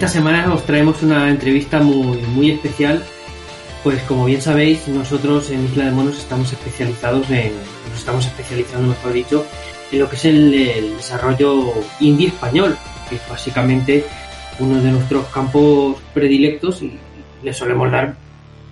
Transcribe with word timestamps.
Esta 0.00 0.14
semana 0.16 0.54
os 0.54 0.64
traemos 0.64 1.02
una 1.02 1.28
entrevista 1.28 1.82
muy, 1.82 2.16
muy 2.34 2.50
especial. 2.52 3.04
Pues 3.84 4.02
como 4.04 4.24
bien 4.24 4.40
sabéis, 4.40 4.88
nosotros 4.88 5.50
en 5.50 5.62
Isla 5.66 5.84
de 5.84 5.90
Monos 5.90 6.18
estamos 6.18 6.50
especializados 6.50 7.30
en, 7.30 7.52
nos 7.86 7.98
estamos 7.98 8.24
especializando, 8.24 8.88
mejor 8.88 9.12
dicho, 9.12 9.44
en 9.92 9.98
lo 9.98 10.08
que 10.08 10.16
es 10.16 10.24
el, 10.24 10.52
desarrollo 10.96 11.74
indie 12.00 12.28
español, 12.28 12.78
que 13.10 13.16
es 13.16 13.28
básicamente 13.28 14.06
uno 14.58 14.80
de 14.80 14.90
nuestros 14.90 15.26
campos 15.26 15.98
predilectos 16.14 16.80
y 16.80 16.94
le 17.42 17.52
solemos 17.52 17.92
dar 17.92 18.14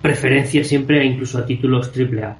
preferencia 0.01 0.63
siempre 0.63 1.05
incluso 1.05 1.37
a 1.37 1.45
títulos 1.45 1.91
AAA. 1.95 2.37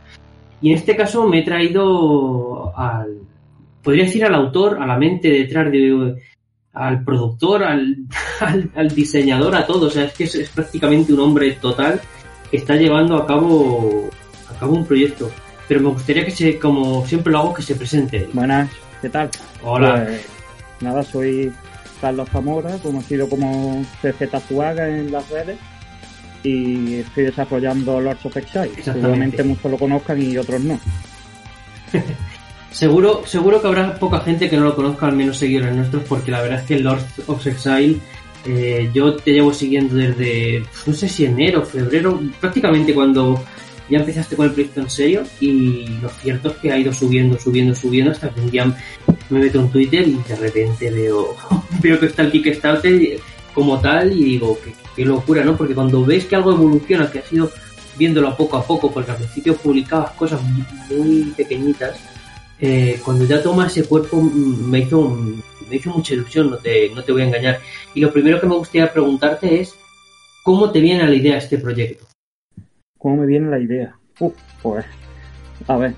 Y 0.64 0.72
en 0.72 0.78
este 0.80 0.96
caso 0.96 1.28
me 1.28 1.42
he 1.42 1.44
traído 1.44 2.74
podría 3.84 4.06
decir 4.06 4.26
al 4.26 4.34
autor, 4.34 4.82
a 4.82 4.88
la 4.88 4.98
mente 4.98 5.30
detrás 5.30 5.72
de 5.72 6.16
al 6.80 7.04
productor, 7.04 7.64
al, 7.64 7.98
al, 8.40 8.72
al, 8.74 8.88
diseñador, 8.90 9.56
a 9.56 9.68
todo. 9.68 9.88
O 9.88 9.90
sea, 9.90 10.06
es 10.06 10.14
que 10.14 10.24
es, 10.24 10.36
es, 10.36 10.50
prácticamente 10.50 11.14
un 11.14 11.20
hombre 11.20 11.52
total 11.54 12.00
que 12.50 12.58
está 12.58 12.76
llevando 12.76 13.18
a 13.18 13.28
cabo, 13.28 14.10
a 14.50 14.60
cabo 14.60 14.76
un 14.76 14.86
proyecto. 14.86 15.30
Pero 15.68 15.82
me 15.82 15.90
gustaría 15.90 16.26
que 16.26 16.32
se, 16.32 16.58
como 16.58 17.06
siempre 17.06 17.32
lo 17.32 17.40
hago, 17.40 17.54
que 17.54 17.62
se 17.62 17.76
presente. 17.76 18.30
Buenas, 18.34 18.70
¿qué 19.02 19.10
tal? 19.10 19.30
Hola. 19.62 20.06
Pues, 20.06 20.26
nada, 20.80 21.04
soy 21.04 21.52
Carlos 22.00 22.30
Zamora, 22.30 22.78
conocido 22.78 23.28
como 23.28 23.86
CZ 24.02 24.48
Zuaga 24.48 24.88
en 24.88 25.12
las 25.12 25.30
redes. 25.30 25.58
Y 26.42 26.96
estoy 26.96 27.26
desarrollando 27.26 28.00
Lords 28.00 28.26
of 28.26 28.38
Exile. 28.38 28.72
Seguramente 28.82 29.44
muchos 29.44 29.70
lo 29.70 29.78
conozcan 29.78 30.22
y 30.22 30.38
otros 30.38 30.62
no. 30.62 30.80
Seguro, 32.72 33.24
seguro 33.26 33.62
que 33.62 33.68
habrá 33.68 33.96
poca 33.96 34.20
gente 34.20 34.50
que 34.50 34.58
no 34.58 34.64
lo 34.64 34.76
conozca, 34.76 35.08
al 35.08 35.16
menos 35.16 35.38
seguidores 35.38 35.76
nuestros, 35.76 36.04
porque 36.04 36.32
la 36.32 36.42
verdad 36.42 36.60
es 36.60 36.66
que 36.66 36.80
Lord 36.80 37.04
of 37.28 37.46
Exile 37.46 37.98
eh, 38.46 38.90
yo 38.94 39.16
te 39.16 39.32
llevo 39.34 39.54
siguiendo 39.54 39.96
desde, 39.96 40.64
no 40.86 40.94
sé 40.94 41.10
si 41.10 41.26
enero, 41.26 41.66
febrero, 41.66 42.22
prácticamente 42.40 42.94
cuando 42.94 43.44
ya 43.90 44.00
empezaste 44.00 44.36
con 44.36 44.46
el 44.46 44.52
proyecto 44.52 44.82
en 44.82 44.90
serio 44.90 45.24
y 45.40 45.88
lo 46.02 46.10
cierto 46.10 46.50
es 46.50 46.58
que 46.58 46.72
ha 46.72 46.78
ido 46.78 46.94
subiendo, 46.94 47.40
subiendo, 47.40 47.74
subiendo 47.74 48.12
hasta 48.12 48.30
que 48.30 48.40
un 48.40 48.52
día 48.52 48.66
me 49.30 49.40
meto 49.40 49.60
en 49.60 49.70
Twitter 49.70 50.08
y 50.08 50.20
de 50.28 50.36
repente 50.36 50.92
veo, 50.92 51.36
veo 51.82 52.00
que 52.00 52.06
está 52.06 52.22
el 52.22 52.32
Kickstarter 52.32 53.20
como 53.54 53.80
tal 53.80 54.14
y 54.14 54.24
digo, 54.24 54.58
qué, 54.64 54.74
qué 54.96 55.04
locura, 55.04 55.44
¿no? 55.44 55.58
Porque 55.58 55.74
cuando 55.74 56.06
ves 56.06 56.26
que 56.26 56.36
algo 56.36 56.52
evoluciona, 56.52 57.12
que 57.12 57.20
has 57.20 57.34
ido 57.34 57.52
viéndolo 57.98 58.36
poco 58.38 58.58
a 58.58 58.64
poco, 58.64 58.92
porque 58.92 59.12
al 59.12 59.18
principio 59.18 59.56
publicabas 59.58 60.12
cosas 60.12 60.40
muy 60.90 61.34
pequeñitas, 61.36 61.98
eh, 62.62 63.00
cuando 63.04 63.26
ya 63.26 63.42
toma 63.42 63.68
ese 63.68 63.86
cuerpo 63.86 64.22
me 64.22 64.80
hizo, 64.80 65.10
me 65.70 65.76
hizo 65.78 65.92
mucha 65.92 66.14
ilusión, 66.14 66.50
no 66.50 66.58
te, 66.58 66.90
no 66.90 67.04
te 67.04 67.12
voy 67.12 67.22
a 67.22 67.28
engañar. 67.28 67.60
Y 67.94 68.02
lo 68.02 68.12
primero 68.12 68.40
que 68.40 68.48
me 68.48 68.56
gustaría 68.56 68.92
preguntarte 68.92 69.62
es, 69.62 69.76
¿cómo 70.44 70.72
te 70.72 70.82
viene 70.82 71.04
a 71.04 71.08
la 71.08 71.16
idea 71.16 71.38
este 71.38 71.58
proyecto? 71.58 72.06
¿Cómo 72.98 73.18
me 73.18 73.28
viene 73.28 73.50
la 73.50 73.60
idea? 73.60 73.98
Uf, 74.20 74.34
pues, 74.62 74.86
a 75.68 75.78
ver, 75.78 75.94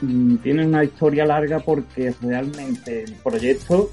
mm, 0.00 0.36
tiene 0.36 0.66
una 0.66 0.84
historia 0.84 1.26
larga 1.26 1.60
porque 1.60 2.14
realmente 2.22 3.02
el 3.02 3.12
proyecto, 3.16 3.90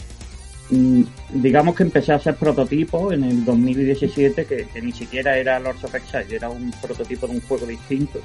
mm, 0.70 1.02
digamos 1.34 1.76
que 1.76 1.84
empecé 1.84 2.14
a 2.14 2.16
hacer 2.16 2.36
prototipos 2.36 3.12
en 3.12 3.26
el 3.26 3.44
2017, 3.44 4.46
que, 4.46 4.66
que 4.74 4.82
ni 4.82 4.94
siquiera 4.94 5.38
era 5.38 5.60
Lords 5.60 5.84
of 5.84 5.94
Exile, 5.94 6.38
era 6.38 6.50
un 6.50 6.72
prototipo 6.82 7.28
de 7.28 7.34
un 7.34 7.42
juego 7.42 7.66
distinto, 7.66 8.22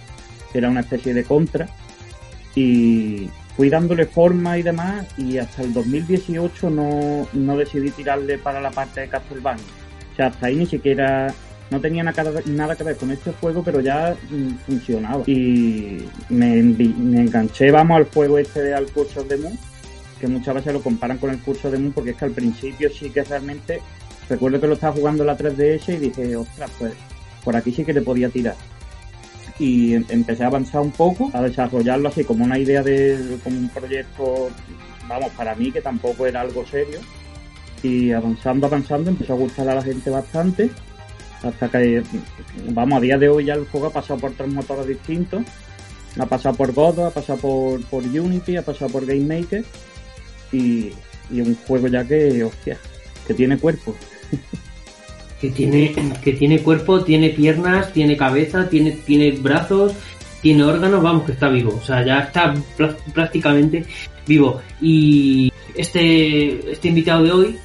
era 0.55 0.71
una 0.71 0.81
especie 0.81 1.13
de 1.13 1.25
contra. 1.25 1.69
Y, 2.55 3.29
fui 3.57 3.71
dándole 3.71 4.05
forma 4.07 4.59
y 4.59 4.63
demás 4.63 5.07
y 5.17 5.39
hasta 5.39 5.63
el 5.63 5.73
2018 5.73 6.71
no, 6.71 7.27
no 7.33 7.57
decidí 7.57 7.91
tirarle 7.91 8.39
para 8.39 8.61
la 8.61 8.71
parte 8.71 9.01
de 9.01 9.09
Castlevania. 9.09 9.65
O 10.13 10.17
sea, 10.17 10.27
hasta 10.27 10.47
ahí 10.47 10.57
ni 10.57 10.67
siquiera 10.67 11.33
no 11.71 11.81
tenía 11.81 12.05
nada, 12.05 12.77
que 12.77 12.85
ver 12.85 12.97
con 12.97 13.11
este 13.11 13.33
juego, 13.33 13.63
pero 13.63 13.81
ya 13.81 14.15
mm, 14.31 14.57
funcionaba. 14.67 15.25
Y 15.27 16.05
me, 16.29 16.63
me, 16.63 17.23
enganché, 17.23 17.71
vamos, 17.71 17.97
al 17.97 18.05
juego 18.05 18.39
este 18.39 18.63
de 18.63 18.75
Al 18.75 18.87
Curso 18.87 19.25
de 19.25 19.39
Moon, 19.39 19.59
que 20.21 20.29
muchas 20.29 20.55
veces 20.55 20.75
lo 20.75 20.83
comparan 20.83 21.19
con 21.19 21.31
el 21.31 21.39
curso 21.41 21.71
de 21.71 21.79
Moon, 21.79 21.93
porque 21.93 22.11
es 22.11 22.17
que 22.17 22.25
al 22.27 22.31
principio 22.31 22.89
sí 22.91 23.11
que 23.11 23.25
realmente, 23.25 23.81
recuerdo 24.29 24.61
que 24.61 24.69
lo 24.69 24.75
estaba 24.75 24.95
jugando 24.95 25.25
la 25.25 25.37
3DS 25.37 25.95
y 25.95 25.97
dije, 25.97 26.37
ostras, 26.37 26.71
pues 26.79 26.93
por 27.43 27.57
aquí 27.57 27.73
sí 27.73 27.85
que 27.85 27.93
le 27.93 28.03
podía 28.03 28.29
tirar 28.29 28.55
y 29.59 29.95
empecé 29.95 30.45
a 30.45 30.49
avanzar 30.49 30.83
un 30.83 30.91
poco, 30.91 31.31
a 31.33 31.43
desarrollarlo 31.43 32.09
así 32.09 32.25
como 32.25 32.45
una 32.45 32.59
idea 32.59 32.83
de 32.83 33.39
como 33.43 33.59
un 33.59 33.69
proyecto, 33.69 34.51
vamos, 35.09 35.31
para 35.33 35.55
mí 35.55 35.73
que 35.73 35.81
tampoco 35.81 36.27
era 36.27 36.43
algo 36.43 36.65
serio. 36.67 37.01
Y 37.83 38.13
avanzando, 38.13 38.67
avanzando, 38.67 39.11
empezó 39.11 39.35
a 39.35 39.37
gustar 39.37 39.69
a 39.69 39.75
la 39.75 39.83
gente 39.83 40.11
bastante. 40.11 40.71
Hasta 41.43 41.69
que, 41.69 42.03
vamos, 42.71 42.99
a 42.99 43.01
día 43.01 43.19
de 43.19 43.29
hoy 43.29 43.45
ya 43.47 43.55
el 43.55 43.67
juego 43.67 43.87
ha 43.87 43.93
pasado 43.93 44.19
por 44.19 44.33
tres 44.33 44.53
motores 44.53 44.87
distintos. 44.87 45.43
Ha 46.19 46.27
pasado 46.27 46.55
por 46.57 46.73
Godot, 46.73 47.07
ha 47.07 47.11
pasado 47.11 47.39
por, 47.39 47.85
por 47.85 48.03
Unity, 48.03 48.57
ha 48.57 48.63
pasado 48.63 48.91
por 48.91 49.07
Game 49.07 49.41
Maker. 49.41 49.65
Y, 50.53 50.93
y 51.31 51.41
un 51.41 51.55
juego 51.67 51.87
ya 51.89 52.05
que, 52.05 52.45
hostia, 52.45 52.79
que 53.27 53.35
tiene 53.35 53.59
cuerpo. 53.59 53.95
que 55.41 55.51
tiene, 55.51 55.95
que 56.23 56.33
tiene 56.33 56.61
cuerpo, 56.61 57.05
tiene 57.05 57.31
piernas, 57.31 57.93
tiene 57.93 58.17
cabeza, 58.17 58.69
tiene, 58.69 58.93
tiene 58.93 59.33
brazos, 59.33 59.93
tiene 60.41 60.65
órganos, 60.65 61.03
vamos, 61.03 61.25
que 61.25 61.33
está 61.33 61.49
vivo. 61.49 61.79
O 61.81 61.85
sea, 61.85 62.05
ya 62.05 62.21
está 62.21 62.55
prácticamente 63.13 63.85
vivo. 64.27 64.61
Y 64.81 65.53
este, 65.75 66.73
este 66.73 66.89
invitado 66.89 67.25
de 67.25 67.33
hoy, 67.33 67.59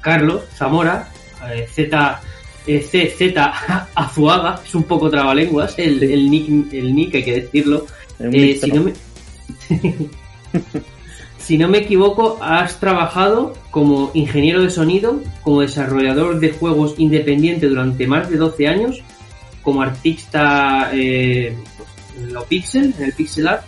Carlos 0.00 0.42
Zamora, 0.54 1.08
eh, 1.52 1.66
Z, 1.70 2.20
eh, 2.66 2.80
CZ 2.80 3.36
Azuaga, 3.94 4.60
es 4.64 4.74
un 4.74 4.84
poco 4.84 5.10
trabalenguas, 5.10 5.78
el, 5.78 6.02
el, 6.02 6.30
nick, 6.30 6.72
el 6.72 6.94
nick, 6.94 7.14
hay 7.16 7.24
que 7.24 7.40
decirlo. 7.42 7.86
Eh, 8.18 8.58
si 8.60 8.70
no 8.70 8.82
me... 8.84 8.92
si 11.42 11.58
no 11.58 11.68
me 11.68 11.78
equivoco, 11.78 12.38
has 12.40 12.78
trabajado 12.78 13.54
como 13.70 14.12
ingeniero 14.14 14.62
de 14.62 14.70
sonido, 14.70 15.20
como 15.42 15.60
desarrollador 15.60 16.38
de 16.38 16.52
juegos 16.52 16.94
independiente 16.98 17.66
durante 17.66 18.06
más 18.06 18.30
de 18.30 18.36
12 18.36 18.68
años, 18.68 19.02
como 19.62 19.82
artista 19.82 20.90
eh, 20.94 21.56
en 22.16 22.32
lo 22.32 22.44
pixel, 22.44 22.94
en 22.96 23.04
el 23.04 23.12
pixel 23.12 23.48
art, 23.48 23.64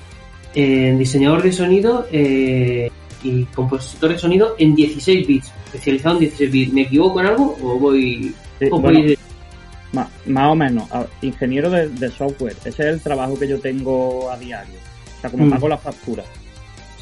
eh, 0.55 0.95
diseñador 0.97 1.43
de 1.43 1.53
sonido 1.53 2.07
eh, 2.13 2.91
y 3.25 3.45
compositor 3.47 4.13
de 4.13 4.19
sonido 4.19 4.55
en 4.57 4.77
16 4.77 5.27
bits, 5.27 5.53
especializado 5.67 6.15
en 6.17 6.21
16 6.21 6.53
bits. 6.53 6.73
¿Me 6.73 6.83
equivoco 6.83 7.21
en 7.21 7.27
algo 7.27 7.57
o 7.61 7.79
voy...? 7.79 8.33
O 8.71 8.81
voy 8.81 9.03
de... 9.03 9.19
más, 9.93 10.09
más, 10.27 10.53
o 10.53 10.55
menos, 10.55 10.89
ingeniero 11.23 11.69
de, 11.71 11.89
de, 11.89 12.09
software. 12.09 12.55
Ese 12.65 12.69
es 12.69 12.79
el 12.79 13.01
trabajo 13.01 13.37
que 13.37 13.49
yo 13.49 13.59
tengo 13.59 14.31
a 14.31 14.39
diario. 14.39 14.79
O 15.19 15.21
sea, 15.21 15.29
como 15.29 15.47
mm. 15.47 15.51
pago 15.51 15.69
la 15.69 15.79
factura. 15.79 16.23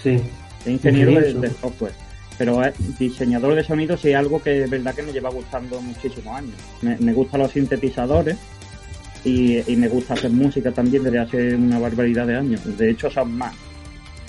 Sí 0.02 0.18
de 0.64 0.72
ingeniero 0.72 1.20
de, 1.20 1.34
de, 1.34 1.50
software. 1.50 1.92
pero 2.38 2.64
es 2.64 2.98
diseñador 2.98 3.54
de 3.54 3.64
sonido 3.64 3.96
sí 3.96 4.10
es 4.10 4.16
algo 4.16 4.42
que 4.42 4.64
es 4.64 4.70
verdad 4.70 4.94
que 4.94 5.02
me 5.02 5.12
lleva 5.12 5.30
gustando 5.30 5.80
muchísimos 5.80 6.36
años. 6.36 6.54
Me, 6.80 6.96
me 6.98 7.12
gustan 7.12 7.40
los 7.40 7.52
sintetizadores 7.52 8.36
y, 9.24 9.70
y, 9.70 9.76
me 9.76 9.88
gusta 9.88 10.14
hacer 10.14 10.30
música 10.30 10.72
también 10.72 11.04
desde 11.04 11.18
hace 11.18 11.54
una 11.54 11.78
barbaridad 11.78 12.26
de 12.26 12.36
años. 12.36 12.60
De 12.76 12.90
hecho, 12.90 13.10
son 13.10 13.32
más. 13.36 13.54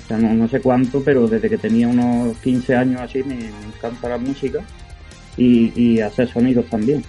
O 0.03 0.07
sea, 0.07 0.18
no, 0.18 0.33
no 0.33 0.47
sé 0.47 0.59
cuánto, 0.59 1.01
pero 1.03 1.27
desde 1.27 1.50
que 1.50 1.57
tenía 1.57 1.88
unos 1.88 2.38
15 2.38 2.75
años 2.75 3.01
así 3.01 3.24
me, 3.24 3.50
encanta 3.75 4.09
la 4.09 4.18
música 4.18 4.59
y, 5.38 5.71
y, 5.75 6.00
hacer 6.00 6.27
sonidos 6.27 6.65
también. 6.69 7.03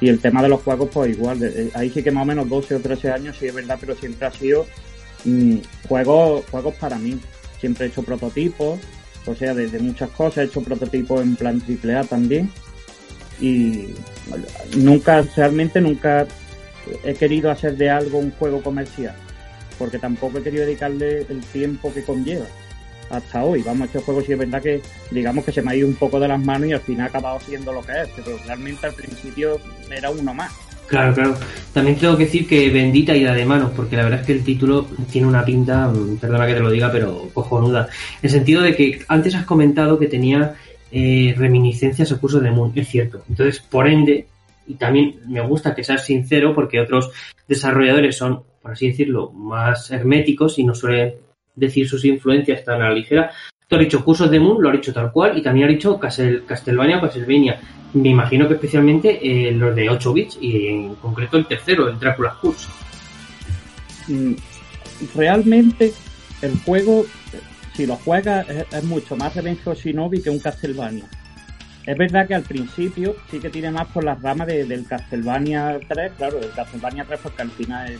Y 0.00 0.08
el 0.08 0.18
tema 0.18 0.42
de 0.42 0.48
los 0.48 0.60
juegos, 0.62 0.90
pues 0.92 1.12
igual, 1.12 1.38
ahí 1.74 1.88
sí 1.88 2.02
que 2.02 2.10
más 2.10 2.22
o 2.22 2.26
menos 2.26 2.48
12 2.48 2.74
o 2.74 2.80
13 2.80 3.12
años, 3.12 3.36
sí 3.38 3.46
es 3.46 3.54
verdad, 3.54 3.78
pero 3.80 3.94
siempre 3.94 4.26
ha 4.26 4.32
sido 4.32 4.66
mmm, 5.24 5.58
juegos, 5.88 6.44
juegos 6.50 6.74
para 6.74 6.98
mí. 6.98 7.18
Siempre 7.62 7.86
he 7.86 7.88
hecho 7.90 8.02
prototipos, 8.02 8.80
o 9.24 9.36
sea, 9.36 9.54
desde 9.54 9.78
muchas 9.78 10.10
cosas, 10.10 10.38
he 10.38 10.46
hecho 10.46 10.62
prototipos 10.62 11.22
en 11.22 11.36
plan 11.36 11.62
AAA 11.62 12.02
también. 12.02 12.50
Y 13.40 13.86
nunca, 14.76 15.22
realmente 15.36 15.80
nunca 15.80 16.26
he 17.04 17.14
querido 17.14 17.52
hacer 17.52 17.76
de 17.76 17.88
algo 17.88 18.18
un 18.18 18.32
juego 18.32 18.60
comercial, 18.60 19.14
porque 19.78 20.00
tampoco 20.00 20.38
he 20.38 20.42
querido 20.42 20.66
dedicarle 20.66 21.24
el 21.28 21.40
tiempo 21.52 21.94
que 21.94 22.02
conlleva 22.02 22.46
hasta 23.10 23.44
hoy. 23.44 23.62
Vamos, 23.62 23.86
este 23.86 24.00
juego 24.00 24.22
sí 24.22 24.32
es 24.32 24.38
verdad 24.40 24.60
que 24.60 24.82
digamos 25.12 25.44
que 25.44 25.52
se 25.52 25.62
me 25.62 25.70
ha 25.70 25.76
ido 25.76 25.86
un 25.86 25.94
poco 25.94 26.18
de 26.18 26.26
las 26.26 26.40
manos 26.40 26.68
y 26.68 26.72
al 26.72 26.80
final 26.80 27.06
ha 27.06 27.10
acabado 27.10 27.38
siendo 27.38 27.72
lo 27.72 27.82
que 27.82 27.92
es, 27.92 28.08
pero 28.16 28.36
realmente 28.44 28.86
al 28.86 28.94
principio 28.94 29.60
era 29.88 30.10
uno 30.10 30.34
más. 30.34 30.52
Claro, 30.92 31.14
claro. 31.14 31.34
También 31.72 31.96
tengo 31.96 32.18
que 32.18 32.26
decir 32.26 32.46
que 32.46 32.68
bendita 32.68 33.16
ida 33.16 33.32
de 33.32 33.46
manos, 33.46 33.70
porque 33.74 33.96
la 33.96 34.02
verdad 34.02 34.20
es 34.20 34.26
que 34.26 34.32
el 34.34 34.44
título 34.44 34.86
tiene 35.10 35.26
una 35.26 35.42
pinta, 35.42 35.90
perdona 36.20 36.46
que 36.46 36.52
te 36.52 36.60
lo 36.60 36.70
diga, 36.70 36.92
pero 36.92 37.30
cojonuda. 37.32 37.88
En 38.20 38.24
el 38.24 38.28
sentido 38.28 38.60
de 38.60 38.76
que 38.76 39.00
antes 39.08 39.34
has 39.34 39.46
comentado 39.46 39.98
que 39.98 40.06
tenía 40.06 40.54
eh, 40.90 41.34
reminiscencias 41.34 42.12
al 42.12 42.20
curso 42.20 42.40
de 42.40 42.50
Moon, 42.50 42.72
es 42.74 42.88
cierto. 42.88 43.24
Entonces, 43.26 43.58
por 43.60 43.88
ende, 43.88 44.26
y 44.66 44.74
también 44.74 45.16
me 45.28 45.40
gusta 45.40 45.74
que 45.74 45.82
seas 45.82 46.04
sincero, 46.04 46.54
porque 46.54 46.78
otros 46.78 47.10
desarrolladores 47.48 48.14
son, 48.14 48.42
por 48.60 48.72
así 48.72 48.88
decirlo, 48.88 49.30
más 49.32 49.90
herméticos 49.90 50.58
y 50.58 50.64
no 50.64 50.74
suelen 50.74 51.14
decir 51.56 51.88
sus 51.88 52.04
influencias 52.04 52.66
tan 52.66 52.82
a 52.82 52.90
la 52.90 52.94
ligera. 52.94 53.30
Tú 53.68 53.76
has 53.76 53.80
dicho 53.80 54.04
cursos 54.04 54.30
de 54.30 54.38
Moon, 54.38 54.62
lo 54.62 54.68
has 54.68 54.76
dicho 54.76 54.92
tal 54.92 55.10
cual, 55.10 55.38
y 55.38 55.42
también 55.42 55.66
has 55.68 55.74
dicho 55.74 55.98
Castlevania 55.98 56.98
o 56.98 57.00
Castlevania. 57.00 57.58
Me 57.94 58.10
imagino 58.10 58.46
que 58.48 58.54
especialmente 58.54 59.18
eh, 59.22 59.52
los 59.52 59.74
de 59.74 59.88
8 59.88 60.12
bits 60.12 60.38
y 60.40 60.66
en 60.66 60.94
concreto 60.96 61.36
el 61.36 61.46
tercero, 61.46 61.88
el 61.88 61.98
Dracula 61.98 62.36
Curse. 62.40 62.68
Mm, 64.08 64.34
realmente 65.14 65.92
el 66.40 66.58
juego, 66.60 67.04
si 67.74 67.86
lo 67.86 67.96
juegas, 67.96 68.46
es, 68.48 68.84
mucho 68.84 69.16
más 69.16 69.34
Revenge 69.34 69.66
of 69.66 69.78
Shinobi 69.78 70.22
que 70.22 70.30
un 70.30 70.38
Castlevania. 70.38 71.04
Es 71.86 71.98
verdad 71.98 72.28
que 72.28 72.34
al 72.34 72.42
principio 72.42 73.16
sí 73.30 73.40
que 73.40 73.50
tiene 73.50 73.70
más 73.70 73.88
por 73.88 74.04
las 74.04 74.20
ramas 74.22 74.46
de, 74.46 74.64
del 74.64 74.86
Castlevania 74.86 75.78
3, 75.88 76.12
claro, 76.16 76.38
del 76.38 76.50
Castlevania 76.52 77.04
3 77.04 77.20
porque 77.22 77.42
al 77.42 77.50
final 77.50 77.90
el, 77.90 77.98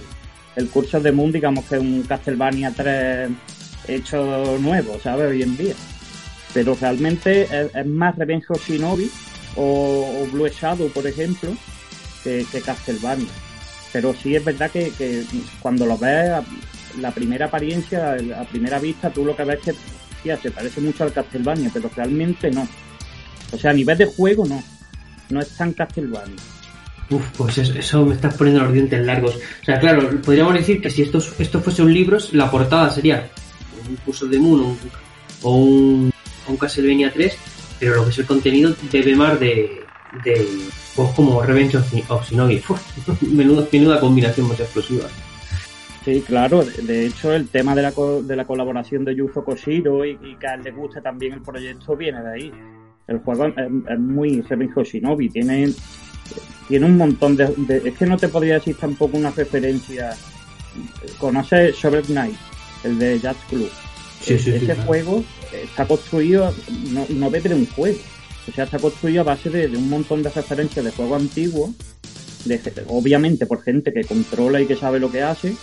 el 0.57 0.69
curso 0.69 1.01
de 1.01 1.13
Moon 1.13 1.33
digamos 1.33 1.65
que 1.65 1.77
es 1.77 1.81
un 1.81 2.03
Castlevania 2.03 2.73
3 2.75 3.31
hecho 3.89 4.59
nuevo, 4.61 4.99
¿sabes? 5.03 5.31
Hoy 5.31 5.43
en 5.43 5.57
día. 5.57 5.75
Pero 6.55 6.77
realmente 6.81 7.49
es, 7.75 7.87
más 7.87 8.17
Revenge 8.17 8.47
of 8.51 8.69
Shinobi 8.69 9.11
o, 9.57 10.23
o, 10.23 10.27
Blue 10.31 10.49
Shadow, 10.49 10.89
por 10.91 11.07
ejemplo, 11.07 11.55
que, 12.23 12.47
que 12.51 12.61
Castlevania. 12.61 13.29
Pero 13.93 14.15
sí 14.15 14.35
es 14.35 14.45
verdad 14.45 14.71
que, 14.71 14.91
que, 14.91 15.25
cuando 15.61 15.87
lo 15.87 15.99
ves, 15.99 16.31
la 16.99 17.11
primera 17.11 17.47
apariencia, 17.47 18.17
a 18.39 18.45
primera 18.45 18.79
vista, 18.79 19.11
tú 19.11 19.25
lo 19.25 19.37
que 19.37 19.45
ves 19.45 19.69
es 19.69 19.77
que 20.23 20.37
se 20.37 20.51
parece 20.51 20.81
mucho 20.81 21.05
al 21.05 21.13
Castlevania, 21.13 21.71
pero 21.73 21.91
realmente 21.95 22.51
no. 22.51 22.67
O 23.53 23.59
sea, 23.59 23.71
a 23.71 23.75
nivel 23.75 23.99
de 23.99 24.07
juego 24.07 24.47
no. 24.47 24.63
No 25.31 25.41
es 25.41 25.49
tan 25.57 25.73
Castlevania. 25.73 26.37
Uf, 27.11 27.23
pues 27.37 27.59
eso, 27.59 27.75
eso, 27.75 28.07
me 28.07 28.15
estás 28.15 28.35
poniendo 28.35 28.63
los 28.63 28.73
dientes 28.73 29.05
largos. 29.05 29.37
O 29.37 29.65
sea, 29.65 29.79
claro, 29.79 30.09
podríamos 30.23 30.55
decir 30.55 30.81
que 30.81 30.91
si 30.91 31.03
esto, 31.03 31.19
esto 31.39 31.61
fuese 31.61 31.83
un 31.83 31.93
libro, 31.93 32.19
la 32.33 32.51
portada 32.51 32.89
sería 32.91 33.31
un 33.93 33.97
curso 34.05 34.27
de 34.27 34.39
Moon 34.39 34.77
o 35.43 35.57
un, 35.57 36.13
un 36.49 36.57
Castlevania 36.57 37.13
3, 37.13 37.37
pero 37.79 37.97
lo 37.97 38.05
que 38.05 38.11
es 38.11 38.19
el 38.19 38.27
contenido 38.27 38.75
debe 38.91 39.15
más 39.15 39.39
de, 39.39 39.83
de 40.25 40.47
pues 40.95 41.11
como 41.15 41.43
Revenge 41.43 41.77
of 42.09 42.29
Shinobi. 42.29 42.63
Uf, 42.69 43.23
menuda, 43.23 43.67
menuda 43.73 44.01
combinación 44.01 44.49
más 44.49 44.61
explosiva. 44.61 45.09
Sí, 46.05 46.23
claro. 46.27 46.65
De 46.65 47.07
hecho, 47.07 47.33
el 47.33 47.49
tema 47.49 47.75
de 47.75 47.83
la, 47.83 47.93
de 48.23 48.37
la 48.37 48.45
colaboración 48.45 49.05
de 49.05 49.15
Yuzo 49.15 49.45
Koshiro 49.45 50.05
y, 50.05 50.37
que 50.39 50.47
a 50.47 50.55
él 50.55 50.63
le 50.65 50.73
guste 50.73 51.01
también 51.01 51.35
el 51.35 51.43
proyecto 51.43 51.97
viene 51.97 52.23
de 52.23 52.33
ahí. 52.33 52.53
El 53.07 53.19
juego 53.19 53.47
es, 53.47 53.99
muy 53.99 54.41
Revenge 54.43 54.73
of 54.77 54.89
Shinobi. 54.89 55.29
Tiene 55.29 55.73
tiene 56.69 56.87
un 56.87 56.97
montón 56.97 57.37
de, 57.37 57.83
Es 57.85 57.95
que 57.97 58.07
no 58.07 58.17
te 58.17 58.29
podría 58.29 58.55
decir 58.55 58.77
tampoco 58.77 59.17
una 59.17 59.31
referencia. 59.31 60.17
¿Conoces 61.19 61.77
Shovel 61.77 62.05
Knight? 62.05 62.37
El 62.85 62.99
de 62.99 63.19
Jazz 63.19 63.37
Club. 63.49 63.71
Sí, 64.23 64.39
sí, 64.39 64.51
Ese 64.51 64.75
sí, 64.75 64.83
juego 64.87 65.25
está 65.53 65.87
construido, 65.87 66.53
no, 66.93 67.07
no 67.09 67.31
de 67.31 67.55
un 67.55 67.67
juego. 67.67 67.99
O 68.49 68.53
sea, 68.53 68.65
está 68.65 68.79
construido 68.79 69.21
a 69.21 69.25
base 69.25 69.51
de, 69.51 69.69
de 69.69 69.77
un 69.77 69.89
montón 69.89 70.23
de 70.23 70.31
referencias 70.31 70.85
de 70.85 70.91
juegos 70.93 71.21
antiguos. 71.21 71.71
De, 72.45 72.61
obviamente 72.89 73.47
por 73.47 73.63
gente 73.63 73.93
que 73.93 74.05
controla 74.05 74.61
y 74.61 74.67
que 74.67 74.77
sabe 74.77 75.01
lo 75.01 75.11
que 75.11 75.23
hace. 75.23 75.55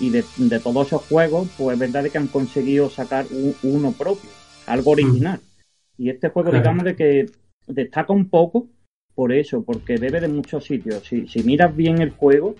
Y 0.00 0.10
de, 0.10 0.24
de 0.36 0.60
todos 0.60 0.86
esos 0.86 1.02
juegos, 1.02 1.48
pues 1.56 1.74
es 1.74 1.78
verdad 1.78 2.08
que 2.10 2.18
han 2.18 2.28
conseguido 2.28 2.90
sacar 2.90 3.26
un, 3.30 3.54
uno 3.62 3.92
propio. 3.92 4.30
Algo 4.66 4.92
original. 4.92 5.38
Mm. 5.38 6.02
Y 6.02 6.10
este 6.10 6.28
juego, 6.28 6.50
claro. 6.50 6.62
digamos, 6.62 6.84
de 6.84 6.96
que 6.96 7.26
destaca 7.66 8.12
un 8.12 8.28
poco 8.28 8.68
por 9.14 9.32
eso, 9.32 9.64
porque 9.64 9.96
bebe 9.96 10.20
de 10.20 10.28
muchos 10.28 10.64
sitios. 10.64 11.02
Si, 11.04 11.26
si 11.26 11.42
miras 11.42 11.74
bien 11.74 12.00
el 12.00 12.10
juego, 12.10 12.54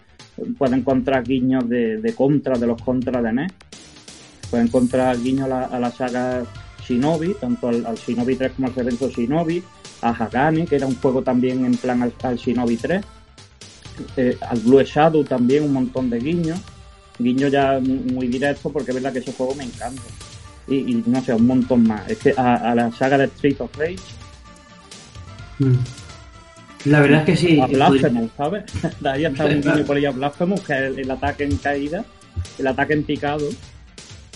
puedes 0.58 0.76
encontrar 0.76 1.22
guiños 1.22 1.69
de, 1.69 1.99
de 1.99 2.12
contra, 2.14 2.58
de 2.58 2.66
los 2.66 2.82
contras 2.82 3.22
de 3.22 3.32
NES. 3.32 3.52
Puedes 4.50 4.66
encontrar 4.66 5.20
guiños 5.20 5.46
a 5.46 5.48
la, 5.48 5.64
a 5.64 5.78
la 5.78 5.90
saga 5.90 6.44
Shinobi, 6.86 7.34
tanto 7.34 7.68
al, 7.68 7.84
al, 7.86 7.96
Shinobi 7.96 8.36
3 8.36 8.52
como 8.52 8.68
al 8.68 8.78
evento 8.78 9.08
Shinobi, 9.08 9.62
a 10.02 10.10
Hagane, 10.10 10.66
que 10.66 10.76
era 10.76 10.86
un 10.86 10.96
juego 10.96 11.22
también 11.22 11.64
en 11.64 11.76
plan 11.76 12.02
al, 12.02 12.12
al 12.22 12.36
Shinobi 12.36 12.76
3, 12.76 13.04
eh, 14.16 14.38
al 14.40 14.60
Blue 14.60 14.82
Shadow 14.82 15.24
también 15.24 15.64
un 15.64 15.72
montón 15.72 16.08
de 16.08 16.18
guiños, 16.18 16.60
guiños 17.18 17.50
ya 17.50 17.80
muy, 17.80 18.28
directos 18.28 18.72
porque 18.72 18.90
es 18.90 18.94
verdad 18.94 19.12
que 19.12 19.18
ese 19.18 19.32
juego 19.32 19.54
me 19.54 19.64
encanta. 19.64 20.02
Y, 20.66 20.76
y, 20.76 21.02
no 21.06 21.22
sé, 21.22 21.32
un 21.32 21.46
montón 21.46 21.86
más. 21.86 22.08
Es 22.08 22.18
que 22.18 22.34
a, 22.36 22.56
a 22.56 22.74
la 22.74 22.92
saga 22.92 23.18
de 23.18 23.24
Street 23.24 23.56
of 23.60 23.76
Rage. 23.76 23.96
Mm. 25.58 25.76
La 26.84 27.00
verdad 27.00 27.20
es 27.20 27.26
que 27.26 27.36
sí. 27.36 27.60
A 27.60 27.66
Blasphemous, 27.66 28.30
¿sabes? 28.36 28.64
De 29.00 29.08
ahí 29.08 29.26
un 29.26 29.34
guiño 29.34 29.84
por 29.84 29.96
ahí 29.96 30.04
a 30.04 30.11
Blasphemous, 30.11 30.61
que 30.61 30.73
es 30.75 30.78
el, 30.80 30.99
el, 31.00 31.11
ataque 31.11 31.44
en 31.44 31.56
caída, 31.56 32.04
el 32.58 32.66
ataque 32.66 32.92
en 32.92 33.02
picado, 33.02 33.49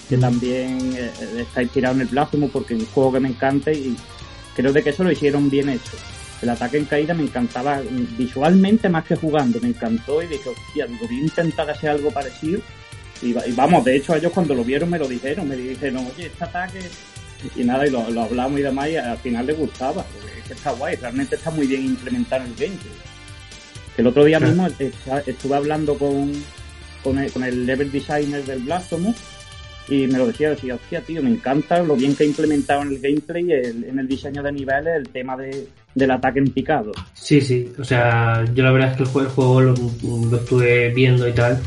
que 0.08 0.16
también 0.18 0.94
eh, 0.96 1.10
está 1.38 1.62
inspirado 1.62 1.94
en 1.94 2.02
el 2.02 2.08
Blasphemous 2.08 2.50
porque 2.50 2.74
es 2.74 2.80
un 2.80 2.86
juego 2.86 3.12
que 3.12 3.20
me 3.20 3.28
encanta 3.28 3.72
y 3.72 3.96
creo 4.54 4.72
de 4.72 4.82
que 4.82 4.90
eso 4.90 5.04
lo 5.04 5.12
hicieron 5.12 5.48
bien 5.50 5.68
hecho. 5.68 5.92
El 6.42 6.50
ataque 6.50 6.78
en 6.78 6.86
caída 6.86 7.14
me 7.14 7.22
encantaba 7.22 7.80
visualmente 8.18 8.88
más 8.88 9.04
que 9.04 9.14
jugando, 9.14 9.60
me 9.60 9.68
encantó 9.68 10.22
y 10.22 10.26
dije, 10.26 10.48
hostia, 10.48 10.86
digo, 10.86 11.06
voy 11.06 11.18
a 11.18 11.22
intentar 11.22 11.70
hacer 11.70 11.90
algo 11.90 12.10
parecido. 12.10 12.60
Y, 13.22 13.28
y, 13.28 13.52
vamos, 13.52 13.84
de 13.84 13.96
hecho 13.96 14.16
ellos 14.16 14.32
cuando 14.32 14.52
lo 14.52 14.64
vieron 14.64 14.90
me 14.90 14.98
lo 14.98 15.06
dijeron, 15.06 15.48
me 15.48 15.54
dijeron, 15.54 16.04
oye, 16.14 16.26
este 16.26 16.44
ataque 16.44 16.80
y 17.56 17.64
nada, 17.64 17.86
y 17.86 17.90
lo, 17.90 18.08
lo, 18.10 18.22
hablamos 18.22 18.58
y 18.58 18.62
demás, 18.62 18.88
y 18.88 18.96
al 18.96 19.18
final 19.18 19.46
le 19.46 19.52
gustaba, 19.52 20.04
es 20.38 20.44
que 20.46 20.54
está 20.54 20.72
guay, 20.72 20.96
realmente 20.96 21.36
está 21.36 21.50
muy 21.50 21.66
bien 21.66 21.84
implementado 21.84 22.44
en 22.44 22.50
el 22.50 22.56
gameplay. 22.56 22.92
El 23.96 24.06
otro 24.06 24.24
día 24.24 24.40
mismo 24.40 24.66
estuve 25.26 25.54
hablando 25.54 25.98
con, 25.98 26.32
con, 27.04 27.18
el, 27.18 27.30
con 27.30 27.44
el 27.44 27.66
level 27.66 27.92
designer 27.92 28.44
del 28.44 28.60
Blasphemous 28.60 29.16
y 29.88 30.06
me 30.06 30.18
lo 30.18 30.26
decía, 30.26 30.50
decía, 30.50 30.74
hostia, 30.74 31.00
tío, 31.00 31.22
me 31.22 31.30
encanta 31.30 31.82
lo 31.82 31.96
bien 31.96 32.14
que 32.14 32.24
ha 32.24 32.26
implementado 32.26 32.82
en 32.82 32.88
el 32.88 32.98
gameplay, 33.00 33.52
el, 33.52 33.84
en 33.84 33.98
el 33.98 34.08
diseño 34.08 34.42
de 34.42 34.52
niveles, 34.52 34.96
el 34.96 35.08
tema 35.08 35.36
de, 35.36 35.66
del 35.94 36.10
ataque 36.10 36.38
en 36.38 36.50
picado. 36.50 36.92
Sí, 37.14 37.40
sí, 37.40 37.72
o 37.78 37.84
sea, 37.84 38.44
yo 38.54 38.62
la 38.62 38.72
verdad 38.72 38.90
es 38.92 38.96
que 38.96 39.02
el 39.02 39.08
juego, 39.08 39.28
el 39.28 39.34
juego 39.34 39.60
lo, 39.60 40.36
estuve 40.36 40.90
viendo 40.90 41.28
y 41.28 41.32
tal, 41.32 41.60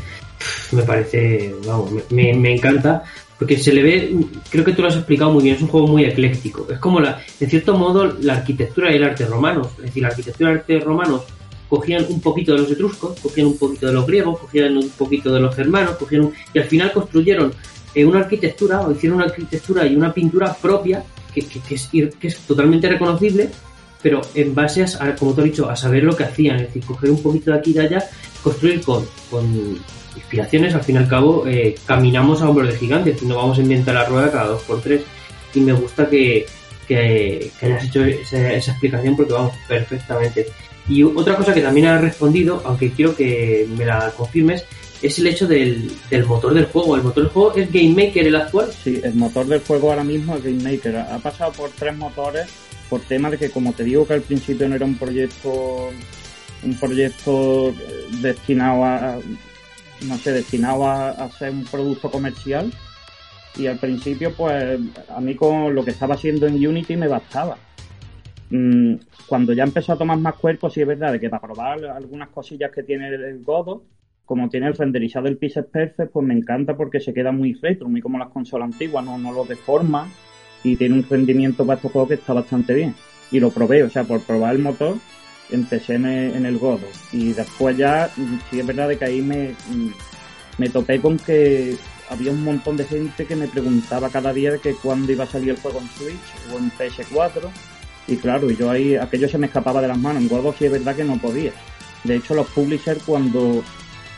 me 0.72 0.82
parece, 0.82 1.54
vamos, 1.66 1.92
me, 2.10 2.34
me 2.34 2.54
encanta, 2.54 3.04
porque 3.38 3.58
se 3.58 3.72
le 3.72 3.82
ve, 3.82 4.16
creo 4.50 4.64
que 4.64 4.72
tú 4.72 4.82
lo 4.82 4.88
has 4.88 4.96
explicado 4.96 5.32
muy 5.32 5.44
bien, 5.44 5.56
es 5.56 5.62
un 5.62 5.68
juego 5.68 5.86
muy 5.86 6.04
ecléctico. 6.04 6.66
Es 6.70 6.78
como, 6.78 7.00
la, 7.00 7.20
en 7.38 7.50
cierto 7.50 7.76
modo, 7.76 8.16
la 8.20 8.34
arquitectura 8.36 8.90
y 8.90 8.96
el 8.96 9.04
arte 9.04 9.26
romanos. 9.26 9.68
Es 9.76 9.84
decir, 9.84 10.02
la 10.02 10.08
arquitectura 10.08 10.50
y 10.50 10.52
el 10.54 10.58
arte 10.60 10.80
romanos 10.80 11.22
cogían 11.68 12.06
un 12.08 12.20
poquito 12.20 12.52
de 12.52 12.58
los 12.58 12.70
etruscos, 12.70 13.18
cogían 13.20 13.48
un 13.48 13.58
poquito 13.58 13.86
de 13.88 13.92
los 13.92 14.06
griegos, 14.06 14.38
cogían 14.38 14.76
un 14.76 14.88
poquito 14.90 15.32
de 15.32 15.40
los 15.40 15.54
germanos, 15.54 15.96
cogían 15.96 16.22
un, 16.22 16.34
y 16.54 16.58
al 16.58 16.64
final 16.64 16.92
construyeron 16.92 17.52
eh, 17.96 18.04
una 18.04 18.20
arquitectura, 18.20 18.82
o 18.82 18.92
hicieron 18.92 19.16
una 19.16 19.26
arquitectura 19.26 19.86
y 19.86 19.96
una 19.96 20.12
pintura 20.12 20.54
propia 20.54 21.02
que, 21.34 21.40
que, 21.46 21.60
que, 21.60 21.74
es, 21.74 21.88
que 21.88 22.28
es 22.28 22.38
totalmente 22.40 22.88
reconocible, 22.88 23.50
pero 24.02 24.20
en 24.34 24.54
base 24.54 24.84
a, 24.84 25.16
como 25.16 25.34
te 25.34 25.40
he 25.40 25.44
dicho, 25.44 25.68
a 25.68 25.74
saber 25.74 26.04
lo 26.04 26.14
que 26.14 26.24
hacían, 26.24 26.56
es 26.56 26.66
decir, 26.68 26.84
coger 26.84 27.10
un 27.10 27.22
poquito 27.22 27.50
de 27.50 27.58
aquí 27.58 27.70
y 27.70 27.74
de 27.74 27.80
allá, 27.80 28.04
construir 28.42 28.82
con, 28.82 29.04
con 29.30 29.44
inspiraciones, 30.14 30.74
al 30.74 30.82
fin 30.82 30.96
y 30.96 30.98
al 30.98 31.08
cabo, 31.08 31.46
eh, 31.46 31.74
caminamos 31.86 32.42
a 32.42 32.48
hombros 32.48 32.68
de 32.68 32.78
gigantes 32.78 33.22
no 33.22 33.36
vamos 33.36 33.58
a 33.58 33.62
inventar 33.62 33.94
la 33.94 34.04
rueda 34.04 34.30
cada 34.30 34.46
dos 34.48 34.62
por 34.62 34.80
tres. 34.80 35.02
Y 35.54 35.60
me 35.60 35.72
gusta 35.72 36.08
que, 36.08 36.46
que, 36.86 37.50
hayas 37.62 37.84
hecho 37.84 38.04
esa, 38.04 38.52
explicación 38.52 39.16
porque 39.16 39.32
vamos 39.32 39.54
perfectamente. 39.66 40.46
Y 40.88 41.02
otra 41.02 41.34
cosa 41.34 41.52
que 41.52 41.62
también 41.62 41.86
has 41.86 42.00
respondido, 42.00 42.62
aunque 42.64 42.90
quiero 42.90 43.16
que 43.16 43.66
me 43.76 43.84
la 43.84 44.12
confirmes, 44.16 44.64
es 45.02 45.18
el 45.18 45.26
hecho 45.26 45.46
del, 45.46 45.90
motor 46.26 46.54
del 46.54 46.66
juego. 46.66 46.96
¿El 46.96 47.02
motor 47.02 47.24
del 47.24 47.32
juego 47.32 47.54
es 47.54 47.72
Game 47.72 47.90
Maker 47.90 48.26
el 48.26 48.36
actual? 48.36 48.72
Sí, 48.72 49.00
el 49.02 49.14
motor 49.14 49.46
del 49.46 49.60
juego 49.60 49.90
ahora 49.90 50.04
mismo 50.04 50.36
es 50.36 50.44
Game 50.44 50.62
Maker. 50.62 50.96
Ha 50.96 51.18
pasado 51.18 51.52
por 51.52 51.70
tres 51.70 51.96
motores 51.96 52.46
por 52.88 53.00
tema 53.00 53.30
de 53.30 53.38
que, 53.38 53.50
como 53.50 53.72
te 53.72 53.84
digo, 53.84 54.06
que 54.06 54.14
al 54.14 54.22
principio 54.22 54.68
no 54.68 54.76
era 54.76 54.84
un 54.84 54.96
proyecto 54.96 55.90
un 56.62 56.74
proyecto 56.78 57.74
destinado 58.22 58.84
a 58.84 59.18
no 60.06 60.16
sé, 60.18 60.32
destinado 60.32 60.86
a, 60.86 61.10
a 61.10 61.30
ser 61.30 61.50
un 61.50 61.64
producto 61.64 62.10
comercial 62.10 62.72
y 63.56 63.66
al 63.66 63.78
principio 63.78 64.32
pues 64.34 64.78
a 65.08 65.20
mí 65.20 65.34
con 65.34 65.74
lo 65.74 65.84
que 65.84 65.90
estaba 65.90 66.14
haciendo 66.14 66.46
en 66.46 66.54
Unity 66.66 66.96
me 66.96 67.08
bastaba. 67.08 67.56
Mm, 68.50 68.94
cuando 69.26 69.52
ya 69.52 69.64
empezó 69.64 69.92
a 69.92 69.98
tomar 69.98 70.18
más 70.18 70.34
cuerpo, 70.34 70.70
sí 70.70 70.80
es 70.80 70.86
verdad 70.86 71.12
de 71.12 71.20
que 71.20 71.30
para 71.30 71.42
probar 71.42 71.84
algunas 71.84 72.28
cosillas 72.28 72.70
que 72.70 72.82
tiene 72.82 73.08
el 73.08 73.42
Godo, 73.42 73.82
como 74.26 74.48
tiene 74.48 74.66
el 74.66 74.76
renderizado 74.76 75.26
del 75.26 75.38
Pixel 75.38 75.64
Perfect, 75.66 76.12
pues 76.12 76.26
me 76.26 76.34
encanta 76.34 76.76
porque 76.76 77.00
se 77.00 77.14
queda 77.14 77.32
muy 77.32 77.54
retro, 77.54 77.88
muy 77.88 78.02
como 78.02 78.18
las 78.18 78.28
consolas 78.28 78.72
antiguas, 78.72 79.04
no, 79.04 79.16
no 79.16 79.32
lo 79.32 79.44
deforma 79.44 80.08
y 80.64 80.76
tiene 80.76 80.96
un 80.96 81.06
rendimiento 81.08 81.64
para 81.64 81.76
estos 81.76 81.92
juegos 81.92 82.08
que 82.08 82.14
está 82.14 82.32
bastante 82.32 82.74
bien. 82.74 82.94
Y 83.30 83.38
lo 83.38 83.50
probé, 83.50 83.84
o 83.84 83.90
sea, 83.90 84.04
por 84.04 84.20
probar 84.20 84.56
el 84.56 84.62
motor, 84.62 84.96
empecé 85.50 85.94
en 85.94 86.06
el, 86.06 86.58
Godo. 86.58 86.86
Y 87.12 87.32
después 87.32 87.76
ya, 87.76 88.10
sí 88.50 88.58
es 88.58 88.66
verdad 88.66 88.90
que 88.96 89.04
ahí 89.04 89.22
me, 89.22 89.54
me 90.58 90.68
topé 90.68 91.00
con 91.00 91.18
que 91.18 91.76
había 92.10 92.32
un 92.32 92.42
montón 92.42 92.76
de 92.76 92.84
gente 92.84 93.26
que 93.26 93.36
me 93.36 93.46
preguntaba 93.46 94.08
cada 94.10 94.32
día 94.32 94.52
de 94.52 94.58
que 94.58 94.74
cuándo 94.74 95.10
iba 95.12 95.24
a 95.24 95.28
salir 95.28 95.50
el 95.50 95.56
juego 95.56 95.80
en 95.80 95.88
Switch 95.88 96.52
o 96.52 96.58
en 96.58 96.70
PS4. 96.72 97.48
Y 98.08 98.16
claro, 98.16 98.50
yo 98.50 98.70
ahí, 98.70 98.96
aquello 98.96 99.28
se 99.28 99.38
me 99.38 99.46
escapaba 99.46 99.80
de 99.80 99.88
las 99.88 99.98
manos. 99.98 100.22
En 100.22 100.28
Godo 100.28 100.52
sí 100.52 100.64
es 100.64 100.72
verdad 100.72 100.96
que 100.96 101.04
no 101.04 101.16
podía. 101.18 101.52
De 102.02 102.16
hecho, 102.16 102.34
los 102.34 102.48
publishers 102.48 103.02
cuando 103.04 103.62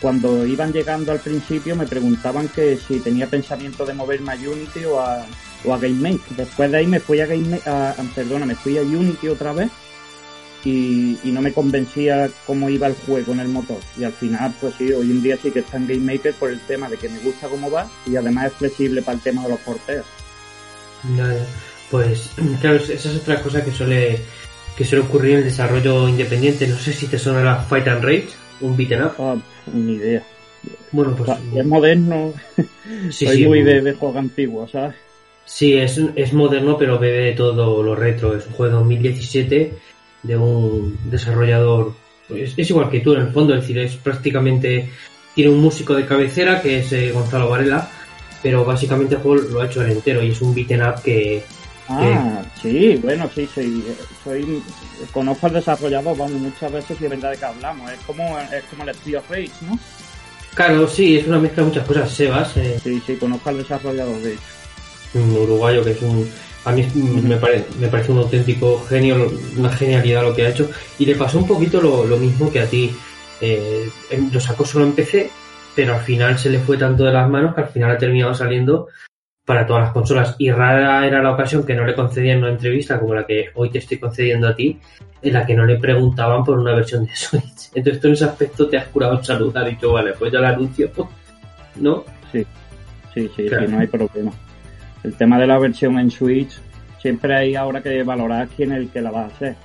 cuando 0.00 0.46
iban 0.46 0.72
llegando 0.72 1.12
al 1.12 1.20
principio 1.20 1.74
me 1.74 1.86
preguntaban 1.86 2.48
que 2.48 2.76
si 2.76 3.00
tenía 3.00 3.26
pensamiento 3.26 3.84
de 3.84 3.94
moverme 3.94 4.32
a 4.32 4.36
Unity 4.36 4.84
o 4.84 5.00
a, 5.00 5.26
o 5.64 5.74
a 5.74 5.78
GameMake. 5.78 6.36
Después 6.36 6.70
de 6.70 6.78
ahí 6.78 6.86
me 6.86 7.00
fui 7.00 7.20
a 7.20 7.26
Game 7.26 7.60
a, 7.66 7.94
perdona, 8.14 8.46
me 8.46 8.54
fui 8.54 8.78
a 8.78 8.82
Unity 8.82 9.28
otra 9.28 9.52
vez 9.52 9.70
y, 10.64 11.18
no 11.24 11.40
me 11.40 11.52
convencía 11.52 12.28
cómo 12.46 12.68
iba 12.68 12.86
el 12.86 12.94
juego 12.94 13.32
en 13.32 13.40
el 13.40 13.48
motor. 13.48 13.78
Y 13.98 14.04
al 14.04 14.12
final, 14.12 14.54
pues 14.60 14.74
sí, 14.76 14.92
hoy 14.92 15.10
en 15.10 15.22
día 15.22 15.36
sí 15.40 15.50
que 15.50 15.60
está 15.60 15.76
en 15.76 15.86
GameMaker 15.86 16.34
por 16.34 16.50
el 16.50 16.60
tema 16.60 16.88
de 16.88 16.96
que 16.96 17.08
me 17.08 17.18
gusta 17.18 17.48
cómo 17.48 17.70
va 17.70 17.88
y 18.06 18.16
además 18.16 18.46
es 18.46 18.52
flexible 18.54 19.02
para 19.02 19.16
el 19.16 19.22
tema 19.22 19.42
de 19.42 19.48
los 19.50 19.60
porteos. 19.60 20.06
pues 21.90 22.30
claro, 22.60 22.76
esa 22.76 22.92
es 22.92 23.16
otra 23.16 23.42
cosa 23.42 23.64
que 23.64 23.72
suele 23.72 24.20
que 24.76 24.84
suele 24.84 25.04
ocurrir 25.04 25.32
en 25.32 25.38
el 25.38 25.44
desarrollo 25.44 26.08
independiente. 26.08 26.68
No 26.68 26.78
sé 26.78 26.92
si 26.92 27.08
te 27.08 27.18
la 27.18 27.56
Fight 27.68 27.88
and 27.88 28.04
Rage 28.04 28.28
un 28.60 28.76
beat'em 28.76 29.04
up. 29.04 29.14
Ah, 29.18 29.36
ni 29.72 29.94
idea. 29.94 30.22
Bueno, 30.92 31.14
pues. 31.16 31.30
es 31.54 31.66
moderno. 31.66 32.32
Soy 33.10 33.46
muy 33.46 33.62
de, 33.62 33.80
de 33.80 33.92
juego 33.92 34.18
antiguo, 34.18 34.68
¿sabes? 34.68 34.96
Sí, 35.44 35.74
es, 35.74 35.98
es 36.14 36.32
moderno, 36.32 36.76
pero 36.76 36.98
bebe 36.98 37.24
de 37.24 37.32
todo 37.32 37.82
lo 37.82 37.94
retro. 37.94 38.36
Es 38.36 38.46
un 38.46 38.52
juego 38.52 38.72
de 38.72 38.78
2017 38.80 39.72
de 40.22 40.36
un 40.36 40.98
desarrollador. 41.04 41.94
Pues, 42.28 42.54
es, 42.56 42.70
igual 42.70 42.90
que 42.90 43.00
tú, 43.00 43.14
en 43.14 43.22
el 43.22 43.32
fondo, 43.32 43.54
es 43.54 43.62
decir, 43.62 43.78
es 43.78 43.96
prácticamente. 43.96 44.90
Tiene 45.34 45.52
un 45.52 45.60
músico 45.60 45.94
de 45.94 46.04
cabecera 46.04 46.60
que 46.60 46.80
es 46.80 46.92
eh, 46.92 47.12
Gonzalo 47.12 47.48
Varela, 47.48 47.88
pero 48.42 48.64
básicamente 48.64 49.14
el 49.14 49.20
juego 49.20 49.42
lo 49.42 49.60
ha 49.60 49.66
hecho 49.66 49.82
el 49.82 49.92
entero 49.92 50.20
y 50.20 50.30
es 50.30 50.42
un 50.42 50.52
beat'em 50.52 50.80
up 50.80 51.00
que, 51.00 51.44
Ah, 51.88 52.42
sí, 52.60 52.96
bueno, 53.02 53.30
sí, 53.34 53.48
soy, 53.52 53.82
soy, 54.22 54.62
conozco 55.10 55.46
al 55.46 55.54
desarrollador, 55.54 56.16
vamos, 56.16 56.32
muchas 56.32 56.70
veces 56.70 57.00
y 57.00 57.04
es 57.04 57.10
verdad 57.10 57.30
de 57.30 57.38
que 57.38 57.44
hablamos, 57.46 57.90
es 57.90 57.98
como, 58.00 58.38
es 58.38 58.64
como 58.64 58.82
el 58.82 58.90
Street 58.90 59.16
of 59.16 59.30
Rage, 59.30 59.50
¿no? 59.62 59.78
Claro, 60.54 60.86
sí, 60.86 61.16
es 61.16 61.26
una 61.26 61.38
mezcla 61.38 61.62
de 61.62 61.68
muchas 61.68 61.86
cosas, 61.86 62.10
Sebas. 62.10 62.56
Eh. 62.56 62.78
Sí, 62.82 63.02
sí, 63.06 63.16
conozco 63.16 63.48
al 63.48 63.58
desarrollador, 63.58 64.20
de 64.20 64.32
hecho. 64.34 64.42
Un 65.14 65.30
uruguayo 65.30 65.82
que 65.82 65.92
es 65.92 66.02
un, 66.02 66.28
a 66.64 66.72
mí 66.72 66.86
me, 66.94 67.36
parece, 67.36 67.66
me 67.78 67.88
parece 67.88 68.12
un 68.12 68.18
auténtico 68.18 68.84
genio, 68.86 69.30
una 69.56 69.72
genialidad 69.72 70.22
lo 70.22 70.34
que 70.34 70.44
ha 70.44 70.50
hecho, 70.50 70.68
y 70.98 71.06
le 71.06 71.14
pasó 71.14 71.38
un 71.38 71.46
poquito 71.46 71.80
lo, 71.80 72.16
mismo 72.18 72.52
que 72.52 72.60
a 72.60 72.66
ti, 72.66 72.94
eh, 73.40 73.88
lo 74.30 74.40
sacó 74.40 74.66
solo 74.66 74.84
en 74.84 74.92
PC, 74.92 75.30
pero 75.74 75.94
al 75.94 76.02
final 76.02 76.38
se 76.38 76.50
le 76.50 76.58
fue 76.58 76.76
tanto 76.76 77.04
de 77.04 77.12
las 77.12 77.30
manos 77.30 77.54
que 77.54 77.62
al 77.62 77.68
final 77.68 77.92
ha 77.92 77.98
terminado 77.98 78.34
saliendo 78.34 78.88
para 79.48 79.66
todas 79.66 79.84
las 79.84 79.92
consolas. 79.92 80.36
Y 80.36 80.50
rara 80.50 81.06
era 81.06 81.22
la 81.22 81.32
ocasión 81.32 81.64
que 81.64 81.74
no 81.74 81.86
le 81.86 81.94
concedían 81.94 82.40
una 82.40 82.50
entrevista 82.50 83.00
como 83.00 83.14
la 83.14 83.24
que 83.24 83.46
hoy 83.54 83.70
te 83.70 83.78
estoy 83.78 83.96
concediendo 83.96 84.46
a 84.46 84.54
ti, 84.54 84.78
en 85.22 85.32
la 85.32 85.46
que 85.46 85.54
no 85.54 85.64
le 85.64 85.78
preguntaban 85.78 86.44
por 86.44 86.58
una 86.58 86.74
versión 86.74 87.06
de 87.06 87.12
Switch. 87.16 87.70
Entonces 87.74 87.98
tú 87.98 88.08
en 88.08 88.12
ese 88.12 88.26
aspecto 88.26 88.68
te 88.68 88.76
has 88.76 88.88
curado 88.88 89.16
en 89.16 89.24
salud, 89.24 89.56
has 89.56 89.64
dicho, 89.64 89.90
vale, 89.90 90.12
pues 90.18 90.30
ya 90.30 90.40
la 90.40 90.50
anuncio, 90.50 90.90
¿no? 91.76 92.04
Sí, 92.30 92.44
sí, 93.14 93.30
sí, 93.34 93.48
sí, 93.48 93.54
no 93.70 93.78
hay 93.78 93.86
problema. 93.86 94.32
El 95.02 95.14
tema 95.14 95.38
de 95.38 95.46
la 95.46 95.58
versión 95.58 95.98
en 95.98 96.10
Switch, 96.10 96.60
siempre 97.00 97.34
hay 97.34 97.54
ahora 97.54 97.82
que 97.82 98.02
valorar 98.02 98.48
quién 98.54 98.72
es 98.72 98.78
el 98.80 98.90
que 98.90 99.00
la 99.00 99.12
va 99.12 99.22
a 99.22 99.26
hacer. 99.28 99.56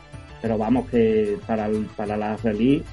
Pero 0.41 0.57
vamos, 0.57 0.89
que 0.89 1.37
para, 1.45 1.67
para 1.97 2.15
la 2.15 2.37
release 2.37 2.85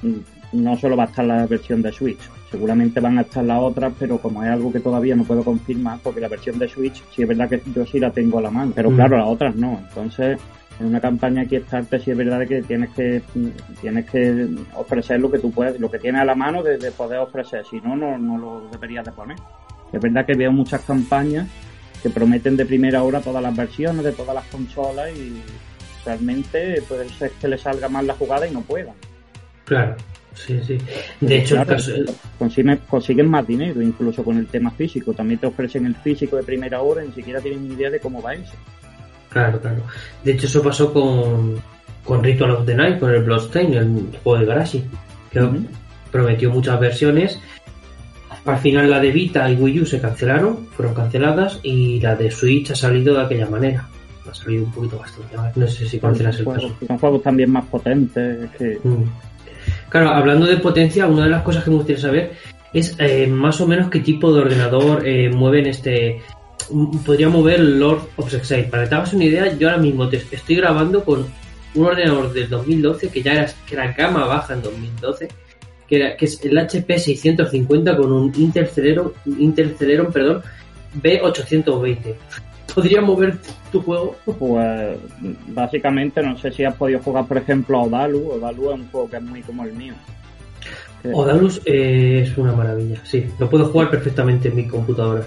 no 0.51 0.75
solo 0.75 0.97
va 0.97 1.03
a 1.03 1.07
estar 1.07 1.23
la 1.23 1.47
versión 1.47 1.81
de 1.81 1.93
Switch, 1.93 2.19
seguramente 2.51 2.99
van 2.99 3.17
a 3.17 3.21
estar 3.21 3.43
las 3.43 3.61
otras, 3.61 3.93
pero 3.97 4.17
como 4.17 4.43
es 4.43 4.49
algo 4.49 4.71
que 4.71 4.81
todavía 4.81 5.15
no 5.15 5.23
puedo 5.23 5.43
confirmar, 5.43 5.99
porque 6.03 6.19
la 6.19 6.27
versión 6.27 6.59
de 6.59 6.67
Switch 6.67 7.01
sí 7.15 7.21
es 7.21 7.27
verdad 7.27 7.49
que 7.49 7.61
yo 7.73 7.85
sí 7.85 7.97
la 7.97 8.11
tengo 8.11 8.39
a 8.39 8.41
la 8.41 8.51
mano, 8.51 8.73
pero 8.75 8.91
mm. 8.91 8.95
claro, 8.95 9.17
las 9.17 9.27
otras 9.27 9.55
no. 9.55 9.79
Entonces, 9.87 10.37
en 10.79 10.87
una 10.87 10.99
campaña 10.99 11.43
aquí 11.43 11.57
Kickstarter 11.57 12.01
sí 12.01 12.11
es 12.11 12.17
verdad 12.17 12.45
que 12.45 12.61
tienes 12.61 12.89
que 12.89 13.21
tienes 13.79 14.09
que 14.09 14.49
ofrecer 14.75 15.19
lo 15.19 15.31
que 15.31 15.39
tú 15.39 15.51
puedes, 15.51 15.79
lo 15.79 15.89
que 15.89 15.99
tienes 15.99 16.21
a 16.21 16.25
la 16.25 16.35
mano 16.35 16.61
de, 16.61 16.91
poder 16.91 17.19
ofrecer, 17.19 17.65
si 17.65 17.79
no, 17.79 17.95
no, 17.95 18.17
no 18.17 18.37
lo 18.37 18.69
deberías 18.69 19.05
de 19.05 19.11
poner. 19.13 19.37
Es 19.93 20.01
verdad 20.01 20.25
que 20.25 20.35
veo 20.35 20.51
muchas 20.51 20.81
campañas 20.81 21.47
que 22.03 22.09
prometen 22.09 22.57
de 22.57 22.65
primera 22.65 23.03
hora 23.03 23.21
todas 23.21 23.41
las 23.41 23.55
versiones 23.55 24.03
de 24.03 24.11
todas 24.11 24.35
las 24.35 24.45
consolas 24.45 25.09
y 25.15 25.41
realmente 26.05 26.81
puede 26.87 27.07
ser 27.09 27.31
que 27.31 27.47
le 27.47 27.57
salga 27.57 27.87
mal 27.87 28.07
la 28.07 28.15
jugada 28.15 28.45
y 28.45 28.51
no 28.51 28.61
puedan. 28.61 28.95
Claro. 29.65 29.95
Sí, 30.33 30.59
sí. 30.65 30.77
De 31.19 31.39
hecho, 31.39 31.57
consiguen, 32.87 33.29
más 33.29 33.45
dinero, 33.45 33.81
incluso 33.81 34.23
con 34.23 34.37
el 34.37 34.47
tema 34.47 34.71
físico. 34.71 35.13
También 35.13 35.39
te 35.39 35.47
ofrecen 35.47 35.85
el 35.85 35.95
físico 35.95 36.37
de 36.37 36.43
primera 36.43 36.81
hora 36.81 37.03
y 37.03 37.09
ni 37.09 37.13
siquiera 37.13 37.41
tienen 37.41 37.67
ni 37.67 37.75
idea 37.75 37.89
de 37.89 37.99
cómo 37.99 38.21
va 38.21 38.33
eso. 38.33 38.53
Claro, 39.29 39.59
claro. 39.59 39.83
De 40.23 40.31
hecho, 40.31 40.47
eso 40.47 40.61
pasó 40.61 40.93
con, 40.93 41.55
con 42.03 42.23
Ritual 42.23 42.51
of 42.51 42.65
the 42.65 42.75
Night, 42.75 42.99
con 42.99 43.11
el 43.11 43.23
Bloodstain, 43.23 43.73
el 43.73 44.17
juego 44.23 44.39
de 44.39 44.45
Garashi, 44.45 44.83
que 45.31 45.41
prometió 46.11 46.49
muchas 46.49 46.79
versiones. 46.79 47.39
Al 48.45 48.57
final 48.57 48.89
la 48.89 48.99
de 48.99 49.11
Vita 49.11 49.49
y 49.49 49.55
Wii 49.55 49.81
U 49.81 49.85
se 49.85 50.01
cancelaron, 50.01 50.67
fueron 50.71 50.95
canceladas, 50.95 51.59
y 51.63 51.99
la 51.99 52.15
de 52.15 52.31
Switch 52.31 52.71
ha 52.71 52.75
salido 52.75 53.15
de 53.15 53.23
aquella 53.23 53.49
manera. 53.49 53.87
Ha 54.29 54.33
salido 54.33 54.65
un 54.65 54.71
poquito 54.71 54.97
bastante 54.97 55.59
No 55.59 55.67
sé 55.67 55.87
si 55.87 55.99
conocerás 55.99 56.39
el 56.39 56.45
caso. 56.45 56.75
Son 56.87 56.97
juegos 56.97 57.23
también 57.23 57.51
más 57.51 57.65
potentes 57.65 58.49
que... 58.51 58.79
Mm. 58.83 59.03
Claro, 59.91 60.11
hablando 60.11 60.45
de 60.45 60.55
potencia, 60.55 61.05
una 61.05 61.25
de 61.25 61.29
las 61.29 61.43
cosas 61.43 61.65
que 61.65 61.69
me 61.69 61.75
gustaría 61.75 62.01
saber 62.01 62.31
es 62.71 62.95
eh, 62.97 63.27
más 63.27 63.59
o 63.59 63.67
menos 63.67 63.89
qué 63.89 63.99
tipo 63.99 64.33
de 64.33 64.39
ordenador 64.39 65.05
eh, 65.05 65.29
mueven 65.29 65.67
este. 65.67 66.21
Podría 67.05 67.27
mover 67.27 67.59
Lord 67.59 68.07
of 68.15 68.33
Exile. 68.33 68.69
Para 68.71 68.83
que 68.83 68.89
te 68.89 68.95
hagas 68.95 69.13
una 69.13 69.25
idea, 69.25 69.53
yo 69.57 69.67
ahora 69.67 69.81
mismo 69.81 70.07
te 70.07 70.15
estoy 70.31 70.55
grabando 70.55 71.03
con 71.03 71.25
un 71.75 71.85
ordenador 71.85 72.31
del 72.31 72.47
2012 72.47 73.09
que 73.09 73.21
ya 73.21 73.33
era, 73.33 73.53
que 73.67 73.75
era 73.75 74.09
baja 74.09 74.53
en 74.53 74.61
2012, 74.61 75.27
que, 75.89 75.95
era, 75.97 76.15
que 76.15 76.23
es 76.23 76.39
el 76.45 76.57
HP 76.57 76.97
650 76.97 77.97
con 77.97 78.13
un 78.13 78.31
Intel 78.37 78.67
Celeron, 78.67 79.11
Intel 79.25 79.75
Celeron 79.77 80.09
perdón, 80.13 80.41
B820 81.01 82.15
podría 82.73 83.01
mover 83.01 83.37
tu 83.71 83.81
juego? 83.81 84.15
Pues 84.39 84.97
básicamente 85.47 86.21
no 86.21 86.37
sé 86.37 86.51
si 86.51 86.63
has 86.63 86.75
podido 86.75 86.99
jugar, 86.99 87.25
por 87.25 87.37
ejemplo, 87.37 87.79
a 87.79 87.83
Odalu. 87.83 88.31
Odalu 88.33 88.71
es 88.71 88.79
un 88.79 88.87
juego 88.89 89.09
que 89.09 89.17
es 89.17 89.23
muy 89.23 89.41
como 89.41 89.63
el 89.63 89.73
mío. 89.73 89.93
Odalus 91.03 91.61
eh, 91.65 92.21
es 92.23 92.37
una 92.37 92.53
maravilla, 92.53 93.03
sí. 93.03 93.25
Lo 93.39 93.49
puedo 93.49 93.65
jugar 93.65 93.89
perfectamente 93.89 94.49
en 94.49 94.55
mi 94.55 94.67
computadora. 94.67 95.25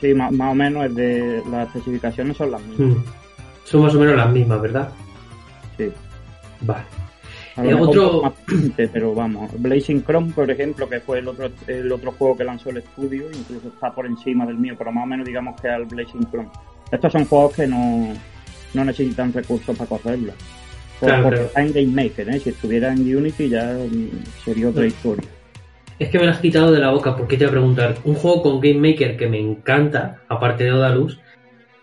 Sí, 0.00 0.14
más, 0.14 0.30
o 0.32 0.54
menos 0.54 0.86
es 0.86 0.94
de 0.94 1.42
las 1.50 1.68
especificaciones 1.68 2.36
son 2.36 2.50
las 2.50 2.62
mismas. 2.62 2.88
Mm. 2.88 3.04
Son 3.64 3.82
más 3.82 3.94
o 3.94 3.98
menos 3.98 4.16
las 4.16 4.32
mismas, 4.32 4.60
¿verdad? 4.60 4.88
Sí. 5.76 5.90
Vale. 6.60 6.99
Eh, 7.56 7.74
otro... 7.74 8.32
pero 8.92 9.14
vamos, 9.14 9.50
Blazing 9.58 10.04
Chrome, 10.04 10.32
por 10.32 10.50
ejemplo, 10.50 10.88
que 10.88 11.00
fue 11.00 11.18
el 11.18 11.28
otro, 11.28 11.50
el 11.66 11.90
otro 11.90 12.12
juego 12.12 12.36
que 12.36 12.44
lanzó 12.44 12.70
el 12.70 12.78
estudio, 12.78 13.26
incluso 13.32 13.68
está 13.68 13.92
por 13.92 14.06
encima 14.06 14.46
del 14.46 14.56
mío, 14.56 14.74
pero 14.78 14.92
más 14.92 15.04
o 15.04 15.06
menos 15.06 15.26
digamos 15.26 15.60
que 15.60 15.68
al 15.68 15.84
Blazing 15.84 16.30
Chrome. 16.30 16.48
Estos 16.90 17.12
son 17.12 17.24
juegos 17.24 17.54
que 17.54 17.66
no, 17.66 18.12
no 18.74 18.84
necesitan 18.84 19.32
recursos 19.32 19.76
para 19.76 19.88
correrlos. 19.88 20.34
porque 21.00 21.42
está 21.42 21.62
en 21.62 21.72
Game 21.72 22.02
Maker, 22.02 22.28
¿eh? 22.30 22.40
si 22.40 22.50
estuviera 22.50 22.92
en 22.92 23.16
Unity 23.16 23.48
ya 23.48 23.76
sería 24.44 24.68
otra 24.68 24.86
historia. 24.86 25.28
Es 25.98 26.08
que 26.08 26.18
me 26.18 26.24
lo 26.24 26.30
has 26.30 26.38
quitado 26.38 26.72
de 26.72 26.80
la 26.80 26.90
boca 26.90 27.14
porque 27.14 27.36
te 27.36 27.44
voy 27.44 27.50
a 27.50 27.52
preguntar, 27.52 27.94
un 28.04 28.14
juego 28.14 28.42
con 28.42 28.60
Game 28.60 28.90
Maker 28.90 29.16
que 29.16 29.28
me 29.28 29.38
encanta, 29.38 30.22
aparte 30.28 30.64
de 30.64 30.72
Odalus, 30.72 31.20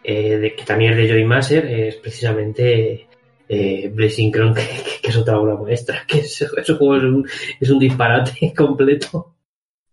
eh, 0.04 0.38
de, 0.38 0.56
que 0.56 0.64
también 0.64 0.94
es 0.94 0.98
de 0.98 1.10
Joy 1.10 1.24
Master, 1.24 1.66
es 1.66 1.96
precisamente 1.98 3.07
eh, 3.48 3.92
Blazing 3.94 4.32
Chrome, 4.32 4.54
que, 5.02 5.10
es 5.10 5.18
otra 5.18 5.40
obra 5.40 5.56
maestra, 5.56 6.04
que 6.08 6.20
ese, 6.20 6.48
juego 6.48 6.98
es 6.98 7.04
un, 7.04 7.28
es 7.60 7.70
un 7.70 7.80
disparate 7.80 8.54
completo. 8.58 9.36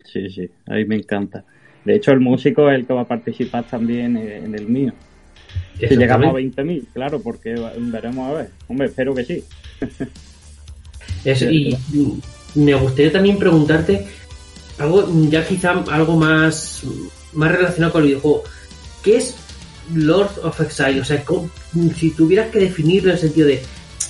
Sí, 0.04 0.28
sí, 0.30 0.48
a 0.66 0.74
mí 0.74 0.84
me 0.84 0.96
encanta. 0.96 1.44
De 1.84 1.96
hecho, 1.96 2.12
el 2.12 2.20
músico 2.20 2.70
es 2.70 2.76
el 2.78 2.86
que 2.86 2.94
va 2.94 3.02
a 3.02 3.08
participar 3.08 3.64
también 3.64 4.16
en 4.16 4.54
el 4.54 4.66
mío. 4.66 4.92
Si 5.78 5.96
llegamos 5.96 6.28
a 6.28 6.38
20.000, 6.38 6.86
claro, 6.94 7.20
porque 7.20 7.54
veremos 7.76 8.30
a 8.30 8.34
ver. 8.34 8.50
Hombre, 8.68 8.86
espero 8.86 9.14
que 9.14 9.24
sí. 9.24 9.44
y 11.50 11.76
me 12.54 12.74
gustaría 12.74 13.12
también 13.12 13.38
preguntarte 13.38 14.06
algo, 14.78 15.06
ya 15.28 15.46
quizá 15.46 15.72
algo 15.90 16.16
más, 16.16 16.84
más 17.32 17.52
relacionado 17.52 17.92
con 17.92 18.02
el 18.02 18.08
videojuego. 18.08 18.44
¿Qué 19.02 19.16
es 19.16 19.36
Lord 19.92 20.38
of 20.42 20.60
Exile? 20.60 21.00
O 21.00 21.04
sea, 21.04 21.22
si 21.96 22.10
tuvieras 22.10 22.50
que 22.50 22.60
definirlo 22.60 23.10
en 23.10 23.16
el 23.16 23.20
sentido 23.20 23.48
de, 23.48 23.62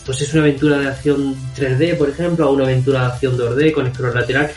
pues 0.04 0.20
es 0.20 0.32
una 0.32 0.42
aventura 0.42 0.78
de 0.78 0.88
acción 0.88 1.36
3D, 1.56 1.96
por 1.96 2.10
ejemplo, 2.10 2.48
o 2.48 2.54
una 2.54 2.64
aventura 2.64 3.00
de 3.00 3.06
acción 3.06 3.38
2D 3.38 3.72
con 3.72 3.92
scroll 3.92 4.14
lateral, 4.14 4.50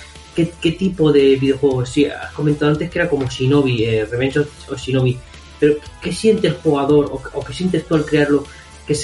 ¿qué, 0.46 0.72
tipo 0.72 1.12
de 1.12 1.36
videojuego? 1.36 1.86
Sí, 1.86 2.06
has 2.06 2.32
comentado 2.34 2.72
antes 2.72 2.90
que 2.90 3.00
era 3.00 3.10
como 3.10 3.28
Shinobi, 3.28 3.84
eh, 3.84 4.06
Revenge 4.06 4.40
of 4.40 4.80
Shinobi. 4.80 5.18
Pero, 5.60 5.76
¿qué 6.02 6.12
siente 6.12 6.48
el 6.48 6.54
jugador 6.54 7.10
o, 7.12 7.44
qué 7.44 7.54
sientes 7.54 7.86
tú 7.86 7.96
al 7.96 8.06
crearlo 8.06 8.46
que, 8.86 8.96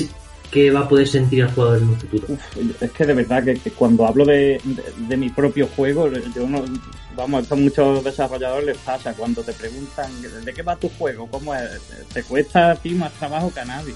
que 0.51 0.69
va 0.69 0.81
a 0.81 0.89
poder 0.89 1.07
sentir 1.07 1.41
el 1.41 1.51
jugador 1.51 1.79
en 1.79 1.89
un 1.89 1.99
futuro? 1.99 2.27
es 2.79 2.91
que 2.91 3.05
de 3.05 3.13
verdad 3.13 3.43
que, 3.43 3.71
cuando 3.71 4.05
hablo 4.05 4.25
de, 4.25 4.61
mi 5.17 5.29
propio 5.29 5.67
juego, 5.75 6.11
yo 6.35 6.47
no, 6.47 6.63
vamos, 7.15 7.43
esto 7.43 7.55
muchos 7.55 8.03
desarrolladores 8.03 8.65
les 8.65 8.77
pasa, 8.77 9.13
cuando 9.13 9.43
te 9.43 9.53
preguntan 9.53 10.11
¿de 10.21 10.53
qué 10.53 10.61
va 10.61 10.75
tu 10.75 10.89
juego? 10.89 11.27
¿Cómo 11.27 11.53
es? 11.55 11.81
Te 12.13 12.23
cuesta 12.23 12.71
a 12.71 12.75
ti 12.75 12.91
más 12.91 13.11
trabajo 13.13 13.53
que 13.53 13.59
a 13.59 13.65
nadie 13.65 13.93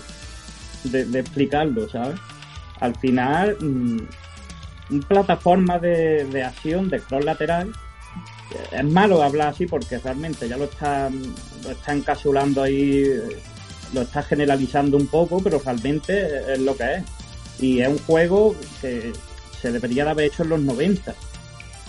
de, 0.84 1.20
explicarlo, 1.20 1.90
¿sabes? 1.90 2.20
Al 2.80 2.96
final, 2.96 3.58
mm, 3.60 4.00
un 4.92 5.00
plataforma 5.02 5.80
de, 5.80 6.26
de 6.26 6.44
acción, 6.44 6.90
de 6.90 7.00
cross 7.00 7.26
lateral, 7.26 7.74
es 8.72 8.84
malo 8.84 9.22
hablar 9.22 9.50
así 9.50 9.66
porque 9.66 9.98
realmente 9.98 10.48
ya 10.48 10.58
lo 10.58 10.66
está, 10.66 11.10
lo 11.64 11.72
está 11.72 11.94
encapsulando 11.94 12.64
ahí, 12.64 13.06
lo 13.94 14.02
está 14.02 14.24
generalizando 14.24 14.98
un 14.98 15.08
poco, 15.08 15.42
pero 15.42 15.62
realmente 15.64 16.54
es 16.54 16.60
lo 16.60 16.76
que 16.76 16.96
es. 16.96 17.04
Y 17.60 17.82
es 17.82 17.88
un 17.88 18.00
juego 18.00 18.56
que 18.82 19.12
se 19.62 19.72
debería 19.72 20.06
de 20.06 20.12
haber 20.12 20.26
hecho 20.28 20.44
en 20.44 20.50
los 20.50 20.62
90. 20.62 21.14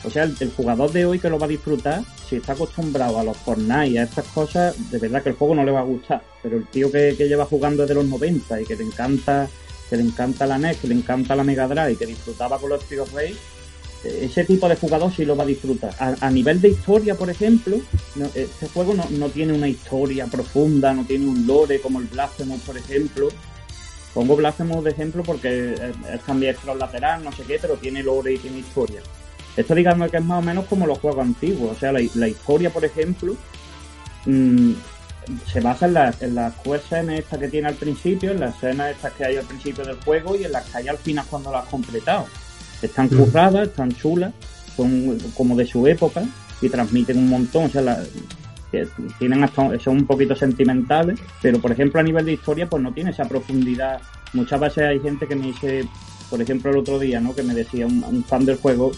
O 0.04 0.10
sea, 0.10 0.24
el, 0.24 0.52
jugador 0.56 0.92
de 0.92 1.06
hoy 1.06 1.18
que 1.18 1.30
lo 1.30 1.38
va 1.38 1.46
a 1.46 1.48
disfrutar, 1.48 2.02
si 2.28 2.36
está 2.36 2.52
acostumbrado 2.52 3.18
a 3.18 3.24
los 3.24 3.36
Fortnite 3.36 3.88
y 3.88 3.98
a 3.98 4.04
estas 4.04 4.26
cosas, 4.26 4.90
de 4.90 4.98
verdad 4.98 5.22
que 5.22 5.30
el 5.30 5.34
juego 5.34 5.54
no 5.54 5.64
le 5.64 5.72
va 5.72 5.80
a 5.80 5.84
gustar. 5.84 6.22
Pero 6.42 6.56
el 6.56 6.66
tío 6.66 6.90
que, 6.90 7.12
lleva 7.12 7.44
jugando 7.44 7.82
desde 7.82 7.94
los 7.94 8.06
90 8.06 8.60
y 8.60 8.64
que 8.64 8.76
le 8.76 8.84
encanta 8.84 9.48
que 9.88 9.96
le 9.96 10.02
encanta 10.02 10.46
la 10.46 10.58
NES, 10.58 10.76
que 10.76 10.88
le 10.88 10.94
encanta 10.94 11.34
la 11.34 11.44
Mega 11.44 11.66
Drive, 11.66 11.96
que 11.96 12.04
disfrutaba 12.04 12.58
con 12.58 12.68
los 12.68 12.82
Street 12.82 13.00
of 13.00 13.10
ese 14.04 14.44
tipo 14.44 14.68
de 14.68 14.76
jugador 14.76 15.12
sí 15.12 15.24
lo 15.24 15.36
va 15.36 15.42
a 15.42 15.46
disfrutar. 15.46 15.92
A, 15.98 16.30
nivel 16.30 16.60
de 16.60 16.68
historia, 16.68 17.16
por 17.16 17.30
ejemplo, 17.30 17.78
este 18.34 18.68
juego 18.68 18.94
no, 18.94 19.28
tiene 19.28 19.52
una 19.52 19.68
historia 19.68 20.26
profunda, 20.26 20.92
no 20.92 21.04
tiene 21.04 21.26
un 21.26 21.46
lore 21.46 21.80
como 21.80 21.98
el 21.98 22.06
Blasphemous, 22.06 22.60
por 22.60 22.76
ejemplo. 22.78 23.28
Pongo 24.14 24.36
Blasphemous 24.36 24.84
de 24.84 24.90
ejemplo 24.90 25.22
porque 25.22 25.74
es, 25.74 26.20
también 26.24 26.54
cross 26.62 26.78
lateral, 26.78 27.24
no 27.24 27.32
sé 27.32 27.42
qué, 27.42 27.58
pero 27.60 27.74
tiene 27.74 28.02
lore 28.02 28.34
y 28.34 28.38
tiene 28.38 28.60
historia. 28.60 29.00
Esto 29.58 29.74
digamos 29.74 30.10
que 30.10 30.18
es 30.18 30.24
más 30.24 30.38
o 30.38 30.46
menos 30.46 30.66
como 30.66 30.86
los 30.86 30.98
juegos 30.98 31.26
antiguos. 31.26 31.76
O 31.76 31.78
sea, 31.78 31.90
la, 31.90 32.00
historia, 32.00 32.70
por 32.70 32.84
ejemplo, 32.84 33.34
mm, 34.24 34.72
se 35.50 35.60
basa 35.60 35.86
en, 35.86 35.94
las 35.94 36.22
en 36.22 36.34
las 36.36 36.54
escenas 36.64 37.18
estas 37.18 37.40
que 37.40 37.48
tiene 37.48 37.66
al 37.66 37.74
principio, 37.74 38.30
en 38.30 38.40
las 38.40 38.54
escenas 38.56 38.92
estas 38.92 39.12
que 39.14 39.24
hay 39.24 39.36
al 39.36 39.44
principio 39.44 39.84
del 39.84 39.96
juego 39.96 40.36
y 40.36 40.44
en 40.44 40.52
las 40.52 40.64
que 40.66 40.78
hay 40.78 40.88
al 40.88 40.98
final 40.98 41.26
cuando 41.28 41.50
las 41.50 41.64
has 41.64 41.70
completado. 41.70 42.26
Están 42.80 43.08
curradas, 43.08 43.68
están 43.68 43.90
chulas, 43.92 44.32
son 44.76 45.18
como 45.34 45.56
de 45.56 45.66
su 45.66 45.86
época 45.88 46.22
y 46.60 46.68
transmiten 46.68 47.18
un 47.18 47.28
montón. 47.28 47.64
O 47.64 47.68
sea, 47.68 48.04
tienen 49.18 49.42
hasta, 49.42 49.78
son 49.80 49.96
un 49.96 50.06
poquito 50.06 50.36
sentimentales, 50.36 51.18
pero 51.42 51.60
por 51.60 51.72
ejemplo 51.72 52.00
a 52.00 52.02
nivel 52.04 52.24
de 52.24 52.34
historia 52.34 52.68
pues 52.68 52.82
no 52.82 52.92
tiene 52.92 53.10
esa 53.10 53.24
profundidad. 53.24 54.00
Muchas 54.34 54.60
veces 54.60 54.84
hay 54.84 55.00
gente 55.00 55.26
que 55.26 55.34
me 55.34 55.46
dice, 55.46 55.88
por 56.28 56.40
ejemplo 56.40 56.70
el 56.70 56.78
otro 56.78 56.98
día, 56.98 57.20
¿no? 57.20 57.34
Que 57.34 57.42
me 57.42 57.54
decía 57.54 57.86
un, 57.86 58.24
fan 58.24 58.44
del 58.44 58.56
juego, 58.56 58.92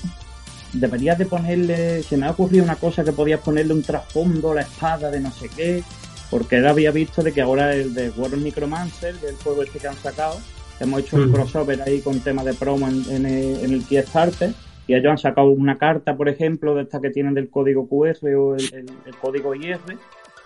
deberías 0.72 1.18
de 1.18 1.26
ponerle, 1.26 2.02
se 2.02 2.16
me 2.16 2.26
ha 2.26 2.30
ocurrido 2.30 2.64
una 2.64 2.76
cosa 2.76 3.04
que 3.04 3.12
podías 3.12 3.40
ponerle 3.40 3.74
un 3.74 3.82
trasfondo, 3.82 4.54
la 4.54 4.62
espada 4.62 5.10
de 5.10 5.20
no 5.20 5.30
sé 5.30 5.48
qué, 5.48 5.82
porque 6.30 6.56
él 6.56 6.66
había 6.66 6.90
visto 6.90 7.22
de 7.22 7.32
que 7.32 7.40
ahora 7.40 7.74
el 7.74 7.94
de 7.94 8.10
World 8.10 8.42
Micromancer, 8.42 9.14
del 9.20 9.36
juego 9.36 9.62
este 9.62 9.78
que 9.78 9.88
han 9.88 9.96
sacado, 9.96 10.38
Hemos 10.80 11.00
hecho 11.00 11.16
un 11.16 11.30
crossover 11.30 11.82
ahí 11.82 12.00
con 12.00 12.20
temas 12.20 12.46
de 12.46 12.54
promo 12.54 12.88
en, 12.88 13.26
el, 13.26 13.84
Kickstarter 13.84 14.54
y 14.86 14.94
ellos 14.94 15.10
han 15.10 15.18
sacado 15.18 15.48
una 15.50 15.76
carta, 15.76 16.16
por 16.16 16.26
ejemplo, 16.30 16.74
de 16.74 16.84
esta 16.84 17.02
que 17.02 17.10
tienen 17.10 17.34
del 17.34 17.50
código 17.50 17.86
QR 17.86 18.16
o 18.34 18.56
el, 18.56 18.90
código 19.20 19.54
IR, 19.54 19.78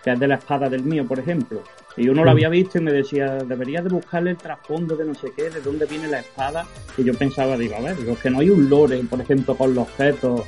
que 0.05 0.13
es 0.13 0.21
de 0.21 0.29
la 0.29 0.35
espada 0.35 0.69
del 0.69 0.85
mío, 0.85 1.07
por 1.07 1.19
ejemplo. 1.19 1.63
Y 1.97 2.09
uno 2.09 2.25
lo 2.25 2.31
mm. 2.31 2.35
había 2.35 2.49
visto 2.51 2.79
y 2.79 2.83
me 2.83 2.93
decía, 2.93 3.39
deberías 3.39 3.85
de 3.85 3.91
buscarle 3.91 4.33
el 4.33 4.37
trasfondo 4.37 4.97
de 4.97 5.07
no 5.07 5.15
sé 5.15 5.33
qué, 5.35 5.49
de 5.49 5.63
dónde 5.63 5.87
viene 5.87 6.09
la 6.09 6.21
espada. 6.21 6.67
Y 6.99 7.05
yo 7.05 7.15
pensaba, 7.15 7.57
digo, 7.57 7.77
a 7.77 7.81
ver, 7.81 7.97
digo, 7.97 8.17
que 8.21 8.29
no 8.29 8.41
hay 8.41 8.51
un 8.51 8.69
lore, 8.69 8.99
por 9.09 9.21
ejemplo, 9.21 9.57
con 9.57 9.75
los 9.75 9.89
objetos. 9.89 10.43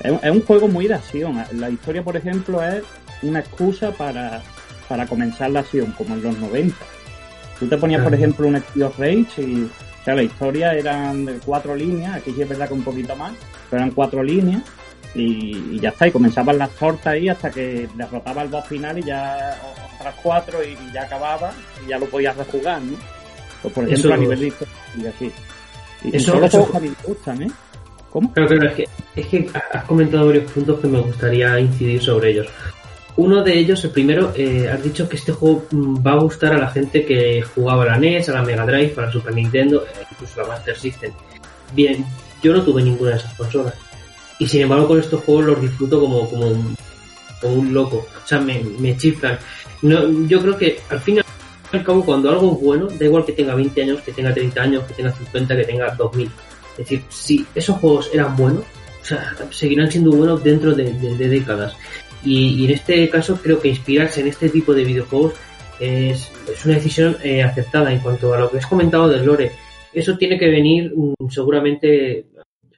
Es, 0.00 0.12
es 0.22 0.30
un 0.30 0.42
juego 0.42 0.68
muy 0.68 0.86
de 0.86 0.94
acción. 0.94 1.42
La 1.54 1.70
historia, 1.70 2.04
por 2.04 2.16
ejemplo, 2.16 2.62
es 2.62 2.82
una 3.22 3.40
excusa 3.40 3.92
para, 3.92 4.42
para 4.88 5.06
comenzar 5.06 5.50
la 5.50 5.60
acción, 5.60 5.92
como 5.92 6.14
en 6.14 6.22
los 6.22 6.38
90 6.38 6.76
Tú 7.58 7.66
te 7.66 7.78
ponías, 7.78 8.02
por 8.02 8.12
ejemplo, 8.12 8.46
un 8.46 8.60
Steel 8.60 8.90
Rage 8.98 9.42
y 9.42 9.62
o 9.64 10.04
sea, 10.04 10.14
la 10.14 10.22
historia 10.22 10.74
eran 10.74 11.24
de 11.24 11.38
cuatro 11.44 11.74
líneas, 11.74 12.16
aquí 12.16 12.30
sí 12.32 12.42
es 12.42 12.48
verdad 12.48 12.68
que 12.68 12.74
un 12.74 12.84
poquito 12.84 13.16
más, 13.16 13.32
pero 13.68 13.82
eran 13.82 13.90
cuatro 13.92 14.22
líneas 14.22 14.62
y, 15.16 15.80
ya 15.80 15.90
está, 15.90 16.06
y 16.06 16.10
comenzaban 16.10 16.58
las 16.58 16.70
tortas 16.70 17.06
ahí 17.06 17.28
hasta 17.28 17.50
que 17.50 17.88
derrotaba 17.94 18.42
el 18.42 18.48
boss 18.48 18.66
final 18.66 18.98
y 18.98 19.02
ya 19.02 19.58
otras 19.98 20.14
cuatro 20.22 20.58
y, 20.62 20.76
ya 20.92 21.02
acababa 21.02 21.52
y 21.84 21.88
ya 21.88 21.98
lo 21.98 22.06
podías 22.06 22.36
rejugar, 22.36 22.82
¿no? 22.82 22.96
Pues 23.62 23.74
por 23.74 23.84
ejemplo 23.84 24.14
a 24.14 24.16
nivel 24.16 24.40
de 24.40 24.52
y 24.98 25.06
así. 25.06 25.32
Y 26.04 26.16
eso, 26.16 26.38
los 26.38 26.50
juegos 26.50 26.82
me 26.82 26.90
gustan, 27.02 27.42
¿eh? 27.42 27.50
¿Cómo? 28.10 28.32
Es 28.36 28.74
que, 28.74 28.88
es 29.16 29.26
que 29.26 29.50
has 29.72 29.84
comentado 29.84 30.26
varios 30.26 30.50
puntos 30.50 30.80
que 30.80 30.86
me 30.86 31.00
gustaría 31.00 31.58
incidir 31.58 32.02
sobre 32.02 32.30
ellos. 32.30 32.46
Uno 33.16 33.42
de 33.42 33.58
ellos, 33.58 33.82
el 33.82 33.90
primero, 33.90 34.32
eh, 34.36 34.68
has 34.70 34.82
dicho 34.82 35.08
que 35.08 35.16
este 35.16 35.32
juego 35.32 35.64
mm, 35.70 36.06
va 36.06 36.12
a 36.12 36.18
gustar 36.18 36.54
a 36.54 36.58
la 36.58 36.68
gente 36.68 37.04
que 37.06 37.40
jugaba 37.42 37.84
a 37.84 37.86
la 37.86 37.98
NES, 37.98 38.28
a 38.28 38.34
la 38.34 38.42
Mega 38.42 38.66
Drive, 38.66 38.92
a 38.98 39.02
la 39.02 39.12
Super 39.12 39.34
Nintendo, 39.34 39.84
eh, 39.84 40.04
incluso 40.10 40.40
a 40.40 40.42
la 40.42 40.48
Master 40.50 40.76
System. 40.78 41.12
Bien, 41.74 42.04
yo 42.42 42.52
no 42.52 42.62
tuve 42.62 42.82
ninguna 42.82 43.12
de 43.12 43.16
esas 43.16 43.34
consolas. 43.34 43.74
Y 44.38 44.46
sin 44.46 44.62
embargo 44.62 44.88
con 44.88 45.00
estos 45.00 45.22
juegos 45.22 45.46
los 45.46 45.60
disfruto 45.62 46.00
como, 46.00 46.28
como, 46.28 46.46
un, 47.42 47.74
loco. 47.74 48.06
O 48.22 48.26
sea, 48.26 48.40
me, 48.40 48.62
me 48.78 48.96
chiflan. 48.96 49.38
No, 49.82 50.26
yo 50.26 50.40
creo 50.40 50.56
que 50.56 50.80
al 50.88 51.00
fin 51.00 51.16
y 51.16 51.76
al 51.76 51.84
cabo 51.84 52.04
cuando 52.04 52.30
algo 52.30 52.54
es 52.54 52.60
bueno, 52.60 52.86
da 52.86 53.04
igual 53.04 53.24
que 53.24 53.32
tenga 53.32 53.54
20 53.54 53.82
años, 53.82 54.00
que 54.00 54.12
tenga 54.12 54.32
30 54.32 54.62
años, 54.62 54.84
que 54.84 54.94
tenga 54.94 55.12
50, 55.12 55.56
que 55.56 55.64
tenga 55.64 55.94
2000. 55.94 56.26
Es 56.26 56.78
decir, 56.78 57.02
si 57.08 57.46
esos 57.54 57.76
juegos 57.78 58.10
eran 58.12 58.36
buenos, 58.36 58.64
o 59.00 59.04
sea, 59.04 59.34
seguirán 59.50 59.90
siendo 59.90 60.10
buenos 60.12 60.42
dentro 60.42 60.74
de 60.74 61.28
décadas. 61.28 61.76
Y, 62.26 62.64
en 62.64 62.70
este 62.72 63.08
caso 63.08 63.36
creo 63.40 63.60
que 63.60 63.68
inspirarse 63.68 64.20
en 64.20 64.26
este 64.26 64.48
tipo 64.48 64.74
de 64.74 64.84
videojuegos 64.84 65.34
es, 65.78 66.30
una 66.64 66.74
decisión 66.74 67.16
eh, 67.22 67.42
aceptada 67.42 67.92
en 67.92 68.00
cuanto 68.00 68.34
a 68.34 68.38
lo 68.38 68.50
que 68.50 68.58
has 68.58 68.66
comentado 68.66 69.08
del 69.08 69.24
lore. 69.24 69.52
Eso 69.92 70.18
tiene 70.18 70.38
que 70.38 70.48
venir 70.48 70.92
mm, 70.94 71.28
seguramente 71.30 72.26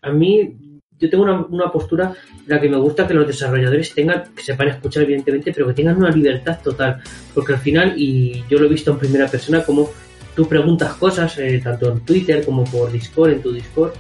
a 0.03 0.11
mí 0.11 0.57
yo 1.01 1.09
tengo 1.09 1.25
una, 1.25 1.71
postura 1.71 2.13
en 2.47 2.49
la 2.49 2.61
que 2.61 2.69
me 2.69 2.77
gusta 2.77 3.07
que 3.07 3.15
los 3.15 3.27
desarrolladores 3.27 3.95
tengan, 3.95 4.25
que 4.35 4.43
sepan 4.43 4.69
escuchar 4.69 5.05
evidentemente, 5.05 5.53
pero 5.53 5.69
que 5.69 5.75
tengan 5.75 5.97
una 5.97 6.11
libertad 6.11 6.59
total, 6.63 7.01
porque 7.35 7.53
al 7.53 7.61
final, 7.61 7.95
y 7.97 8.45
yo 8.49 8.59
lo 8.59 8.67
he 8.67 8.69
visto 8.69 8.91
en 8.91 8.99
primera 8.99 9.29
persona, 9.29 9.63
como 9.63 9.91
tú 10.35 10.49
preguntas 10.49 10.95
cosas, 10.95 11.39
eh, 11.39 11.61
tanto 11.63 11.93
en 11.93 12.01
Twitter 12.01 12.45
como 12.45 12.65
por 12.65 12.91
Discord, 12.91 13.31
en 13.31 13.43
tu 13.43 13.53
Discord, 13.53 13.93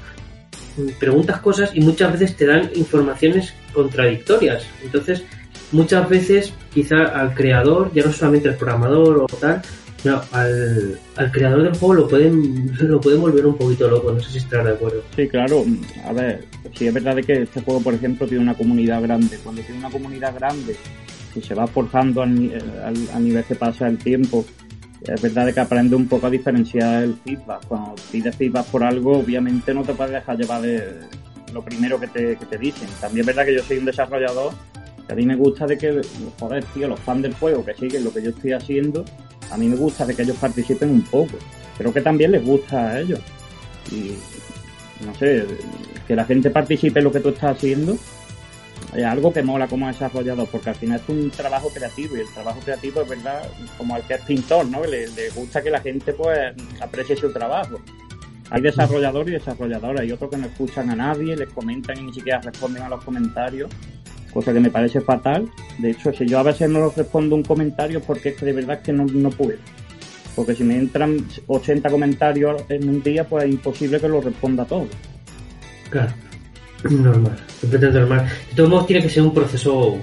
mm, 0.76 0.98
preguntas 0.98 1.40
cosas 1.40 1.70
y 1.74 1.80
muchas 1.80 2.12
veces 2.12 2.37
te 2.37 2.46
dan 2.46 2.70
informaciones 2.74 3.54
contradictorias. 3.72 4.66
Entonces, 4.82 5.22
muchas 5.72 6.08
veces 6.08 6.52
quizá 6.72 7.04
al 7.04 7.34
creador, 7.34 7.92
ya 7.94 8.04
no 8.04 8.12
solamente 8.12 8.48
al 8.48 8.56
programador 8.56 9.18
o 9.18 9.26
tal, 9.26 9.62
no, 10.04 10.20
al, 10.30 10.98
creador 11.32 11.62
del 11.62 11.76
juego 11.76 11.94
lo 11.94 12.08
pueden 12.08 12.72
lo 12.80 13.00
pueden 13.00 13.20
volver 13.20 13.46
un 13.46 13.56
poquito 13.56 13.88
loco, 13.88 14.12
no 14.12 14.20
sé 14.20 14.30
si 14.30 14.38
estarás 14.38 14.66
de 14.66 14.72
acuerdo. 14.72 15.02
Sí, 15.16 15.28
claro, 15.28 15.64
a 16.04 16.12
ver, 16.12 16.44
si 16.74 16.87
es 16.87 16.94
verdad 16.94 17.16
que 17.16 17.42
este 17.42 17.61
juego, 17.62 17.80
por 17.80 17.94
ejemplo, 17.94 18.26
tiene 18.26 18.42
una 18.42 18.54
comunidad 18.54 19.02
grande. 19.02 19.38
Cuando 19.42 19.62
tiene 19.62 19.80
una 19.80 19.90
comunidad 19.90 20.34
grande 20.34 20.76
y 21.34 21.40
se 21.40 21.54
va 21.54 21.66
forzando 21.66 22.22
al, 22.22 22.52
al, 22.84 23.24
nivel 23.24 23.44
que 23.44 23.54
pasa 23.56 23.88
el 23.88 23.98
tiempo, 23.98 24.44
es 25.02 25.20
verdad 25.20 25.52
que 25.52 25.61
aprende 25.61 25.96
un 25.96 26.06
poco 26.06 26.28
a 26.28 26.30
diferenciar 26.30 27.02
el 27.02 27.14
feedback. 27.24 27.66
Cuando 27.66 27.94
pides 28.12 28.37
feedback 28.37 28.66
por 28.66 28.84
algo, 28.84 29.18
obviamente 29.18 29.74
no 29.74 29.82
te 29.82 29.94
puedes 29.94 30.12
dejar 30.12 30.38
llevar 30.38 30.62
de 30.62 31.00
lo 31.52 31.62
primero 31.62 31.98
que 31.98 32.06
te, 32.06 32.37
que 32.37 32.46
te 32.46 32.58
dicen. 32.58 32.88
También 33.00 33.20
es 33.20 33.26
verdad 33.26 33.44
que 33.44 33.54
yo 33.54 33.62
soy 33.62 33.78
un 33.78 33.84
desarrollador 33.87 34.52
a 35.09 35.14
mí 35.14 35.25
me 35.25 35.37
gusta 35.37 35.66
de 35.66 35.79
que, 35.79 36.01
joder, 36.38 36.64
tío, 36.66 36.88
los 36.88 37.01
fans 37.01 37.23
del 37.23 37.35
juego 37.35 37.64
que 37.64 37.75
siguen 37.75 38.05
lo 38.05 38.12
que 38.12 38.23
yo 38.23 38.31
estoy 38.31 38.53
haciendo, 38.53 39.05
a 39.51 39.57
mí 39.57 39.66
me 39.68 39.77
gusta 39.77 40.05
de 40.05 40.14
que 40.14 40.23
ellos 40.23 40.37
participen 40.37 40.90
un 40.90 41.03
poco. 41.03 41.38
Creo 41.77 41.92
que 41.92 42.01
también 42.01 42.33
les 42.33 42.44
gusta 42.44 42.90
a 42.90 43.01
ellos. 43.01 43.21
Y, 43.90 44.14
no 45.05 45.14
sé, 45.14 45.47
que 46.07 46.14
la 46.14 46.25
gente 46.25 46.51
participe 46.51 46.99
en 46.99 47.05
lo 47.05 47.12
que 47.12 47.21
tú 47.21 47.31
estás 47.31 47.57
haciendo 47.57 47.97
es 48.94 49.05
algo 49.05 49.33
que 49.33 49.42
mola 49.42 49.66
como 49.66 49.87
desarrollador, 49.87 50.49
porque 50.49 50.71
al 50.71 50.77
final 50.77 51.01
es 51.01 51.09
un 51.09 51.31
trabajo 51.31 51.68
creativo 51.68 52.16
y 52.16 52.21
el 52.21 52.33
trabajo 52.33 52.61
creativo 52.61 53.03
es 53.03 53.09
verdad, 53.09 53.49
como 53.77 53.97
el 53.97 54.03
que 54.03 54.14
es 54.14 54.21
pintor, 54.23 54.66
¿no? 54.66 54.85
Le, 54.85 55.09
le 55.09 55.31
gusta 55.31 55.62
que 55.62 55.71
la 55.71 55.81
gente 55.81 56.12
pues 56.12 56.55
aprecie 56.81 57.16
su 57.16 57.33
trabajo. 57.33 57.81
Hay 58.51 58.62
desarrolladores 58.62 59.29
y 59.29 59.33
desarrolladoras 59.33 60.05
y 60.07 60.12
otros 60.12 60.31
que 60.31 60.38
no 60.38 60.47
escuchan 60.47 60.90
a 60.90 60.97
nadie, 60.97 61.37
les 61.37 61.51
comentan 61.51 61.99
y 61.99 62.03
ni 62.05 62.14
siquiera 62.14 62.40
responden 62.40 62.83
a 62.83 62.88
los 62.88 63.05
comentarios, 63.05 63.71
cosa 64.32 64.52
que 64.52 64.60
me 64.60 64.70
parece 64.70 65.00
fatal. 65.00 65.48
De 65.78 65.90
hecho, 65.90 66.12
si 66.12 66.26
yo 66.26 66.38
a 66.38 66.42
veces 66.42 66.68
no 66.68 66.90
respondo 66.90 67.34
un 67.34 67.42
comentario 67.42 68.00
porque 68.00 68.30
es 68.30 68.36
que 68.36 68.46
de 68.46 68.52
verdad 68.52 68.80
que 68.80 68.92
no, 68.92 69.04
no 69.04 69.30
puedo. 69.30 69.58
Porque 70.34 70.54
si 70.54 70.62
me 70.64 70.76
entran 70.76 71.18
80 71.46 71.90
comentarios 71.90 72.62
en 72.68 72.88
un 72.88 73.02
día, 73.02 73.24
pues 73.24 73.44
es 73.44 73.50
imposible 73.50 74.00
que 74.00 74.08
lo 74.08 74.20
responda 74.20 74.64
todo. 74.64 74.86
Claro, 75.90 76.12
normal, 76.90 77.36
completamente 77.60 78.00
normal. 78.00 78.28
De 78.50 78.54
todos 78.54 78.70
modos, 78.70 78.86
tiene 78.86 79.02
que 79.02 79.10
ser 79.10 79.22
un 79.22 79.34
proceso 79.34 79.98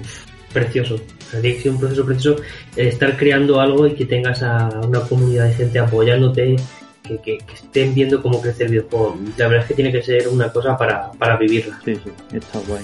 precioso. 0.52 0.96
O 0.96 1.30
sea, 1.30 1.40
tiene 1.40 1.56
que 1.56 1.62
ser 1.62 1.72
un 1.72 1.80
proceso 1.80 2.04
precioso 2.04 2.42
eh, 2.76 2.88
estar 2.88 3.16
creando 3.16 3.60
algo 3.60 3.86
y 3.86 3.94
que 3.94 4.04
tengas 4.04 4.42
a 4.42 4.68
una 4.86 5.00
comunidad 5.00 5.46
de 5.46 5.54
gente 5.54 5.78
apoyándote, 5.78 6.56
que, 7.02 7.18
que, 7.18 7.38
que 7.38 7.54
estén 7.54 7.94
viendo 7.94 8.20
cómo 8.20 8.40
crece 8.40 8.64
el 8.64 8.70
videojuego. 8.70 9.18
La 9.36 9.48
verdad 9.48 9.62
es 9.62 9.68
que 9.68 9.74
tiene 9.74 9.92
que 9.92 10.02
ser 10.02 10.28
una 10.28 10.52
cosa 10.52 10.76
para, 10.76 11.12
para 11.12 11.36
vivirla. 11.36 11.80
Sí, 11.84 11.94
sí, 11.94 12.10
está 12.36 12.58
guay. 12.66 12.82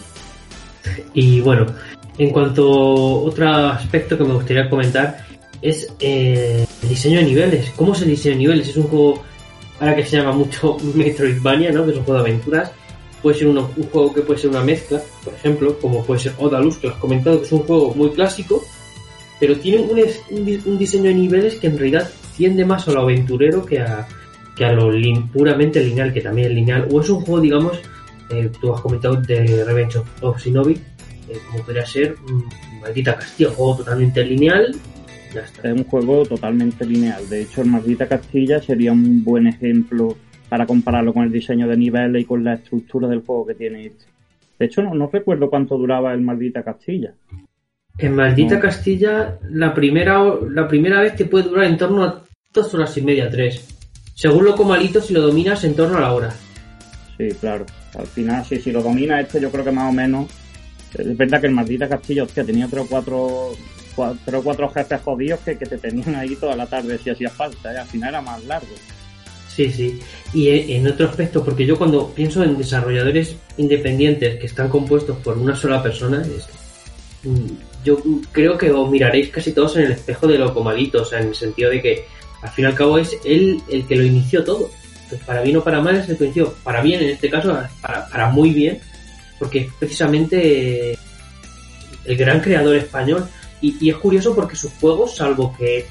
Y 1.14 1.40
bueno, 1.40 1.66
en 2.18 2.30
cuanto 2.30 2.62
a 2.62 3.22
otro 3.22 3.48
aspecto 3.48 4.16
que 4.16 4.24
me 4.24 4.34
gustaría 4.34 4.68
comentar 4.68 5.26
es 5.60 5.92
eh, 6.00 6.66
el 6.82 6.88
diseño 6.88 7.20
de 7.20 7.24
niveles. 7.24 7.72
¿Cómo 7.76 7.92
es 7.92 8.02
el 8.02 8.08
diseño 8.08 8.34
de 8.34 8.38
niveles? 8.40 8.68
Es 8.68 8.76
un 8.76 8.84
juego, 8.84 9.22
ahora 9.80 9.96
que 9.96 10.04
se 10.04 10.16
llama 10.16 10.32
mucho 10.32 10.76
Metroidvania, 10.94 11.72
¿no? 11.72 11.84
Que 11.84 11.92
es 11.92 11.96
un 11.96 12.04
juego 12.04 12.22
de 12.22 12.28
aventuras. 12.28 12.72
Puede 13.22 13.38
ser 13.38 13.48
un 13.48 13.64
juego 13.64 14.12
que 14.12 14.22
puede 14.22 14.40
ser 14.40 14.50
una 14.50 14.64
mezcla, 14.64 15.00
por 15.22 15.32
ejemplo, 15.32 15.78
como 15.78 16.04
puede 16.04 16.20
ser 16.20 16.32
Odalus, 16.38 16.76
que 16.78 16.88
has 16.88 16.94
comentado, 16.94 17.38
que 17.38 17.46
es 17.46 17.52
un 17.52 17.60
juego 17.60 17.94
muy 17.94 18.10
clásico, 18.10 18.64
pero 19.38 19.56
tiene 19.58 19.82
un, 19.82 20.76
diseño 20.76 21.04
de 21.04 21.14
niveles 21.14 21.54
que 21.54 21.68
en 21.68 21.78
realidad 21.78 22.10
tiende 22.36 22.64
más 22.64 22.88
a 22.88 22.92
lo 22.92 23.02
aventurero 23.02 23.64
que 23.64 23.78
a, 23.78 24.08
que 24.56 24.64
a 24.64 24.72
lo 24.72 24.90
puramente 25.32 25.84
lineal, 25.84 26.12
que 26.12 26.20
también 26.20 26.48
es 26.48 26.54
lineal. 26.54 26.88
O 26.90 27.00
es 27.00 27.08
un 27.10 27.20
juego, 27.20 27.40
digamos, 27.40 27.78
eh, 28.30 28.50
tú 28.60 28.74
has 28.74 28.80
comentado 28.80 29.16
de 29.16 29.64
Revenge 29.64 29.98
of, 29.98 30.22
of 30.22 30.42
Shinobi, 30.42 30.74
eh, 30.74 31.38
como 31.50 31.64
podría 31.64 31.86
ser 31.86 32.16
mm, 32.16 32.80
Maldita 32.80 33.16
Castilla, 33.16 33.50
un 33.50 33.54
juego 33.56 33.76
totalmente 33.76 34.24
lineal. 34.24 34.74
Ya 35.34 35.40
está. 35.40 35.68
Es 35.68 35.74
un 35.74 35.84
juego 35.84 36.24
totalmente 36.26 36.84
lineal. 36.84 37.28
De 37.28 37.42
hecho, 37.42 37.62
el 37.62 37.68
Maldita 37.68 38.06
Castilla 38.06 38.60
sería 38.60 38.92
un 38.92 39.24
buen 39.24 39.46
ejemplo 39.46 40.16
para 40.48 40.66
compararlo 40.66 41.14
con 41.14 41.24
el 41.24 41.32
diseño 41.32 41.66
de 41.66 41.76
niveles 41.76 42.22
y 42.22 42.24
con 42.26 42.44
la 42.44 42.54
estructura 42.54 43.08
del 43.08 43.22
juego 43.22 43.46
que 43.46 43.54
tiene 43.54 43.86
este. 43.86 44.04
De 44.58 44.66
hecho, 44.66 44.82
no, 44.82 44.94
no 44.94 45.08
recuerdo 45.10 45.48
cuánto 45.48 45.78
duraba 45.78 46.12
el 46.12 46.20
Maldita 46.20 46.62
Castilla. 46.62 47.14
En 47.98 48.14
Maldita 48.14 48.56
No. 48.56 48.60
Castilla, 48.60 49.38
la 49.50 49.74
primera, 49.74 50.22
la 50.50 50.68
primera 50.68 51.00
vez 51.00 51.16
te 51.16 51.24
puede 51.24 51.48
durar 51.48 51.64
en 51.64 51.76
torno 51.76 52.04
a 52.04 52.24
dos 52.52 52.74
horas 52.74 52.96
y 52.96 53.02
media, 53.02 53.30
tres. 53.30 53.68
Según 54.14 54.44
lo 54.44 54.54
comalito, 54.54 55.00
si 55.00 55.14
lo 55.14 55.22
dominas, 55.22 55.64
en 55.64 55.74
torno 55.74 55.98
a 55.98 56.00
la 56.00 56.12
hora. 56.12 56.30
Sí, 57.16 57.28
claro. 57.40 57.66
Al 57.94 58.06
final, 58.06 58.44
sí, 58.44 58.60
si 58.60 58.70
lo 58.72 58.82
domina 58.82 59.20
este, 59.20 59.40
yo 59.40 59.50
creo 59.50 59.64
que 59.64 59.70
más 59.72 59.88
o 59.90 59.92
menos. 59.92 60.26
Es 60.96 61.16
verdad 61.16 61.40
que 61.40 61.46
el 61.46 61.52
Maldita 61.54 61.88
Castilla, 61.88 62.22
hostia, 62.24 62.44
tenía 62.44 62.66
tres 62.68 62.84
o 62.84 62.88
cuatro, 62.88 63.52
cua- 63.96 64.16
tres 64.24 64.40
o 64.40 64.42
cuatro 64.42 64.68
jefes 64.70 65.00
jodidos 65.02 65.40
que, 65.40 65.56
que 65.56 65.66
te 65.66 65.78
tenían 65.78 66.14
ahí 66.16 66.36
toda 66.36 66.54
la 66.56 66.66
tarde 66.66 66.98
si 66.98 67.10
hacía 67.10 67.30
falta. 67.30 67.72
¿eh? 67.74 67.78
Al 67.78 67.86
final 67.86 68.10
era 68.10 68.20
más 68.20 68.44
largo. 68.44 68.68
Sí, 69.54 69.70
sí. 69.70 70.00
Y 70.32 70.72
en 70.72 70.86
otro 70.86 71.08
aspecto, 71.08 71.44
porque 71.44 71.66
yo 71.66 71.76
cuando 71.76 72.08
pienso 72.14 72.42
en 72.42 72.56
desarrolladores 72.56 73.36
independientes 73.58 74.38
que 74.38 74.46
están 74.46 74.68
compuestos 74.68 75.16
por 75.18 75.36
una 75.36 75.54
sola 75.54 75.82
persona, 75.82 76.22
mm, 77.22 77.46
yo 77.84 77.98
creo 78.32 78.56
que 78.56 78.70
os 78.70 78.90
miraréis 78.90 79.28
casi 79.30 79.52
todos 79.52 79.76
en 79.76 79.84
el 79.84 79.92
espejo 79.92 80.26
de 80.26 80.38
lo 80.38 80.54
comalito, 80.54 81.02
o 81.02 81.04
sea, 81.04 81.20
en 81.20 81.28
el 81.28 81.34
sentido 81.34 81.70
de 81.70 81.82
que 81.82 82.04
al 82.42 82.50
fin 82.50 82.64
y 82.64 82.68
al 82.68 82.74
cabo 82.74 82.98
es 82.98 83.16
él 83.24 83.60
el 83.70 83.86
que 83.86 83.96
lo 83.96 84.04
inició 84.04 84.42
todo. 84.44 84.70
Pues 85.12 85.24
para 85.24 85.42
bien 85.42 85.58
o 85.58 85.62
para 85.62 85.82
mal 85.82 85.96
es 85.96 86.08
el 86.08 86.16
lo 86.18 86.24
inició. 86.24 86.54
Para 86.64 86.80
bien, 86.80 87.02
en 87.02 87.10
este 87.10 87.28
caso, 87.28 87.54
para, 87.82 88.08
para 88.08 88.30
muy 88.30 88.48
bien, 88.48 88.80
porque 89.38 89.58
es 89.58 89.72
precisamente 89.78 90.96
el 92.06 92.16
gran 92.16 92.40
creador 92.40 92.76
español. 92.76 93.28
Y, 93.60 93.90
es 93.90 93.96
curioso 93.96 94.34
porque 94.34 94.56
sus 94.56 94.72
juegos, 94.80 95.16
salvo 95.16 95.54
que 95.54 95.84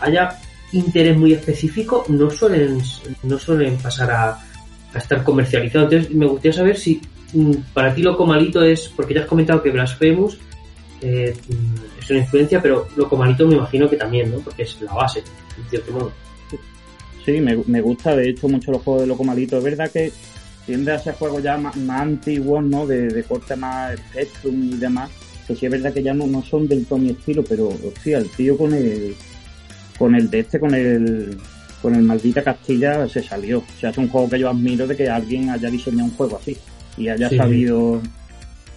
haya 0.00 0.38
interés 0.72 1.16
muy 1.16 1.32
específico, 1.32 2.04
no 2.08 2.28
suelen, 2.28 2.82
no 3.22 3.38
suelen 3.38 3.78
pasar 3.78 4.10
a, 4.10 4.38
estar 4.94 5.24
comercializados. 5.24 5.90
Entonces, 5.90 6.14
me 6.14 6.26
gustaría 6.26 6.52
saber 6.52 6.76
si 6.76 7.00
mm, 7.32 7.52
para 7.72 7.94
ti 7.94 8.02
Loco 8.02 8.26
Malito 8.26 8.62
es, 8.62 8.88
porque 8.94 9.14
ya 9.14 9.22
has 9.22 9.26
comentado 9.26 9.62
que 9.62 9.70
Blasphemous 9.70 10.36
eh, 11.00 11.34
mm, 11.48 11.98
es 11.98 12.10
una 12.10 12.18
influencia, 12.18 12.60
pero 12.60 12.88
Loco 12.94 13.16
Malito 13.16 13.46
me 13.46 13.54
imagino 13.54 13.88
que 13.88 13.96
también, 13.96 14.30
¿no? 14.30 14.40
Porque 14.40 14.64
es 14.64 14.82
la 14.82 14.92
base, 14.92 15.20
en 15.56 15.70
cierto 15.70 15.92
modo. 15.92 16.25
Sí, 17.26 17.40
me, 17.40 17.56
me 17.66 17.80
gusta 17.82 18.16
de 18.16 18.30
hecho 18.30 18.48
mucho 18.48 18.70
los 18.72 18.80
juegos 18.82 19.02
de 19.02 19.08
Loco 19.08 19.24
Malito. 19.24 19.58
Es 19.58 19.64
verdad 19.64 19.90
que 19.90 20.10
tiende 20.64 20.92
a 20.92 20.98
ser 20.98 21.14
juegos 21.14 21.42
ya 21.42 21.58
más, 21.58 21.76
más 21.76 22.00
antiguos, 22.00 22.64
¿no? 22.64 22.86
De, 22.86 23.08
de 23.08 23.22
corte 23.24 23.54
más 23.56 23.98
Spectrum 23.98 24.70
y 24.72 24.76
demás. 24.78 25.10
Que 25.46 25.54
sí 25.54 25.66
es 25.66 25.72
verdad 25.72 25.92
que 25.92 26.02
ya 26.02 26.14
no, 26.14 26.26
no 26.26 26.42
son 26.42 26.66
del 26.66 26.86
todo 26.86 26.98
mi 27.00 27.10
estilo, 27.10 27.44
pero 27.44 27.68
hostia, 27.68 28.18
el 28.18 28.28
tío 28.30 28.56
con 28.56 28.72
el 28.72 29.14
con 29.98 30.14
el 30.14 30.30
de 30.30 30.38
este, 30.40 30.58
con 30.60 30.74
el 30.74 31.36
con 31.82 31.94
el 31.94 32.02
maldita 32.02 32.42
Castilla 32.42 33.06
se 33.08 33.22
salió. 33.22 33.58
O 33.58 33.80
sea, 33.80 33.90
es 33.90 33.98
un 33.98 34.08
juego 34.08 34.28
que 34.30 34.38
yo 34.38 34.48
admiro 34.48 34.86
de 34.86 34.96
que 34.96 35.08
alguien 35.08 35.50
haya 35.50 35.68
diseñado 35.70 36.04
un 36.04 36.16
juego 36.16 36.36
así 36.40 36.56
y 36.96 37.08
haya 37.08 37.28
Sí. 37.28 37.36
sabido, 37.36 38.00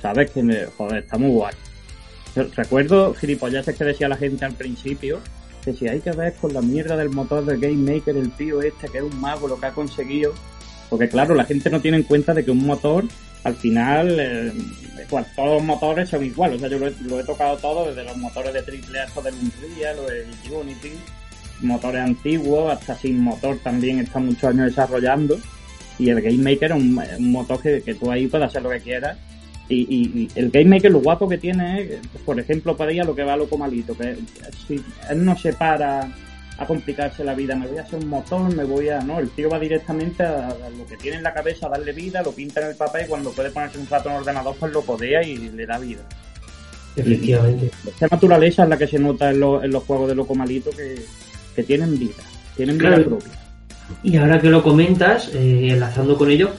sabes 0.02 0.32
que 0.32 0.44
me, 0.44 0.66
joder, 0.66 1.04
está 1.04 1.18
muy 1.18 1.30
guay. 1.32 1.54
Recuerdo 2.56 3.14
gilipolleces 3.16 3.76
que 3.76 3.84
decía 3.84 4.08
la 4.08 4.16
gente 4.18 4.46
al 4.46 4.54
principio, 4.54 5.20
que 5.72 5.78
si 5.78 5.88
hay 5.88 6.00
que 6.00 6.12
ver 6.12 6.34
con 6.36 6.54
la 6.54 6.62
mierda 6.62 6.98
del 6.98 7.10
motor 7.10 7.46
de 7.46 7.58
Game 7.58 7.92
Maker, 7.92 8.18
el 8.18 8.32
tío 8.32 8.62
este 8.62 8.88
que 8.88 8.98
es 8.98 9.04
un 9.04 9.20
mago, 9.22 9.48
lo 9.48 9.60
que 9.60 9.68
ha 9.68 9.72
conseguido. 9.72 10.34
Porque 10.90 11.08
claro, 11.08 11.36
la 11.36 11.46
gente 11.46 11.70
no 11.70 11.80
tiene 11.80 11.98
en 11.98 12.04
cuenta 12.04 12.34
de 12.34 12.44
que 12.44 12.50
un 12.50 12.66
motor, 12.66 13.06
al 13.44 13.56
final, 13.56 14.18
eh, 14.20 14.52
todos 15.36 15.50
los 15.56 15.64
motores 15.64 16.10
son 16.10 16.26
iguales. 16.26 16.58
O 16.58 16.60
sea, 16.60 16.70
yo 16.70 16.80
lo 16.80 17.20
he, 17.20 17.24
tocado 17.24 17.58
todo, 17.58 17.88
desde 17.88 18.04
los 18.04 18.18
motores 18.18 18.54
de 18.54 18.64
triple 18.64 19.00
A 19.00 19.04
hasta 19.04 19.22
del 19.22 19.36
Unreal, 19.36 20.00
o 20.00 20.06
del 20.08 20.28
Unity, 20.52 20.92
motores 21.62 22.02
antiguos, 22.02 22.74
hasta 22.74 22.96
sin 22.96 23.22
motor 23.22 23.60
también 23.64 24.00
está 24.00 24.18
muchos 24.20 24.46
años 24.46 24.68
desarrollando. 24.68 25.38
Y 26.00 26.10
el 26.10 26.22
Game 26.22 26.38
Maker 26.38 26.72
es 26.72 26.78
un, 26.78 27.00
un 27.18 27.32
motor 27.32 27.62
que, 27.62 27.84
que 27.84 27.94
tú 27.94 28.10
ahí 28.10 28.26
puedes 28.26 28.48
hacer 28.48 28.64
lo 28.64 28.70
que 28.70 28.80
quieras. 28.80 29.18
Y, 29.70 29.82
y, 29.82 30.20
y 30.24 30.30
el 30.36 30.50
Game 30.50 30.66
Maker 30.66 30.92
lo 30.92 31.00
guapo 31.00 31.30
que 31.30 31.38
tiene 31.38 31.82
es, 31.84 32.00
por 32.26 32.40
ejemplo, 32.40 32.76
para 32.76 32.92
ella 32.92 33.04
lo 33.04 33.16
que 33.16 33.24
va 33.24 33.34
a 33.34 33.38
lo 33.38 33.48
malito, 33.58 33.96
que 33.96 34.18
si 34.68 34.82
él 35.10 35.24
no 35.24 35.38
se 35.38 35.54
para 35.54 36.12
a 36.58 36.66
complicarse 36.66 37.24
la 37.24 37.36
vida, 37.36 37.56
me 37.56 37.68
voy 37.68 37.78
a 37.78 37.84
hacer 37.84 38.00
un 38.00 38.10
motor, 38.10 38.54
me 38.54 38.64
voy 38.66 38.90
a... 38.90 39.00
No, 39.00 39.20
el 39.20 39.30
tío 39.30 39.50
va 39.50 39.60
directamente 39.60 40.24
a, 40.24 40.48
a 40.50 40.70
lo 40.78 40.86
que 40.88 40.98
tiene 40.98 41.18
en 41.18 41.24
la 41.24 41.34
cabeza, 41.34 41.68
a 41.68 41.70
darle 41.70 41.94
vida, 41.94 42.22
lo 42.22 42.32
pinta 42.34 42.60
en 42.62 42.68
el 42.70 42.76
papel 42.76 43.06
y 43.06 43.08
cuando 43.08 43.32
puede 43.32 43.52
ponerse 43.52 43.78
un 43.80 43.88
rato 43.88 44.10
en 44.10 44.16
el 44.16 44.22
ordenador, 44.22 44.56
pues 44.60 44.74
lo 44.74 44.82
codea 44.82 45.24
y 45.24 45.38
le 45.38 45.66
da 45.66 45.78
vida. 45.80 46.02
Efectivamente. 46.96 47.72
Esta 47.88 48.08
naturaleza 48.12 48.64
es 48.64 48.70
la 48.70 48.78
que 48.78 48.88
se 48.88 49.00
nota 49.00 49.30
en, 49.30 49.40
los- 49.40 49.64
en 49.64 49.72
los 49.72 49.84
juegos 49.84 50.10
de 50.10 50.16
Loco 50.16 50.36
Malito 50.36 50.70
que, 50.72 50.96
que 51.56 51.64
tienen 51.64 51.98
vida, 51.98 52.14
tienen 52.58 52.78
vida 52.78 52.96
propia. 53.06 53.32
Y 54.04 54.18
ahora 54.18 54.40
que 54.42 54.50
lo 54.50 54.62
comentas, 54.62 55.30
eh, 55.34 55.70
enlazando 55.72 56.18
con 56.18 56.30
ello, 56.30 56.52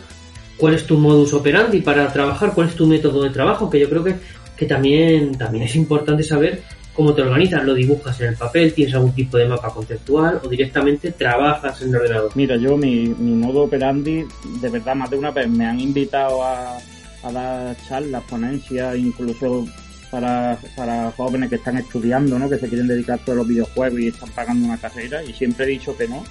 ¿cuál 0.61 0.75
es 0.75 0.87
tu 0.87 0.99
modus 0.99 1.33
operandi 1.33 1.81
para 1.81 2.12
trabajar? 2.12 2.53
¿Cuál 2.55 2.68
es 2.68 2.77
tu 2.77 2.87
método 2.87 3.23
de 3.25 3.31
trabajo? 3.31 3.70
Que 3.70 3.81
yo 3.81 3.88
creo 3.88 4.05
que, 4.05 4.14
que 4.57 4.66
también, 4.66 5.37
también 5.37 5.64
es 5.64 5.75
importante 5.75 6.23
saber 6.23 6.62
cómo 6.94 7.14
te 7.14 7.23
organizas. 7.23 7.64
¿Lo 7.64 7.75
dibujas 7.75 8.20
en 8.20 8.29
el 8.29 8.37
papel? 8.37 8.75
¿Tienes 8.75 8.94
algún 8.94 9.12
tipo 9.12 9.38
de 9.38 9.49
mapa 9.49 9.70
conceptual? 9.70 10.40
¿O 10.44 10.49
directamente 10.49 11.12
trabajas 11.12 11.81
en 11.81 11.88
el 11.88 11.96
ordenador? 11.96 12.31
Mira, 12.35 12.57
yo 12.57 12.77
mi, 12.77 13.07
mi 13.07 13.33
modo 13.33 13.62
operandi, 13.62 14.25
de 14.61 14.68
verdad, 14.68 14.94
más 14.94 15.11
de 15.11 15.16
una 15.16 15.31
vez 15.31 15.49
me 15.49 15.66
han 15.66 15.81
invitado 15.81 16.42
a, 16.44 16.77
a 17.23 17.33
dar 17.33 17.77
charlas, 17.88 18.23
ponencias, 18.25 18.96
incluso 18.96 19.66
para, 20.11 20.59
para 20.77 21.11
jóvenes 21.12 21.49
que 21.49 21.57
están 21.57 21.79
estudiando, 21.79 22.38
¿no? 22.38 22.49
Que 22.51 22.59
se 22.59 22.68
quieren 22.68 22.88
dedicar 22.88 23.18
a 23.27 23.31
los 23.33 23.46
videojuegos 23.46 24.01
y 24.01 24.09
están 24.09 24.29
pagando 24.31 24.66
una 24.66 24.77
carrera 24.77 25.23
y 25.25 25.33
siempre 25.33 25.64
he 25.64 25.68
dicho 25.68 25.96
que 25.96 26.09
no, 26.09 26.25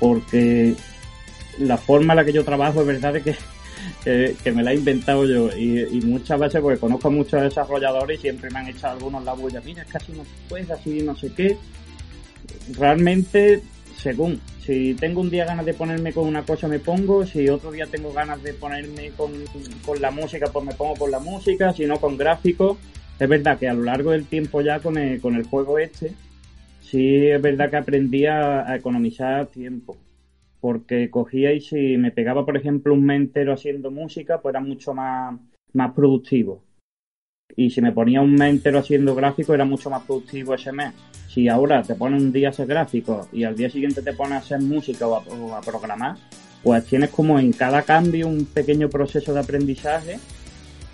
porque 0.00 0.74
la 1.60 1.76
forma 1.76 2.12
en 2.12 2.16
la 2.18 2.24
que 2.24 2.32
yo 2.32 2.44
trabajo 2.44 2.80
es 2.80 2.86
verdad 2.86 3.14
que, 3.22 3.36
que, 4.42 4.52
me 4.52 4.62
la 4.62 4.72
he 4.72 4.76
inventado 4.76 5.24
yo 5.26 5.48
y, 5.56 5.80
y 5.80 6.00
muchas 6.02 6.38
veces 6.38 6.60
porque 6.60 6.78
conozco 6.78 7.08
a 7.08 7.10
muchos 7.10 7.42
desarrolladores 7.42 8.18
y 8.18 8.22
siempre 8.22 8.50
me 8.50 8.60
han 8.60 8.68
echado 8.68 8.94
algunos 8.94 9.24
la 9.24 9.34
bulla, 9.34 9.60
mira, 9.64 9.82
es 9.82 9.94
así 9.94 10.12
no 10.12 10.24
se 10.24 10.48
puede, 10.48 10.72
así 10.72 11.02
no 11.02 11.16
sé 11.16 11.32
qué. 11.32 11.56
Realmente, 12.76 13.62
según, 13.96 14.40
si 14.68 14.92
tengo 14.92 15.22
un 15.22 15.30
día 15.30 15.46
ganas 15.46 15.64
de 15.64 15.72
ponerme 15.72 16.12
con 16.12 16.26
una 16.26 16.42
cosa 16.42 16.68
me 16.68 16.78
pongo, 16.78 17.24
si 17.24 17.48
otro 17.48 17.70
día 17.70 17.86
tengo 17.86 18.12
ganas 18.12 18.42
de 18.42 18.52
ponerme 18.52 19.10
con, 19.16 19.32
con 19.82 19.98
la 20.00 20.10
música, 20.10 20.50
pues 20.52 20.62
me 20.62 20.74
pongo 20.74 20.94
con 20.94 21.10
la 21.10 21.18
música, 21.20 21.72
si 21.72 21.86
no 21.86 21.98
con 21.98 22.18
gráficos. 22.18 22.76
es 23.18 23.28
verdad 23.28 23.58
que 23.58 23.66
a 23.66 23.72
lo 23.72 23.84
largo 23.84 24.10
del 24.10 24.26
tiempo 24.26 24.60
ya 24.60 24.80
con 24.80 24.98
el, 24.98 25.22
con 25.22 25.36
el 25.36 25.44
juego 25.44 25.78
este, 25.78 26.12
sí 26.82 27.28
es 27.28 27.40
verdad 27.40 27.70
que 27.70 27.76
aprendí 27.76 28.26
a, 28.26 28.76
economizar 28.76 29.46
tiempo. 29.46 29.96
Porque 30.60 31.10
cogía 31.10 31.52
y 31.52 31.60
si 31.60 31.96
me 31.96 32.10
pegaba, 32.10 32.44
por 32.44 32.56
ejemplo, 32.56 32.94
un 32.94 33.04
mes 33.04 33.20
entero 33.20 33.52
haciendo 33.52 33.90
música, 33.90 34.40
pues 34.40 34.52
era 34.52 34.60
mucho 34.60 34.92
más, 34.94 35.38
más 35.72 35.92
productivo. 35.92 36.62
Y 37.56 37.70
si 37.70 37.80
me 37.80 37.92
ponía 37.92 38.20
un 38.20 38.34
mes 38.34 38.50
entero 38.50 38.78
haciendo 38.78 39.14
gráfico, 39.14 39.54
era 39.54 39.64
mucho 39.64 39.88
más 39.88 40.02
productivo 40.04 40.54
ese 40.54 40.72
mes. 40.72 40.92
Si 41.28 41.48
ahora 41.48 41.82
te 41.82 41.94
pones 41.94 42.22
un 42.22 42.32
día 42.32 42.48
a 42.48 42.50
hacer 42.50 42.66
gráfico 42.66 43.28
y 43.32 43.44
al 43.44 43.56
día 43.56 43.70
siguiente 43.70 44.02
te 44.02 44.12
pones 44.12 44.32
a 44.32 44.38
hacer 44.38 44.60
música 44.60 45.06
o 45.06 45.54
a 45.54 45.60
programar, 45.60 46.16
pues 46.62 46.84
tienes 46.84 47.10
como 47.10 47.38
en 47.38 47.52
cada 47.52 47.82
cambio 47.82 48.28
un 48.28 48.44
pequeño 48.44 48.88
proceso 48.88 49.32
de 49.32 49.40
aprendizaje 49.40 50.18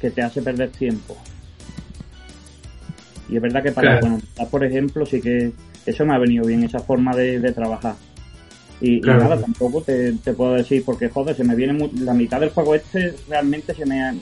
que 0.00 0.10
te 0.10 0.22
hace 0.22 0.42
perder 0.42 0.70
tiempo. 0.70 1.16
Y 3.28 3.36
es 3.36 3.42
verdad 3.42 3.62
que 3.62 3.72
para 3.72 4.00
claro. 4.00 4.18
por 4.50 4.64
ejemplo, 4.64 5.06
sí 5.06 5.20
que 5.20 5.52
eso 5.86 6.04
me 6.04 6.14
ha 6.14 6.18
venido 6.18 6.44
bien, 6.44 6.62
esa 6.62 6.80
forma 6.80 7.16
de, 7.16 7.52
trabajar. 7.52 7.96
Y, 8.80 9.00
nada, 9.00 9.40
tampoco 9.40 9.82
te, 9.82 10.12
puedo 10.36 10.54
decir, 10.54 10.84
porque 10.84 11.08
joder, 11.08 11.36
se 11.36 11.44
me 11.44 11.54
viene 11.54 11.90
la 12.00 12.12
mitad 12.12 12.40
del 12.40 12.50
juego 12.50 12.74
este 12.74 13.14
realmente 13.28 13.74
se 13.74 13.86
me, 13.86 14.02
ha, 14.02 14.14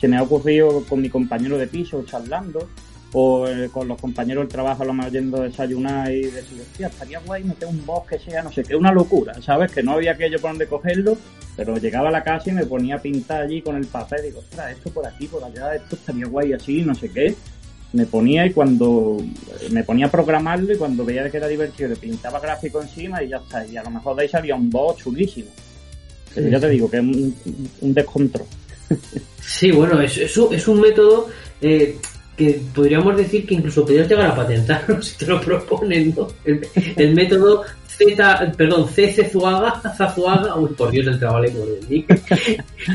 se 0.00 0.08
me 0.08 0.16
ha 0.16 0.22
ocurrido 0.22 0.84
con 0.88 1.00
mi 1.00 1.08
compañero 1.08 1.56
de 1.56 1.66
piso 1.66 2.02
charlando 2.04 2.68
o 3.12 3.46
eh, 3.46 3.68
con 3.70 3.86
los 3.88 4.00
compañeros 4.00 4.44
del 4.44 4.52
trabajo 4.52 4.82
a 4.82 4.86
lo 4.86 4.94
mejor 4.94 5.12
yendo 5.12 5.38
a 5.38 5.44
desayunar 5.44 6.10
y 6.10 6.22
decir, 6.22 6.60
hostia, 6.60 6.86
estaría 6.88 7.20
guay 7.20 7.44
meter 7.44 7.68
un 7.68 7.84
boss 7.84 8.06
que 8.06 8.18
sea, 8.18 8.42
no 8.42 8.50
sé 8.50 8.62
qué, 8.62 8.74
una 8.74 8.90
locura, 8.90 9.34
¿sabes? 9.42 9.70
Que 9.70 9.82
no 9.82 9.92
había 9.92 10.12
aquello 10.12 10.40
por 10.40 10.50
donde 10.50 10.66
cogerlo, 10.66 11.16
pero 11.56 11.76
llegaba 11.76 12.08
a 12.08 12.12
la 12.12 12.22
casa 12.22 12.50
y 12.50 12.54
me 12.54 12.64
ponía 12.64 12.96
a 12.96 13.02
pintar 13.02 13.42
allí 13.42 13.60
con 13.60 13.76
el 13.76 13.86
papel, 13.86 14.20
y 14.20 14.28
digo, 14.28 14.40
ostras, 14.40 14.72
esto 14.72 14.90
por 14.90 15.06
aquí, 15.06 15.26
por 15.26 15.44
allá, 15.44 15.74
esto 15.74 15.96
estaría 15.96 16.26
guay 16.26 16.54
así, 16.54 16.82
no 16.82 16.94
sé 16.94 17.10
qué. 17.10 17.34
Me 17.92 18.06
ponía 18.06 18.46
y 18.46 18.52
cuando 18.52 19.22
me 19.70 19.84
ponía 19.84 20.06
a 20.06 20.10
programarlo 20.10 20.72
y 20.72 20.78
cuando 20.78 21.04
veía 21.04 21.30
que 21.30 21.36
era 21.36 21.48
divertido 21.48 21.90
le 21.90 21.96
pintaba 21.96 22.40
gráfico 22.40 22.80
encima 22.80 23.22
y 23.22 23.28
ya 23.28 23.36
está. 23.36 23.66
Y 23.66 23.76
a 23.76 23.82
lo 23.82 23.90
mejor 23.90 24.16
de 24.16 24.22
ahí 24.22 24.28
salía 24.28 24.54
un 24.54 24.70
boss 24.70 24.98
chulísimo. 24.98 25.50
Pero 26.34 26.48
ya 26.48 26.60
te 26.60 26.70
digo 26.70 26.90
que 26.90 26.96
es 26.96 27.02
un, 27.02 27.36
un 27.82 27.94
descontrol. 27.94 28.46
Sí, 29.40 29.70
bueno, 29.70 30.00
es, 30.00 30.16
es, 30.18 30.36
un, 30.36 30.54
es 30.54 30.66
un 30.68 30.80
método 30.80 31.28
eh, 31.60 31.96
que 32.36 32.60
podríamos 32.74 33.16
decir 33.16 33.46
que 33.46 33.54
incluso 33.54 33.82
podrías 33.82 34.08
llegar 34.08 34.30
a 34.30 34.36
patentar 34.36 34.84
si 35.02 35.16
te 35.16 35.26
lo 35.26 35.40
proponen, 35.40 36.14
¿no? 36.16 36.28
El, 36.44 37.14
método 37.14 37.64
Z, 37.86 38.52
perdón, 38.56 38.88
CC 38.88 39.28
Zuaga, 39.28 39.80
Zazuaga, 39.96 40.56
uy, 40.56 40.70
por 40.74 40.90
Dios, 40.90 41.06
el 41.06 41.18
trabajo 41.18 41.42
de 41.88 42.04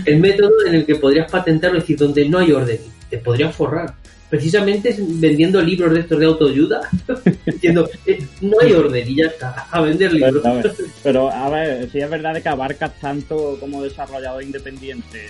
El 0.06 0.20
método 0.20 0.66
en 0.66 0.76
el 0.76 0.86
que 0.86 0.96
podrías 0.96 1.30
patentarlo, 1.30 1.78
es 1.78 1.84
decir, 1.84 1.98
donde 1.98 2.28
no 2.28 2.40
hay 2.40 2.52
orden, 2.52 2.80
te 3.10 3.18
podrías 3.18 3.56
forrar. 3.56 3.94
Precisamente 4.30 4.96
vendiendo 5.00 5.62
libros 5.62 5.94
de 5.94 6.02
estos 6.02 6.20
de 6.20 6.26
autoayuda, 6.26 6.82
diciendo, 7.46 7.90
eh, 8.06 8.26
no 8.42 8.58
hay 8.62 8.74
orden 8.74 9.10
y 9.10 9.16
ya 9.16 9.28
está, 9.28 9.68
a 9.72 9.82
vender 9.82 10.14
libros. 10.14 10.44
Pero, 11.04 11.32
a 11.32 11.50
ver, 11.50 11.90
si 11.90 12.00
es 12.00 12.10
verdad 12.10 12.42
que 12.42 12.50
abarcas 12.50 13.00
tanto 13.00 13.58
como 13.60 13.84
desarrollador 13.84 14.44
independiente, 14.44 15.26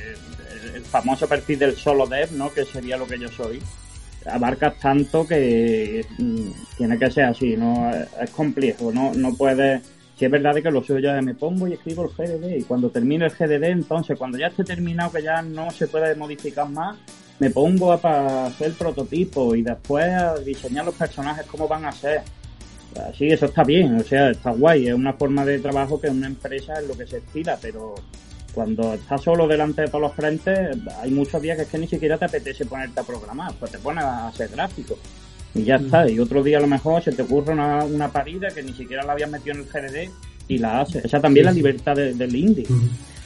el 0.74 0.82
famoso 0.82 1.28
perfil 1.28 1.60
del 1.60 1.76
solo 1.76 2.08
dev, 2.08 2.32
¿no? 2.32 2.52
Que 2.52 2.66
sería 2.66 2.98
lo 2.98 3.08
que 3.08 3.20
yo 3.20 3.30
soy 3.30 3.60
abarcas 4.30 4.78
tanto 4.80 5.28
que 5.28 6.06
mm, 6.18 6.50
tiene 6.78 6.98
que 6.98 7.12
ser 7.12 7.26
así, 7.26 7.56
no 7.56 7.92
es 7.92 8.30
complejo, 8.32 8.92
no, 8.92 9.14
no 9.14 9.34
puedes, 9.36 9.82
si 10.18 10.26
es 10.26 10.32
verdad 10.32 10.56
que 10.56 10.72
lo 10.72 10.84
suyo 10.84 11.16
es 11.16 11.24
me 11.24 11.36
pongo 11.36 11.68
y 11.68 11.74
escribo 11.74 12.04
el 12.06 12.10
GDD 12.10 12.58
y 12.58 12.64
cuando 12.64 12.90
termine 12.90 13.26
el 13.26 13.32
GDD, 13.32 13.64
entonces 13.66 14.18
cuando 14.18 14.38
ya 14.38 14.48
esté 14.48 14.64
terminado 14.64 15.12
que 15.12 15.24
ya 15.24 15.42
no 15.42 15.72
se 15.72 15.88
puede 15.88 16.16
modificar 16.16 16.70
más, 16.70 16.98
me 17.40 17.50
pongo 17.50 17.92
a 17.92 18.46
hacer 18.48 18.68
el 18.68 18.74
prototipo 18.74 19.56
y 19.56 19.62
después 19.62 20.06
a 20.06 20.38
diseñar 20.38 20.86
los 20.86 20.96
personajes 20.96 21.46
cómo 21.46 21.68
van 21.68 21.86
a 21.86 21.92
ser. 21.92 22.22
Así, 23.10 23.28
eso 23.28 23.46
está 23.46 23.64
bien, 23.64 23.96
o 23.96 24.04
sea, 24.04 24.32
está 24.32 24.52
guay, 24.52 24.88
es 24.88 24.94
una 24.94 25.14
forma 25.14 25.46
de 25.46 25.60
trabajo 25.60 26.00
que 26.00 26.10
una 26.10 26.28
empresa 26.28 26.74
es 26.80 26.88
lo 26.88 26.98
que 26.98 27.06
se 27.06 27.18
estila, 27.18 27.58
pero 27.62 27.94
cuando 28.54 28.96
estás 28.96 29.22
solo 29.22 29.48
delante 29.48 29.84
de 29.84 29.88
todos 29.88 30.02
los 30.02 30.14
frentes, 30.14 30.78
hay 31.00 31.12
muchos 31.12 31.40
días 31.42 31.58
que 31.58 31.64
es 31.64 31.70
que 31.70 31.78
ni 31.78 31.88
siquiera 31.88 32.18
te 32.18 32.26
apetece 32.26 32.66
ponerte 32.66 33.00
a 33.00 33.04
programar, 33.04 33.54
pues 33.60 33.72
te 33.72 33.78
pones 33.78 34.04
a 34.04 34.30
hacer 34.30 34.50
gráficos. 34.50 34.98
Y 35.54 35.64
ya 35.64 35.76
está. 35.76 36.10
Y 36.10 36.20
otro 36.20 36.44
día 36.44 36.58
a 36.58 36.62
lo 36.62 36.68
mejor 36.68 37.04
se 37.04 37.12
te 37.12 37.22
ocurre 37.22 37.54
una, 37.54 37.84
una 37.84 38.12
parida 38.12 38.50
que 38.50 38.64
ni 38.64 38.74
siquiera 38.74 39.04
la 39.04 39.14
habías 39.14 39.30
metido 39.30 39.56
en 39.56 39.62
el 39.62 39.68
GDD 39.68 40.12
y 40.48 40.58
la 40.58 40.82
haces. 40.82 41.06
Esa 41.06 41.20
también 41.20 41.48
es 41.48 41.54
la 41.54 41.56
libertad 41.56 41.96
del 41.96 42.36
indie. 42.36 42.66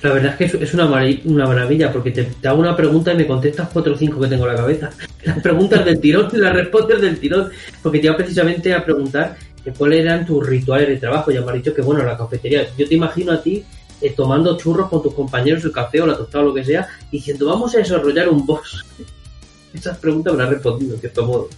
La 0.02 0.14
verdad 0.14 0.36
es 0.40 0.52
que 0.52 0.64
es 0.64 0.74
una, 0.74 0.86
una 1.26 1.46
maravilla 1.46 1.92
porque 1.92 2.12
te, 2.12 2.48
hago 2.48 2.60
una 2.60 2.76
pregunta 2.76 3.14
y 3.14 3.18
me 3.18 3.28
contestas 3.28 3.70
cuatro 3.72 3.94
o 3.94 3.98
cinco 3.98 4.20
que 4.20 4.28
tengo 4.28 4.48
en 4.48 4.54
la 4.54 4.60
cabeza. 4.60 4.90
Las 5.24 5.40
preguntas 5.42 5.86
del 5.86 6.00
tirón, 6.00 6.28
las 6.34 6.54
respuestas 6.54 7.02
del 7.02 7.20
tirón. 7.20 7.52
Porque 7.84 8.00
te 8.00 8.08
iba 8.08 8.18
precisamente 8.18 8.74
a 8.74 8.84
preguntar 8.84 9.38
cuáles 9.78 10.00
eran 10.00 10.26
tus 10.26 10.46
rituales 10.46 10.88
de 10.88 10.98
trabajo. 10.98 11.32
Ya 11.32 11.42
me 11.42 11.52
has 11.52 11.58
dicho 11.58 11.74
que, 11.74 11.84
bueno, 11.84 12.04
la 12.04 12.18
cafetería. 12.18 12.66
Yo 12.76 12.88
te 12.88 12.96
imagino 12.96 13.32
a 13.32 13.44
ti 13.44 13.64
eh, 14.02 14.14
tomando 14.16 14.58
churros 14.58 14.90
con 14.90 15.04
tus 15.04 15.14
compañeros, 15.14 15.64
el 15.64 15.72
café 15.72 16.02
o 16.02 16.08
la 16.08 16.18
tostada 16.18 16.44
o 16.44 16.48
lo 16.48 16.54
que 16.56 16.66
sea, 16.66 16.88
diciendo, 17.12 17.46
vamos 17.46 17.76
a 17.76 17.78
desarrollar 17.78 18.30
un 18.30 18.44
boss. 18.44 18.84
Esas 19.74 20.00
preguntas 20.00 20.34
me 20.34 20.40
las 20.40 20.50
respondido, 20.50 20.96
en 20.96 21.00
cierto 21.00 21.26
modo. 21.28 21.50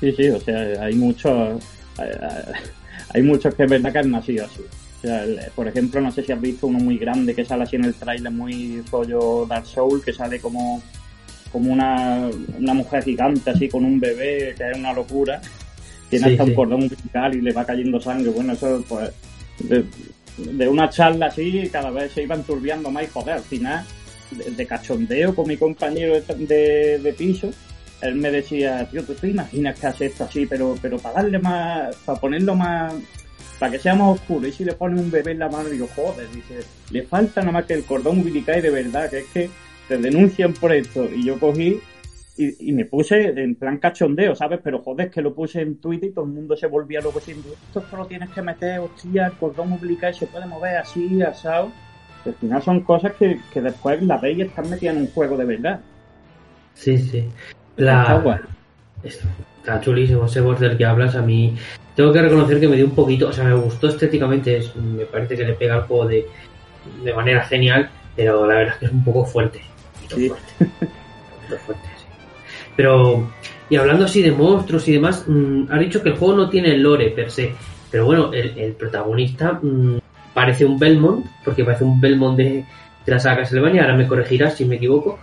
Sí, 0.00 0.12
sí, 0.12 0.28
o 0.28 0.40
sea, 0.40 0.82
hay 0.82 0.94
muchos, 0.94 1.62
hay 3.14 3.22
muchos 3.22 3.54
que 3.54 3.64
es 3.64 3.70
verdad 3.70 3.92
que 3.92 3.98
han 3.98 4.10
nacido 4.10 4.46
así. 4.46 4.62
Sea, 5.06 5.24
por 5.54 5.68
ejemplo, 5.68 6.00
no 6.00 6.10
sé 6.10 6.22
si 6.22 6.32
has 6.32 6.40
visto 6.40 6.66
uno 6.66 6.78
muy 6.78 6.98
grande 6.98 7.34
que 7.34 7.44
sale 7.44 7.62
así 7.62 7.76
en 7.76 7.84
el 7.84 7.94
trailer, 7.94 8.32
muy 8.32 8.82
rollo 8.90 9.46
Dark 9.46 9.66
Soul, 9.66 10.02
que 10.02 10.12
sale 10.12 10.40
como, 10.40 10.82
como 11.52 11.72
una, 11.72 12.28
una 12.58 12.74
mujer 12.74 13.04
gigante 13.04 13.50
así 13.50 13.68
con 13.68 13.84
un 13.84 14.00
bebé, 14.00 14.54
que 14.56 14.70
es 14.70 14.76
una 14.76 14.92
locura. 14.92 15.40
Tiene 16.10 16.30
hasta 16.30 16.44
un 16.44 16.54
cordón 16.54 16.82
umbilical 16.82 17.34
y 17.34 17.40
le 17.40 17.52
va 17.52 17.64
cayendo 17.64 18.00
sangre. 18.00 18.30
Bueno, 18.30 18.52
eso 18.52 18.84
pues 18.88 19.12
de 20.36 20.68
una 20.68 20.90
charla 20.90 21.26
así 21.26 21.68
cada 21.72 21.90
vez 21.90 22.12
se 22.12 22.22
iban 22.22 22.42
turbiando 22.42 22.90
más 22.90 23.04
y 23.04 23.06
joder, 23.06 23.34
al 23.36 23.42
final 23.42 23.84
de, 24.30 24.66
cachondeo 24.66 25.34
con 25.34 25.46
mi 25.46 25.56
compañero 25.56 26.20
de, 26.20 26.98
de, 26.98 27.12
piso, 27.12 27.50
él 28.02 28.16
me 28.16 28.30
decía, 28.30 28.86
tío, 28.90 29.04
¿tú 29.04 29.14
te 29.14 29.28
imaginas 29.28 29.78
que 29.78 29.86
hace 29.86 30.06
esto 30.06 30.24
así, 30.24 30.46
pero, 30.46 30.76
pero 30.82 30.98
para 30.98 31.22
darle 31.22 31.38
más, 31.38 31.94
para 32.04 32.20
ponerlo 32.20 32.54
más, 32.54 32.92
para 33.58 33.72
que 33.72 33.78
sea 33.78 33.94
más 33.94 34.14
oscuro, 34.20 34.46
y 34.46 34.52
si 34.52 34.64
le 34.64 34.74
pones 34.74 35.00
un 35.00 35.10
bebé 35.10 35.32
en 35.32 35.38
la 35.38 35.48
mano, 35.48 35.68
digo, 35.68 35.88
joder, 35.94 36.28
dice, 36.30 36.60
le 36.90 37.02
falta 37.02 37.40
nada 37.40 37.52
más 37.52 37.64
que 37.64 37.74
el 37.74 37.84
cordón 37.84 38.18
umbilical 38.18 38.60
de 38.60 38.70
verdad, 38.70 39.08
que 39.08 39.18
es 39.18 39.26
que 39.26 39.50
te 39.88 39.96
denuncian 39.98 40.52
por 40.52 40.72
esto, 40.72 41.08
y 41.14 41.24
yo 41.24 41.38
cogí 41.38 41.80
y, 42.38 42.72
me 42.72 42.84
puse 42.84 43.28
en 43.28 43.54
plan 43.54 43.78
cachondeo, 43.78 44.34
¿sabes? 44.34 44.60
Pero 44.62 44.82
joder, 44.82 45.10
que 45.10 45.22
lo 45.22 45.34
puse 45.34 45.62
en 45.62 45.78
Twitter 45.78 46.10
y 46.10 46.12
todo 46.12 46.26
el 46.26 46.32
mundo 46.32 46.54
se 46.56 46.66
volvía 46.66 47.00
loco 47.00 47.18
diciendo, 47.18 47.48
esto 47.50 47.82
solo 47.90 48.06
tienes 48.06 48.28
que 48.30 48.42
meter, 48.42 48.80
hostia, 48.80 49.26
el 49.26 49.32
cordón 49.32 49.72
umbilical 49.72 50.14
se 50.14 50.26
puede 50.26 50.46
mover 50.46 50.76
así, 50.76 51.22
asado. 51.22 51.72
Al 52.26 52.34
final 52.34 52.62
son 52.62 52.80
cosas 52.80 53.12
que, 53.14 53.38
después 53.54 54.02
la 54.02 54.18
veis 54.18 54.38
y 54.38 54.42
están 54.42 54.68
metidas 54.68 54.96
en 54.96 55.02
un 55.02 55.08
juego 55.08 55.36
de 55.36 55.44
verdad. 55.44 55.80
Sí, 56.74 56.98
sí. 56.98 57.26
La... 57.76 58.42
Está, 59.02 59.28
chulísimo 59.80 60.26
ese 60.26 60.40
del 60.40 60.76
que 60.76 60.84
hablas. 60.84 61.14
A 61.14 61.22
mí 61.22 61.54
tengo 61.94 62.12
que 62.12 62.22
reconocer 62.22 62.60
que 62.60 62.68
me 62.68 62.76
dio 62.76 62.86
un 62.86 62.94
poquito, 62.94 63.28
o 63.28 63.32
sea, 63.32 63.44
me 63.44 63.54
gustó 63.54 63.88
estéticamente, 63.88 64.62
me 64.76 65.06
parece 65.06 65.36
que 65.36 65.44
le 65.44 65.54
pega 65.54 65.76
al 65.76 65.82
juego 65.82 66.06
de, 66.06 66.26
de 67.02 67.14
manera 67.14 67.42
genial, 67.44 67.88
pero 68.14 68.46
la 68.46 68.54
verdad 68.54 68.74
es 68.74 68.80
que 68.80 68.86
es 68.86 68.92
un 68.92 69.04
poco 69.04 69.24
fuerte. 69.24 69.60
Un 70.02 70.08
poco 70.08 70.34
fuerte. 70.34 70.72
un 71.50 71.58
fuerte. 71.58 71.88
Pero, 72.76 73.30
y 73.70 73.76
hablando 73.76 74.04
así 74.04 74.22
de 74.22 74.32
monstruos 74.32 74.86
y 74.88 74.92
demás, 74.92 75.24
mm, 75.26 75.64
ha 75.70 75.78
dicho 75.78 76.02
que 76.02 76.10
el 76.10 76.16
juego 76.16 76.36
no 76.36 76.50
tiene 76.50 76.76
lore 76.76 77.10
per 77.10 77.30
se. 77.30 77.54
Pero 77.90 78.04
bueno, 78.04 78.30
el, 78.32 78.72
protagonista 78.72 79.58
mm, 79.62 79.98
parece 80.34 80.66
un 80.66 80.78
Belmont, 80.78 81.24
porque 81.44 81.64
parece 81.64 81.84
un 81.84 82.00
Belmont 82.00 82.36
de, 82.36 82.64
de 83.06 83.12
la 83.12 83.18
saga 83.18 83.38
Castlevania, 83.38 83.82
ahora 83.82 83.96
me 83.96 84.06
corregirás 84.06 84.56
si 84.56 84.64
me 84.66 84.76
equivoco. 84.76 85.18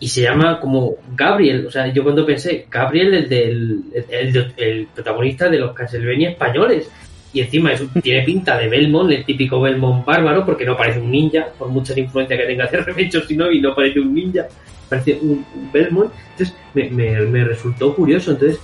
Y 0.00 0.08
se 0.08 0.22
llama 0.22 0.60
como 0.60 0.94
Gabriel, 1.14 1.66
o 1.66 1.70
sea, 1.70 1.92
yo 1.92 2.04
cuando 2.04 2.24
pensé, 2.24 2.66
Gabriel, 2.70 3.14
el, 3.14 3.28
del, 3.28 4.52
el, 4.56 4.86
protagonista 4.94 5.48
de 5.48 5.58
los 5.58 5.72
Castlevania 5.72 6.30
españoles. 6.30 6.88
Y 7.32 7.40
encima 7.40 7.72
tiene 8.02 8.24
pinta 8.24 8.56
de 8.56 8.68
Belmont, 8.68 9.10
el 9.10 9.24
típico 9.24 9.60
Belmont 9.60 10.04
bárbaro, 10.04 10.46
porque 10.46 10.64
no 10.64 10.76
parece 10.76 11.00
un 11.00 11.10
ninja, 11.10 11.48
por 11.58 11.68
muchas 11.68 11.98
influencias 11.98 12.40
que 12.40 12.46
tenga 12.46 12.66
de 12.66 12.78
Revenge 12.78 13.22
si 13.26 13.36
no, 13.36 13.50
y 13.50 13.60
no 13.60 13.74
parece 13.74 14.00
un 14.00 14.14
ninja 14.14 14.46
parece 14.88 15.18
un, 15.20 15.44
Belmont. 15.72 16.12
Entonces 16.32 16.56
me, 16.74 16.90
me, 16.90 17.44
resultó 17.44 17.94
curioso. 17.94 18.32
Entonces, 18.32 18.60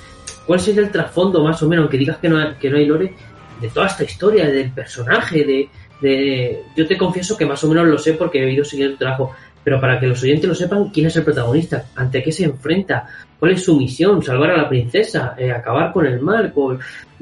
¿cuál 0.47 0.61
sería 0.61 0.83
el 0.83 0.91
trasfondo 0.91 1.43
más 1.43 1.63
o 1.63 1.69
menos, 1.69 1.85
aunque 1.85 1.99
digas 1.99 2.19
que 2.19 2.29
no, 2.29 2.59
que 2.59 2.71
no 2.71 2.77
hay 2.77 2.87
lore, 2.87 3.13
de 3.61 3.69
toda 3.69 3.87
esta 3.87 4.05
historia, 4.05 4.47
del 4.47 4.71
personaje, 4.71 5.45
de, 5.45 5.69
de... 6.01 6.63
Yo 6.77 6.87
te 6.87 6.97
confieso 6.97 7.37
que 7.37 7.47
más 7.47 7.63
o 7.65 7.69
menos 7.69 7.87
lo 7.87 7.99
sé 7.99 8.15
porque 8.15 8.43
he 8.43 8.53
ido 8.53 8.65
siguiendo 8.65 8.95
tu 8.95 9.01
trabajo, 9.01 9.33
pero 9.65 9.81
para 9.81 9.99
que 9.99 10.07
los 10.07 10.23
oyentes 10.23 10.47
lo 10.47 10.55
sepan, 10.55 10.91
¿quién 10.91 11.07
es 11.07 11.17
el 11.17 11.25
protagonista? 11.25 11.87
¿Ante 11.97 12.23
qué 12.23 12.31
se 12.31 12.45
enfrenta? 12.45 13.07
¿Cuál 13.39 13.53
es 13.53 13.65
su 13.65 13.77
misión? 13.77 14.23
¿Salvar 14.23 14.51
a 14.51 14.59
la 14.59 14.69
princesa? 14.69 15.35
Eh, 15.39 15.51
¿Acabar 15.51 15.93
con 15.93 16.07
el 16.07 16.21
mar? 16.21 16.53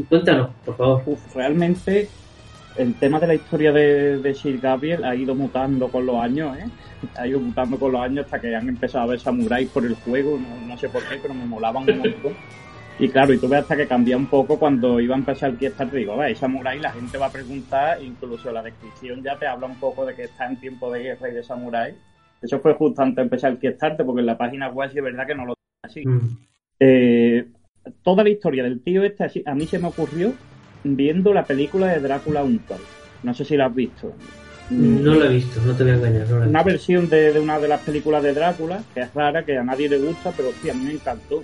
Cuéntanos, 0.09 0.51
por 0.65 0.77
favor. 0.77 1.03
realmente 1.35 2.09
el 2.77 2.95
tema 2.95 3.21
de 3.21 3.27
la 3.29 3.35
historia 3.35 3.73
de, 3.73 4.19
de 4.19 4.35
Sir 4.35 4.59
Gabriel 4.59 5.05
ha 5.05 5.15
ido 5.15 5.35
mutando 5.35 5.89
con 5.89 6.05
los 6.05 6.17
años, 6.17 6.57
¿eh? 6.59 6.65
Ha 7.17 7.27
ido 7.27 7.39
mutando 7.39 7.79
con 7.79 7.93
los 7.93 8.01
años 8.01 8.25
hasta 8.25 8.41
que 8.41 8.55
han 8.55 8.69
empezado 8.69 9.05
a 9.05 9.09
ver 9.09 9.21
samuráis 9.21 9.69
por 9.69 9.85
el 9.85 9.95
juego, 9.95 10.39
no, 10.67 10.77
sé 10.79 10.89
por 10.89 11.03
qué, 11.09 11.19
pero 11.21 11.35
me 11.35 11.45
molaban 11.45 11.89
un 11.89 11.99
montón. 11.99 12.35
Y 12.99 13.09
claro, 13.09 13.33
y 13.33 13.39
tuve 13.39 13.57
hasta 13.57 13.77
que 13.77 13.87
cambié 13.87 14.15
un 14.15 14.27
poco 14.27 14.59
cuando 14.59 15.01
iba 15.01 15.15
a 15.15 15.19
empezar 15.19 15.51
el 15.51 15.59
Kickstarter. 15.59 15.99
Digo, 15.99 16.17
va, 16.17 16.33
samurai, 16.35 16.79
la 16.79 16.93
gente 16.93 17.19
va 17.19 17.27
a 17.27 17.33
preguntar, 17.33 18.03
incluso 18.03 18.53
la 18.53 18.63
descripción 18.63 19.23
ya 19.23 19.37
te 19.37 19.47
habla 19.47 19.67
un 19.67 19.77
poco 19.77 20.05
de 20.07 20.15
que 20.15 20.25
está 20.25 20.47
en 20.47 20.57
tiempo 20.61 20.91
de 20.93 21.03
guerra 21.03 21.29
y 21.31 21.35
de 21.35 21.43
samurai. 21.43 21.95
Eso 22.43 22.59
fue 22.59 22.75
justo 22.75 23.03
antes 23.03 23.17
de 23.17 23.23
empezar 23.23 23.53
el 23.53 23.59
Kickstarter, 23.59 24.05
porque 24.05 24.21
en 24.21 24.27
la 24.27 24.37
página 24.37 24.69
web 24.69 24.91
sí 24.91 24.99
es 24.99 25.05
verdad 25.05 25.27
que 25.27 25.35
no 25.35 25.47
lo 25.47 25.55
así. 25.83 26.07
Mm. 26.07 26.39
Eh, 26.81 27.47
toda 28.03 28.25
la 28.25 28.31
historia 28.31 28.65
del 28.65 28.81
tío 28.81 29.05
este, 29.05 29.43
a 29.47 29.55
mí 29.55 29.67
se 29.67 29.79
me 29.79 29.89
ocurrió 29.89 30.33
viendo 30.85 31.33
la 31.33 31.45
película 31.45 31.87
de 31.89 32.01
Drácula 32.01 32.43
Untold. 32.43 32.83
No 33.23 33.35
sé 33.35 33.45
si 33.45 33.57
la 33.57 33.67
has 33.67 33.75
visto. 33.75 34.13
No 34.71 35.15
la 35.15 35.27
he 35.27 35.35
visto, 35.35 35.61
no 35.61 35.75
te 35.75 35.83
voy 35.83 35.93
a 35.93 35.97
engañar. 35.97 36.49
una 36.49 36.63
versión 36.63 37.09
de, 37.09 37.39
una 37.39 37.59
de 37.59 37.69
las 37.69 37.81
películas 37.83 38.23
de 38.23 38.33
Drácula, 38.33 38.83
que 38.95 39.01
es 39.01 39.15
rara, 39.15 39.45
que 39.45 39.59
a 39.59 39.63
nadie 39.63 39.89
le 39.89 39.99
gusta, 39.99 40.33
pero 40.37 40.51
sí, 40.61 40.71
a 40.71 40.75
mí 40.75 40.85
me 40.85 40.93
encantó. 40.93 41.43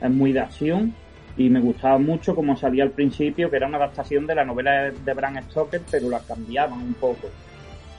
Es 0.00 0.10
muy 0.10 0.32
de 0.32 0.40
acción 0.40 0.94
y 1.36 1.48
me 1.48 1.60
gustaba 1.60 1.98
mucho 1.98 2.34
como 2.34 2.56
salía 2.56 2.84
al 2.84 2.90
principio, 2.90 3.50
que 3.50 3.56
era 3.56 3.66
una 3.66 3.78
adaptación 3.78 4.26
de 4.26 4.34
la 4.34 4.44
novela 4.44 4.90
de 4.90 5.14
Bram 5.14 5.42
Stoker, 5.42 5.82
pero 5.90 6.08
la 6.08 6.20
cambiaban 6.20 6.80
un 6.80 6.94
poco. 6.94 7.28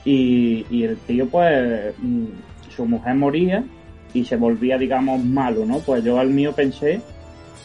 Y, 0.04 0.66
y 0.70 0.84
el 0.84 0.96
tío, 0.98 1.26
pues, 1.28 1.94
mm, 1.98 2.26
su 2.74 2.84
mujer 2.86 3.14
moría 3.14 3.64
y 4.12 4.24
se 4.24 4.36
volvía, 4.36 4.78
digamos, 4.78 5.24
malo, 5.24 5.64
¿no? 5.64 5.78
Pues 5.78 6.04
yo 6.04 6.18
al 6.18 6.30
mío 6.30 6.52
pensé 6.52 7.00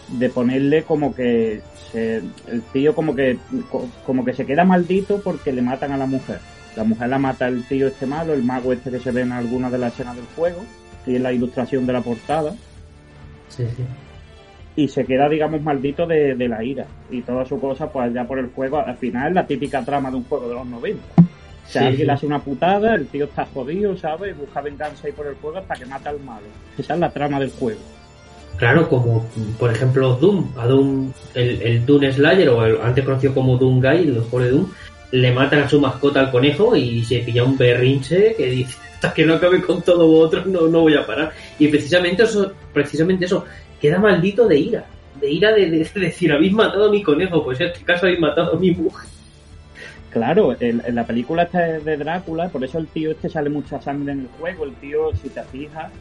de 0.07 0.29
ponerle 0.29 0.83
como 0.83 1.13
que 1.13 1.61
el 1.93 2.61
tío 2.73 2.93
como 2.93 3.15
que 3.15 3.37
como 4.05 4.23
que 4.23 4.33
se 4.33 4.45
queda 4.45 4.63
maldito 4.63 5.21
porque 5.23 5.51
le 5.51 5.61
matan 5.61 5.91
a 5.91 5.97
la 5.97 6.05
mujer. 6.05 6.39
La 6.75 6.83
mujer 6.83 7.09
la 7.09 7.19
mata 7.19 7.47
el 7.47 7.63
tío 7.67 7.87
este 7.87 8.05
malo, 8.05 8.33
el 8.33 8.43
mago 8.43 8.71
este 8.73 8.91
que 8.91 8.99
se 8.99 9.11
ve 9.11 9.21
en 9.21 9.31
alguna 9.31 9.69
de 9.69 9.77
las 9.77 9.93
escenas 9.93 10.15
del 10.15 10.25
juego, 10.35 10.61
y 11.05 11.15
en 11.15 11.23
la 11.23 11.33
ilustración 11.33 11.85
de 11.85 11.93
la 11.93 12.01
portada. 12.01 12.51
Sí, 13.49 13.65
sí. 13.75 13.83
Y 14.75 14.87
se 14.87 15.03
queda, 15.03 15.27
digamos, 15.27 15.61
maldito 15.61 16.05
de, 16.05 16.35
la 16.47 16.63
ira. 16.63 16.85
Y 17.09 17.21
toda 17.21 17.43
su 17.43 17.59
cosa, 17.59 17.91
pues 17.91 18.13
ya 18.13 18.25
por 18.25 18.39
el 18.39 18.47
juego, 18.51 18.77
al 18.77 18.97
final 18.97 19.33
la 19.33 19.45
típica 19.45 19.83
trama 19.83 20.09
de 20.09 20.17
un 20.17 20.23
juego 20.23 20.47
de 20.47 20.55
los 20.55 20.67
90. 20.67 21.01
O 21.69 21.71
sea, 21.71 21.85
alguien 21.85 22.07
le 22.07 22.13
hace 22.13 22.25
una 22.25 22.39
putada, 22.39 22.95
el 22.95 23.05
tío 23.07 23.25
está 23.25 23.45
jodido, 23.45 23.95
¿sabes? 23.95 24.35
Busca 24.35 24.59
venganza 24.59 25.05
ahí 25.05 25.13
por 25.13 25.27
el 25.27 25.35
juego 25.35 25.59
hasta 25.59 25.75
que 25.75 25.85
mata 25.85 26.09
al 26.09 26.19
malo. 26.21 26.47
Esa 26.75 26.95
es 26.95 26.99
la 26.99 27.11
trama 27.11 27.39
del 27.39 27.51
juego. 27.51 27.79
Claro, 28.57 28.89
como 28.89 29.23
por 29.59 29.71
ejemplo 29.71 30.15
Doom, 30.15 30.51
a 30.57 30.65
Doom, 30.65 31.13
el, 31.35 31.61
el 31.61 31.85
Doom 31.85 32.11
Slayer, 32.11 32.49
o 32.49 32.65
el, 32.65 32.81
antes 32.81 33.05
conocido 33.05 33.35
como 33.35 33.55
Doom 33.55 33.81
Guy, 33.81 34.07
el 34.07 34.21
juego 34.21 34.45
de 34.45 34.51
Doom, 34.51 34.71
le 35.11 35.31
matan 35.31 35.59
a 35.59 35.69
su 35.69 35.79
mascota 35.79 36.21
al 36.21 36.31
conejo 36.31 36.75
y 36.75 37.05
se 37.05 37.19
pilla 37.19 37.43
un 37.43 37.55
berrinche 37.55 38.33
que 38.35 38.49
dice, 38.49 38.75
hasta 38.95 39.13
que 39.13 39.23
no 39.23 39.35
acabe 39.35 39.61
con 39.61 39.83
todo 39.83 40.07
vosotros 40.07 40.47
no, 40.47 40.67
no 40.67 40.81
voy 40.81 40.95
a 40.95 41.05
parar. 41.05 41.33
Y 41.59 41.67
precisamente 41.67 42.23
eso, 42.23 42.51
precisamente 42.73 43.25
eso, 43.25 43.45
queda 43.79 43.99
maldito 43.99 44.47
de 44.47 44.57
ira, 44.57 44.85
de 45.21 45.31
ira 45.31 45.51
de, 45.51 45.69
de 45.69 45.87
decir, 45.93 46.31
habéis 46.33 46.51
matado 46.51 46.87
a 46.87 46.91
mi 46.91 47.03
conejo, 47.03 47.43
pues 47.43 47.59
en 47.61 47.67
este 47.67 47.85
caso 47.85 48.07
habéis 48.07 48.19
matado 48.19 48.55
a 48.55 48.59
mi 48.59 48.71
mujer. 48.71 49.07
Claro, 50.09 50.55
en, 50.59 50.95
la 50.95 51.05
película 51.05 51.43
esta 51.43 51.59
de 51.59 51.97
Drácula, 51.97 52.49
por 52.49 52.63
eso 52.63 52.79
el 52.79 52.87
tío 52.87 53.11
este 53.11 53.29
sale 53.29 53.49
mucha 53.49 53.79
sangre 53.79 54.13
en 54.13 54.21
el 54.21 54.27
juego. 54.39 54.65
El 54.65 54.73
tío, 54.75 55.15
si 55.15 55.29
te 55.29 55.43
fijas, 55.43 55.91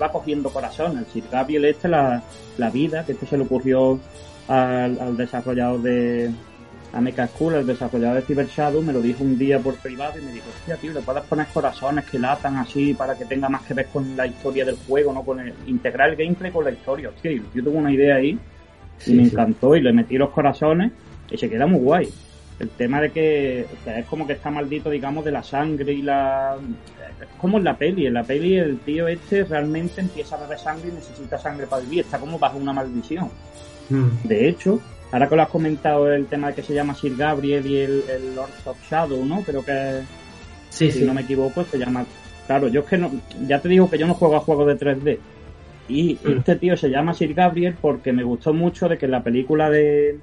va 0.00 0.10
cogiendo 0.10 0.48
corazón. 0.48 0.96
El 0.96 1.04
Sir 1.06 1.24
Gabriel 1.30 1.66
este, 1.66 1.88
la, 1.88 2.22
la 2.56 2.70
vida, 2.70 3.04
que 3.04 3.12
esto 3.12 3.26
se 3.26 3.36
le 3.36 3.44
ocurrió 3.44 4.00
al, 4.48 5.16
desarrollador 5.18 5.82
de 5.82 6.30
Ameca 6.94 7.26
School, 7.26 7.56
el 7.56 7.66
desarrollador 7.66 8.16
de 8.16 8.22
Cyber 8.22 8.46
Shadow, 8.46 8.82
me 8.82 8.94
lo 8.94 9.02
dijo 9.02 9.22
un 9.22 9.36
día 9.36 9.58
por 9.58 9.74
privado 9.74 10.18
y 10.18 10.22
me 10.22 10.32
dijo, 10.32 10.46
hostia, 10.48 10.76
tío, 10.76 10.94
le 10.94 11.02
puedes 11.02 11.24
poner 11.24 11.46
corazones 11.48 12.06
que 12.06 12.18
latan 12.18 12.56
así 12.56 12.94
para 12.94 13.18
que 13.18 13.26
tenga 13.26 13.50
más 13.50 13.62
que 13.62 13.74
ver 13.74 13.88
con 13.88 14.16
la 14.16 14.26
historia 14.26 14.64
del 14.64 14.76
juego, 14.76 15.12
no 15.12 15.22
con 15.22 15.40
el, 15.40 15.52
integrar 15.66 16.08
el 16.08 16.16
gameplay 16.16 16.50
con 16.50 16.64
la 16.64 16.70
historia. 16.70 17.10
Hostia, 17.10 17.32
yo 17.32 17.62
tengo 17.62 17.76
una 17.76 17.92
idea 17.92 18.16
ahí 18.16 18.38
y 19.06 19.12
me 19.12 19.24
encantó 19.24 19.76
y 19.76 19.82
le 19.82 19.92
metí 19.92 20.16
los 20.16 20.30
corazones 20.30 20.90
y 21.30 21.36
se 21.36 21.50
queda 21.50 21.66
muy 21.66 21.80
guay 21.80 22.08
el 22.58 22.70
tema 22.70 23.00
de 23.00 23.10
que 23.10 23.66
es 23.86 24.06
como 24.06 24.26
que 24.26 24.32
está 24.32 24.50
maldito, 24.50 24.90
digamos, 24.90 25.24
de 25.24 25.32
la 25.32 25.42
sangre 25.42 25.92
y 25.92 26.02
la... 26.02 26.56
Es 27.20 27.28
como 27.40 27.58
en 27.58 27.64
la 27.64 27.76
peli, 27.76 28.06
en 28.06 28.14
la 28.14 28.24
peli 28.24 28.56
el 28.56 28.78
tío 28.80 29.06
este 29.08 29.44
realmente 29.44 30.00
empieza 30.00 30.36
a 30.36 30.40
beber 30.40 30.58
sangre 30.58 30.88
y 30.88 30.92
necesita 30.92 31.38
sangre 31.38 31.66
para 31.66 31.82
vivir, 31.82 32.00
está 32.00 32.18
como 32.18 32.38
bajo 32.38 32.58
una 32.58 32.72
maldición. 32.72 33.30
Hmm. 33.88 34.08
De 34.24 34.48
hecho, 34.48 34.80
ahora 35.12 35.28
que 35.28 35.36
lo 35.36 35.42
has 35.42 35.48
comentado 35.48 36.12
el 36.12 36.26
tema 36.26 36.48
de 36.48 36.54
que 36.54 36.62
se 36.62 36.74
llama 36.74 36.94
Sir 36.94 37.16
Gabriel 37.16 37.66
y 37.66 37.76
el, 37.78 38.34
Lord 38.34 38.50
of 38.64 38.90
Shadow, 38.90 39.24
¿no? 39.24 39.42
Pero 39.46 39.64
que, 39.64 40.02
sí, 40.70 40.90
si 40.90 41.04
no 41.04 41.14
me 41.14 41.22
equivoco, 41.22 41.64
se 41.64 41.78
llama... 41.78 42.04
Claro, 42.46 42.68
yo 42.68 42.80
es 42.80 42.86
que 42.86 42.98
no... 42.98 43.10
Ya 43.46 43.60
te 43.60 43.68
digo 43.68 43.88
que 43.88 43.98
yo 43.98 44.06
no 44.06 44.14
juego 44.14 44.36
a 44.36 44.40
juegos 44.40 44.66
de 44.66 44.78
3D. 44.78 45.18
Y 45.88 46.14
hmm. 46.14 46.38
este 46.38 46.56
tío 46.56 46.76
se 46.76 46.90
llama 46.90 47.14
Sir 47.14 47.34
Gabriel 47.34 47.76
porque 47.80 48.12
me 48.12 48.24
gustó 48.24 48.52
mucho 48.52 48.88
de 48.88 48.98
que 48.98 49.06
en 49.06 49.12
la 49.12 49.22
película 49.22 49.70
de 49.70 50.18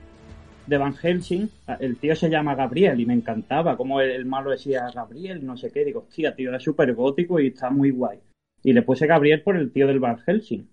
de 0.67 0.77
Van 0.77 0.93
Helsing, 0.93 1.49
el 1.79 1.97
tío 1.97 2.15
se 2.15 2.29
llama 2.29 2.55
Gabriel 2.55 2.99
y 2.99 3.05
me 3.05 3.13
encantaba 3.13 3.77
como 3.77 4.01
el, 4.01 4.25
malo 4.25 4.51
decía 4.51 4.89
Gabriel, 4.93 5.45
no 5.45 5.57
sé 5.57 5.71
qué. 5.71 5.85
Digo, 5.85 6.05
hostia, 6.07 6.35
tío, 6.35 6.55
es 6.55 6.63
súper 6.63 6.93
gótico 6.93 7.39
y 7.39 7.47
está 7.47 7.69
muy 7.69 7.91
guay. 7.91 8.19
Y 8.63 8.73
le 8.73 8.81
puse 8.81 9.07
Gabriel 9.07 9.41
por 9.41 9.55
el 9.57 9.71
tío 9.71 9.87
del 9.87 9.99
Van 9.99 10.17
Helsing. 10.17 10.67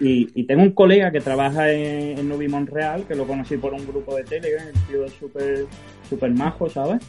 Y, 0.00 0.44
tengo 0.44 0.62
un 0.62 0.72
colega 0.72 1.10
que 1.10 1.20
trabaja 1.20 1.70
en, 1.72 2.18
en 2.18 2.28
Nubi 2.28 2.48
Monreal, 2.48 3.04
que 3.04 3.14
lo 3.14 3.26
conocí 3.26 3.56
por 3.56 3.74
un 3.74 3.86
grupo 3.86 4.16
de 4.16 4.24
Telegram, 4.24 4.66
el 4.66 4.86
tío 4.88 5.04
es 5.04 5.12
súper 5.12 5.66
super 6.08 6.30
majo, 6.30 6.68
¿sabes? 6.68 7.02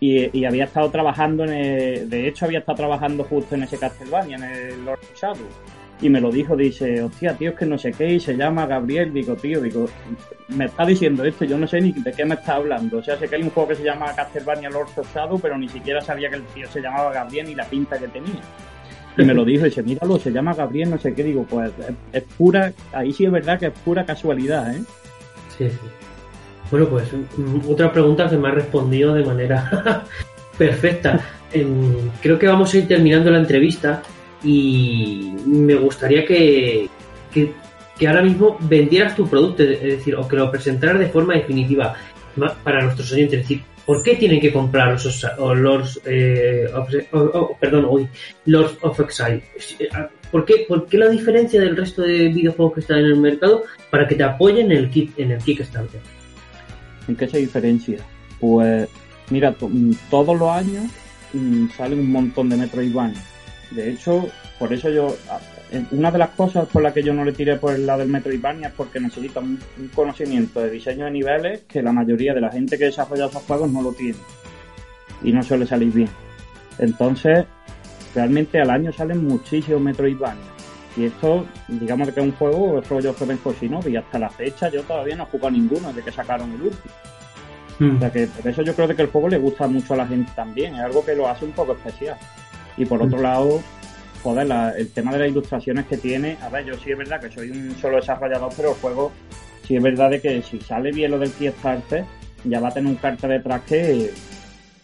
Y, 0.00 0.44
había 0.44 0.64
estado 0.64 0.90
trabajando 0.90 1.44
en 1.44 1.50
el, 1.50 2.10
de 2.10 2.28
hecho 2.28 2.46
había 2.46 2.60
estado 2.60 2.76
trabajando 2.76 3.24
justo 3.24 3.54
en 3.54 3.64
ese 3.64 3.78
Castlevania, 3.78 4.36
en 4.36 4.44
el 4.44 4.84
Lord 4.84 5.00
Shadow 5.14 5.46
y 6.02 6.08
me 6.08 6.20
lo 6.20 6.30
dijo, 6.30 6.56
dice, 6.56 7.02
hostia, 7.02 7.34
tío, 7.34 7.50
es 7.50 7.56
que 7.56 7.66
no 7.66 7.76
sé 7.76 7.92
qué, 7.92 8.14
y 8.14 8.20
se 8.20 8.36
llama 8.36 8.66
Gabriel, 8.66 9.12
digo, 9.12 9.36
tío, 9.36 9.60
digo, 9.60 9.86
me 10.48 10.64
está 10.64 10.86
diciendo 10.86 11.24
esto, 11.24 11.44
yo 11.44 11.58
no 11.58 11.66
sé 11.66 11.80
ni 11.80 11.92
de 11.92 12.12
qué 12.12 12.24
me 12.24 12.34
está 12.34 12.54
hablando, 12.54 12.98
o 12.98 13.02
sea, 13.02 13.18
sé 13.18 13.28
que 13.28 13.36
hay 13.36 13.42
un 13.42 13.50
juego 13.50 13.68
que 13.68 13.76
se 13.76 13.84
llama 13.84 14.14
Castlevania 14.14 14.70
Lord 14.70 14.88
of 14.96 15.14
Shadow, 15.14 15.38
pero 15.38 15.58
ni 15.58 15.68
siquiera 15.68 16.00
sabía 16.00 16.30
que 16.30 16.36
el 16.36 16.44
tío 16.44 16.66
se 16.68 16.80
llamaba 16.80 17.12
Gabriel 17.12 17.50
y 17.50 17.54
la 17.54 17.64
pinta 17.64 17.98
que 17.98 18.08
tenía. 18.08 18.40
Y 19.18 19.24
me 19.24 19.34
lo 19.34 19.44
dijo, 19.44 19.64
dice, 19.64 19.82
míralo, 19.82 20.18
se 20.18 20.30
llama 20.30 20.54
Gabriel, 20.54 20.90
no 20.90 20.98
sé 20.98 21.12
qué, 21.12 21.22
digo, 21.22 21.44
pues 21.44 21.70
es, 22.12 22.22
pura, 22.38 22.72
ahí 22.92 23.12
sí 23.12 23.26
es 23.26 23.32
verdad 23.32 23.58
que 23.58 23.66
es 23.66 23.72
pura 23.84 24.06
casualidad, 24.06 24.74
¿eh? 24.74 24.82
Sí, 25.58 25.68
sí. 25.68 25.78
Bueno, 26.70 26.86
pues 26.88 27.08
otra 27.68 27.92
pregunta 27.92 28.30
que 28.30 28.36
me 28.36 28.48
ha 28.48 28.52
respondido 28.52 29.12
de 29.12 29.24
manera 29.24 30.04
perfecta. 30.56 31.20
creo 32.22 32.38
que 32.38 32.46
vamos 32.46 32.72
a 32.72 32.78
ir 32.78 32.88
terminando 32.88 33.30
la 33.30 33.40
entrevista 33.40 34.02
y 34.42 35.34
me 35.46 35.74
gustaría 35.74 36.24
que, 36.24 36.88
que, 37.32 38.08
ahora 38.08 38.22
mismo 38.22 38.56
vendieras 38.60 39.14
tu 39.14 39.28
producto, 39.28 39.62
es 39.62 39.80
decir, 39.82 40.16
o 40.16 40.26
que 40.26 40.36
lo 40.36 40.50
presentaras 40.50 40.98
de 40.98 41.08
forma 41.08 41.34
definitiva 41.34 41.94
para 42.64 42.82
nuestros 42.82 43.12
oyentes. 43.12 43.40
Es 43.40 43.48
decir, 43.48 43.64
¿por 43.84 44.02
qué 44.02 44.16
tienen 44.16 44.40
que 44.40 44.52
comprar 44.52 44.92
los, 44.92 45.26
los 45.56 46.00
eh, 46.06 46.66
perdón, 47.60 47.86
hoy, 47.88 48.08
Lords 48.46 48.78
of 48.80 49.00
Exile? 49.00 49.42
¿Por 50.30 50.44
qué, 50.44 50.64
¿Por 50.66 50.86
qué 50.86 50.96
la 50.96 51.08
diferencia 51.08 51.60
del 51.60 51.76
resto 51.76 52.02
de 52.02 52.28
videojuegos 52.28 52.74
que 52.74 52.80
están 52.80 53.00
en 53.00 53.06
el 53.06 53.16
mercado 53.16 53.64
para 53.90 54.06
que 54.06 54.14
te 54.14 54.22
apoyen 54.22 54.70
en 54.70 54.78
el, 54.78 54.90
kit, 54.90 55.18
en 55.18 55.32
el 55.32 55.38
Kickstarter? 55.42 56.00
¿En 57.08 57.16
qué 57.16 57.28
se 57.28 57.38
diferencia? 57.38 57.98
Pues 58.38 58.88
mira, 59.28 59.54
todos 60.08 60.38
los 60.38 60.48
años 60.48 60.84
mm, 61.34 61.68
salen 61.76 61.98
un 61.98 62.12
montón 62.12 62.48
de 62.48 62.56
Metroidvania 62.56 63.20
de 63.70 63.90
hecho, 63.90 64.28
por 64.58 64.72
eso 64.72 64.90
yo, 64.90 65.16
una 65.92 66.10
de 66.10 66.18
las 66.18 66.30
cosas 66.30 66.66
por 66.68 66.82
las 66.82 66.92
que 66.92 67.02
yo 67.02 67.14
no 67.14 67.24
le 67.24 67.32
tiré 67.32 67.56
por 67.56 67.74
el 67.74 67.86
lado 67.86 68.00
del 68.00 68.08
Metroidvania 68.08 68.68
es 68.68 68.74
porque 68.74 68.98
necesita 68.98 69.40
un, 69.40 69.60
conocimiento 69.94 70.60
de 70.60 70.70
diseño 70.70 71.04
de 71.04 71.12
niveles 71.12 71.62
que 71.68 71.82
la 71.82 71.92
mayoría 71.92 72.34
de 72.34 72.40
la 72.40 72.50
gente 72.50 72.76
que 72.76 72.86
desarrolla 72.86 73.26
esos 73.26 73.42
juegos 73.44 73.70
no 73.70 73.82
lo 73.82 73.92
tiene. 73.92 74.18
Y 75.22 75.32
no 75.32 75.42
suele 75.42 75.66
salir 75.66 75.92
bien. 75.92 76.08
Entonces, 76.78 77.44
realmente 78.14 78.60
al 78.60 78.70
año 78.70 78.92
salen 78.92 79.24
muchísimos 79.24 79.80
Metroidvania. 79.80 80.42
Y 80.96 81.04
esto, 81.04 81.46
digamos 81.68 82.10
que 82.10 82.18
es 82.18 82.26
un 82.26 82.32
juego 82.32 82.80
rollo 82.80 83.14
Seven 83.14 83.38
¿no? 83.70 83.80
y 83.88 83.96
hasta 83.96 84.18
la 84.18 84.28
fecha 84.28 84.68
yo 84.68 84.82
todavía 84.82 85.14
no 85.14 85.22
he 85.22 85.26
jugado 85.26 85.52
ninguno 85.52 85.88
desde 85.88 86.02
que 86.02 86.12
sacaron 86.12 86.52
el 86.52 86.62
último. 86.62 86.94
Hmm. 87.78 87.96
O 87.96 87.98
sea 88.00 88.10
que 88.10 88.26
por 88.26 88.50
eso 88.50 88.62
yo 88.62 88.74
creo 88.74 88.88
que 88.88 89.02
el 89.02 89.08
juego 89.08 89.28
le 89.28 89.38
gusta 89.38 89.68
mucho 89.68 89.94
a 89.94 89.98
la 89.98 90.06
gente 90.06 90.32
también, 90.34 90.74
es 90.74 90.80
algo 90.80 91.04
que 91.04 91.14
lo 91.14 91.28
hace 91.28 91.44
un 91.44 91.52
poco 91.52 91.72
especial. 91.72 92.18
Y 92.76 92.84
por 92.84 93.02
otro 93.02 93.20
lado, 93.20 93.60
joder, 94.22 94.48
el 94.76 94.90
tema 94.92 95.12
de 95.12 95.18
las 95.18 95.28
ilustraciones 95.28 95.86
que 95.86 95.96
tiene, 95.96 96.36
a 96.42 96.48
ver, 96.48 96.64
yo 96.64 96.74
sí 96.74 96.90
es 96.90 96.98
verdad 96.98 97.20
que 97.20 97.30
soy 97.30 97.50
un 97.50 97.74
solo 97.76 97.96
desarrollador, 97.96 98.52
pero 98.56 98.70
el 98.70 98.76
juego 98.76 99.12
sí 99.66 99.76
es 99.76 99.82
verdad 99.82 100.10
de 100.10 100.20
que 100.20 100.42
si 100.42 100.60
sale 100.60 100.92
bien 100.92 101.10
lo 101.10 101.18
del 101.18 101.32
Kickstarter, 101.32 102.04
ya 102.44 102.60
va 102.60 102.68
a 102.68 102.74
tener 102.74 102.90
un 102.90 102.96
cartel 102.96 103.30
detrás 103.30 103.62
que, 103.62 104.10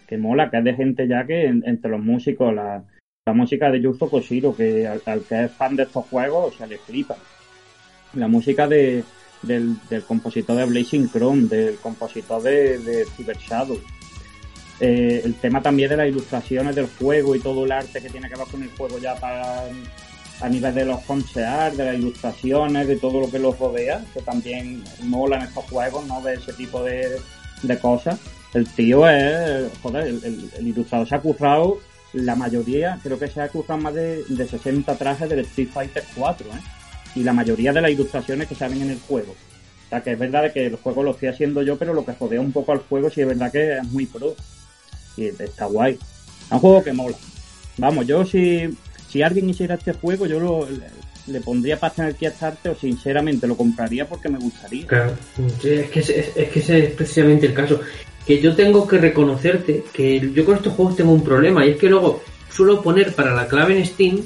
que 0.06 0.18
mola, 0.18 0.50
que 0.50 0.58
es 0.58 0.64
de 0.64 0.74
gente 0.74 1.08
ya 1.08 1.26
que 1.26 1.46
entre 1.46 1.90
los 1.90 2.00
músicos, 2.00 2.54
la, 2.54 2.84
música 3.34 3.70
de 3.70 3.80
Yuzo 3.80 4.08
Koshiro, 4.08 4.54
que 4.54 4.86
al, 4.86 5.22
que 5.22 5.44
es 5.44 5.50
fan 5.52 5.74
de 5.74 5.82
estos 5.82 6.06
juegos, 6.06 6.54
o 6.54 6.56
sea, 6.56 6.66
le 6.66 6.78
flipa. 6.78 7.16
La 8.14 8.28
música 8.28 8.68
de, 8.68 9.02
del, 9.42 9.76
compositor 10.06 10.56
de 10.56 10.64
Blazing 10.64 11.10
Chrome, 11.10 11.48
del 11.48 11.76
compositor 11.76 12.40
de, 12.42 12.78
de 12.78 13.04
Cyber 13.04 13.36
Shadow. 13.36 13.80
Eh, 14.80 15.22
el 15.24 15.34
tema 15.34 15.62
también 15.62 15.88
de 15.88 15.96
las 15.96 16.08
ilustraciones 16.08 16.76
del 16.76 16.88
juego 16.98 17.34
y 17.34 17.40
todo 17.40 17.64
el 17.64 17.72
arte 17.72 18.00
que 18.00 18.10
tiene 18.10 18.28
que 18.28 18.36
ver 18.36 18.46
con 18.46 18.62
el 18.62 18.70
juego 18.70 18.98
ya 18.98 19.14
para 19.14 19.64
a 20.40 20.48
nivel 20.48 20.74
de 20.74 20.84
los 20.84 21.00
concear, 21.02 21.74
de 21.74 21.84
las 21.84 21.94
ilustraciones, 21.94 22.86
de 22.86 22.96
todo 22.96 23.20
lo 23.20 23.30
que 23.30 23.38
los 23.38 23.58
rodea, 23.58 24.04
que 24.12 24.20
también 24.20 24.84
molan 25.04 25.42
estos 25.42 25.64
juegos, 25.64 26.06
¿no? 26.06 26.20
De 26.20 26.34
ese 26.34 26.52
tipo 26.52 26.82
de, 26.82 27.18
de 27.62 27.78
cosas. 27.78 28.18
El 28.52 28.68
tío 28.68 29.08
es, 29.08 29.70
joder, 29.82 30.06
el, 30.06 30.50
el, 30.58 30.66
ilustrador 30.66 31.08
se 31.08 31.14
ha 31.14 31.20
currado 31.20 31.78
la 32.12 32.34
mayoría, 32.34 32.98
creo 33.02 33.18
que 33.18 33.28
se 33.28 33.40
ha 33.40 33.48
currado 33.48 33.80
más 33.80 33.94
de, 33.94 34.24
de 34.24 34.46
60 34.46 34.94
trajes 34.96 35.28
del 35.28 35.40
Street 35.40 35.68
Fighter 35.72 36.04
4, 36.14 36.46
¿eh? 36.48 36.60
Y 37.14 37.22
la 37.22 37.32
mayoría 37.32 37.72
de 37.72 37.80
las 37.80 37.90
ilustraciones 37.90 38.46
que 38.46 38.54
salen 38.54 38.82
en 38.82 38.90
el 38.90 39.00
juego. 39.00 39.32
O 39.32 39.88
sea, 39.88 40.02
que 40.02 40.12
es 40.12 40.18
verdad 40.18 40.52
que 40.52 40.66
el 40.66 40.76
juego 40.76 41.02
lo 41.02 41.12
estoy 41.12 41.28
haciendo 41.28 41.62
yo, 41.62 41.78
pero 41.78 41.94
lo 41.94 42.04
que 42.04 42.12
rodea 42.12 42.40
un 42.40 42.52
poco 42.52 42.72
al 42.72 42.80
juego 42.80 43.08
sí 43.08 43.22
es 43.22 43.26
verdad 43.26 43.50
que 43.50 43.78
es 43.78 43.84
muy 43.84 44.04
pro. 44.04 44.34
Está 45.16 45.66
guay. 45.66 45.94
Es 45.94 46.52
un 46.52 46.58
juego 46.58 46.82
que 46.82 46.92
mola. 46.92 47.16
Vamos, 47.78 48.06
yo 48.06 48.24
si 48.24 48.70
si 49.08 49.22
alguien 49.22 49.48
hiciera 49.48 49.76
este 49.76 49.92
juego, 49.92 50.26
yo 50.26 50.40
lo, 50.40 50.68
le, 51.26 51.40
pondría 51.40 51.78
para 51.78 51.94
tener 51.94 52.14
que 52.14 52.26
Kickstarter 52.26 52.72
o 52.72 52.74
sinceramente 52.74 53.46
lo 53.46 53.56
compraría 53.56 54.06
porque 54.06 54.28
me 54.28 54.38
gustaría. 54.38 54.86
Claro, 54.86 55.12
es, 55.64 55.90
que 55.90 56.00
es, 56.00 56.08
que 56.08 56.58
ese 56.58 56.84
es 56.84 56.90
precisamente 56.92 57.46
el 57.46 57.54
caso. 57.54 57.80
Que 58.26 58.40
yo 58.40 58.54
tengo 58.54 58.86
que 58.86 58.98
reconocerte 58.98 59.84
que 59.92 60.32
yo 60.34 60.44
con 60.44 60.56
estos 60.56 60.74
juegos 60.74 60.96
tengo 60.96 61.12
un 61.12 61.22
problema 61.22 61.64
y 61.64 61.70
es 61.70 61.76
que 61.76 61.88
luego 61.88 62.22
suelo 62.50 62.82
poner 62.82 63.14
para 63.14 63.34
la 63.34 63.46
clave 63.46 63.78
en 63.78 63.86
Steam, 63.86 64.20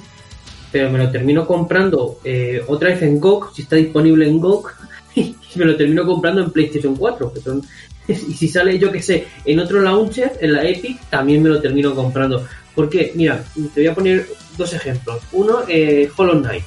pero 0.73 0.91
me 0.91 0.99
lo 0.99 1.11
termino 1.11 1.47
comprando 1.47 2.19
eh, 2.25 2.63
otra 2.67 2.89
vez 2.89 3.03
en 3.03 3.21
GOG, 3.21 3.55
si 3.55 3.63
está 3.63 3.77
disponible 3.77 4.27
en 4.27 4.41
GOG, 4.41 4.73
y 5.15 5.37
me 5.57 5.67
lo 5.67 5.77
termino 5.77 6.07
comprando 6.07 6.43
en 6.43 6.51
PlayStation 6.51 6.97
4, 6.97 7.33
que 7.35 7.41
son 7.41 7.63
y 8.11 8.35
si 8.35 8.49
sale, 8.49 8.79
yo 8.79 8.91
que 8.91 9.03
sé, 9.03 9.27
en 9.45 9.59
otro 9.61 9.81
launcher, 9.81 10.33
en 10.41 10.53
la 10.53 10.65
Epic, 10.69 11.01
también 11.09 11.43
me 11.43 11.49
lo 11.49 11.61
termino 11.61 11.95
comprando. 11.95 12.47
Porque, 12.75 13.13
mira, 13.15 13.43
te 13.75 13.81
voy 13.81 13.87
a 13.87 13.95
poner 13.95 14.27
dos 14.57 14.73
ejemplos. 14.73 15.21
Uno, 15.33 15.61
eh, 15.69 16.09
Hollow 16.17 16.41
Knight. 16.41 16.65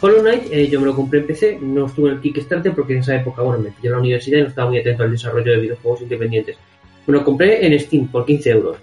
Hollow 0.00 0.20
Knight 0.20 0.44
eh, 0.50 0.68
yo 0.68 0.80
me 0.80 0.86
lo 0.86 0.96
compré 0.96 1.20
en 1.20 1.26
PC, 1.26 1.58
no 1.60 1.86
estuve 1.86 2.10
en 2.10 2.16
el 2.16 2.20
Kickstarter 2.22 2.74
porque 2.74 2.94
en 2.94 3.00
esa 3.00 3.16
época, 3.16 3.42
bueno, 3.42 3.62
me 3.62 3.70
pillé 3.70 3.88
en 3.88 3.92
la 3.92 3.98
universidad 3.98 4.38
y 4.38 4.42
no 4.42 4.48
estaba 4.48 4.70
muy 4.70 4.78
atento 4.78 5.02
al 5.02 5.10
desarrollo 5.10 5.52
de 5.52 5.60
videojuegos 5.60 6.02
independientes. 6.02 6.56
Me 7.06 7.14
lo 7.14 7.24
compré 7.24 7.66
en 7.66 7.78
Steam 7.78 8.08
por 8.08 8.24
15 8.24 8.50
euros. 8.50 8.76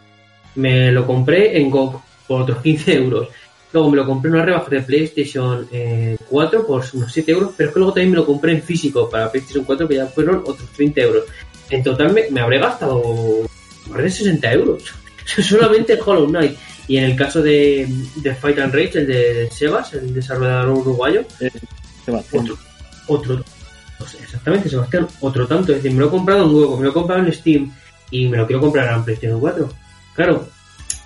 Me 0.55 0.91
lo 0.91 1.05
compré 1.05 1.57
en 1.57 1.69
GOG 1.69 2.01
por 2.27 2.41
otros 2.41 2.61
15 2.61 2.93
euros. 2.93 3.29
Luego 3.73 3.89
me 3.91 3.97
lo 3.97 4.05
compré 4.05 4.29
en 4.29 4.35
una 4.35 4.45
rebaja 4.45 4.69
de 4.69 4.81
PlayStation 4.81 5.67
4 6.29 6.59
eh, 6.59 6.63
por 6.65 6.83
unos 6.93 7.11
7 7.11 7.31
euros, 7.31 7.51
pero 7.55 7.69
es 7.69 7.73
que 7.73 7.79
luego 7.79 7.93
también 7.93 8.11
me 8.11 8.17
lo 8.17 8.25
compré 8.25 8.53
en 8.53 8.61
físico 8.61 9.09
para 9.09 9.31
PlayStation 9.31 9.65
4 9.65 9.87
que 9.87 9.95
ya 9.95 10.05
fueron 10.07 10.37
otros 10.37 10.69
30 10.75 11.01
euros. 11.01 11.23
En 11.69 11.83
total 11.83 12.13
me, 12.13 12.29
me 12.29 12.41
habré 12.41 12.59
gastado 12.59 13.01
más 13.89 14.03
de 14.03 14.09
60 14.09 14.53
euros. 14.53 14.83
Solamente 15.25 15.93
en 15.93 15.99
Hollow 16.05 16.27
Knight. 16.27 16.57
Y 16.87 16.97
en 16.97 17.03
el 17.03 17.15
caso 17.15 17.41
de, 17.41 17.87
de 18.15 18.35
Fight 18.35 18.59
and 18.59 18.73
Rage, 18.73 18.99
el 18.99 19.07
de 19.07 19.49
Sebas, 19.51 19.93
el 19.93 20.13
desarrollador 20.13 20.69
uruguayo, 20.69 21.25
eh, 21.41 21.51
otro, 22.31 22.57
otro, 23.07 23.43
exactamente, 24.23 24.69
Sebastián, 24.69 25.05
otro 25.19 25.45
tanto. 25.47 25.73
Es 25.73 25.83
decir, 25.83 25.91
me 25.91 25.99
lo 25.99 26.07
he 26.07 26.11
comprado 26.11 26.45
en 26.45 26.55
huevo, 26.55 26.77
me 26.77 26.83
lo 26.83 26.91
he 26.91 26.93
comprado 26.93 27.25
en 27.25 27.33
Steam 27.33 27.73
y 28.09 28.27
me 28.29 28.37
lo 28.37 28.47
quiero 28.47 28.61
comprar 28.61 28.95
en 28.95 29.03
PlayStation 29.03 29.39
4. 29.39 29.69
Claro, 30.15 30.47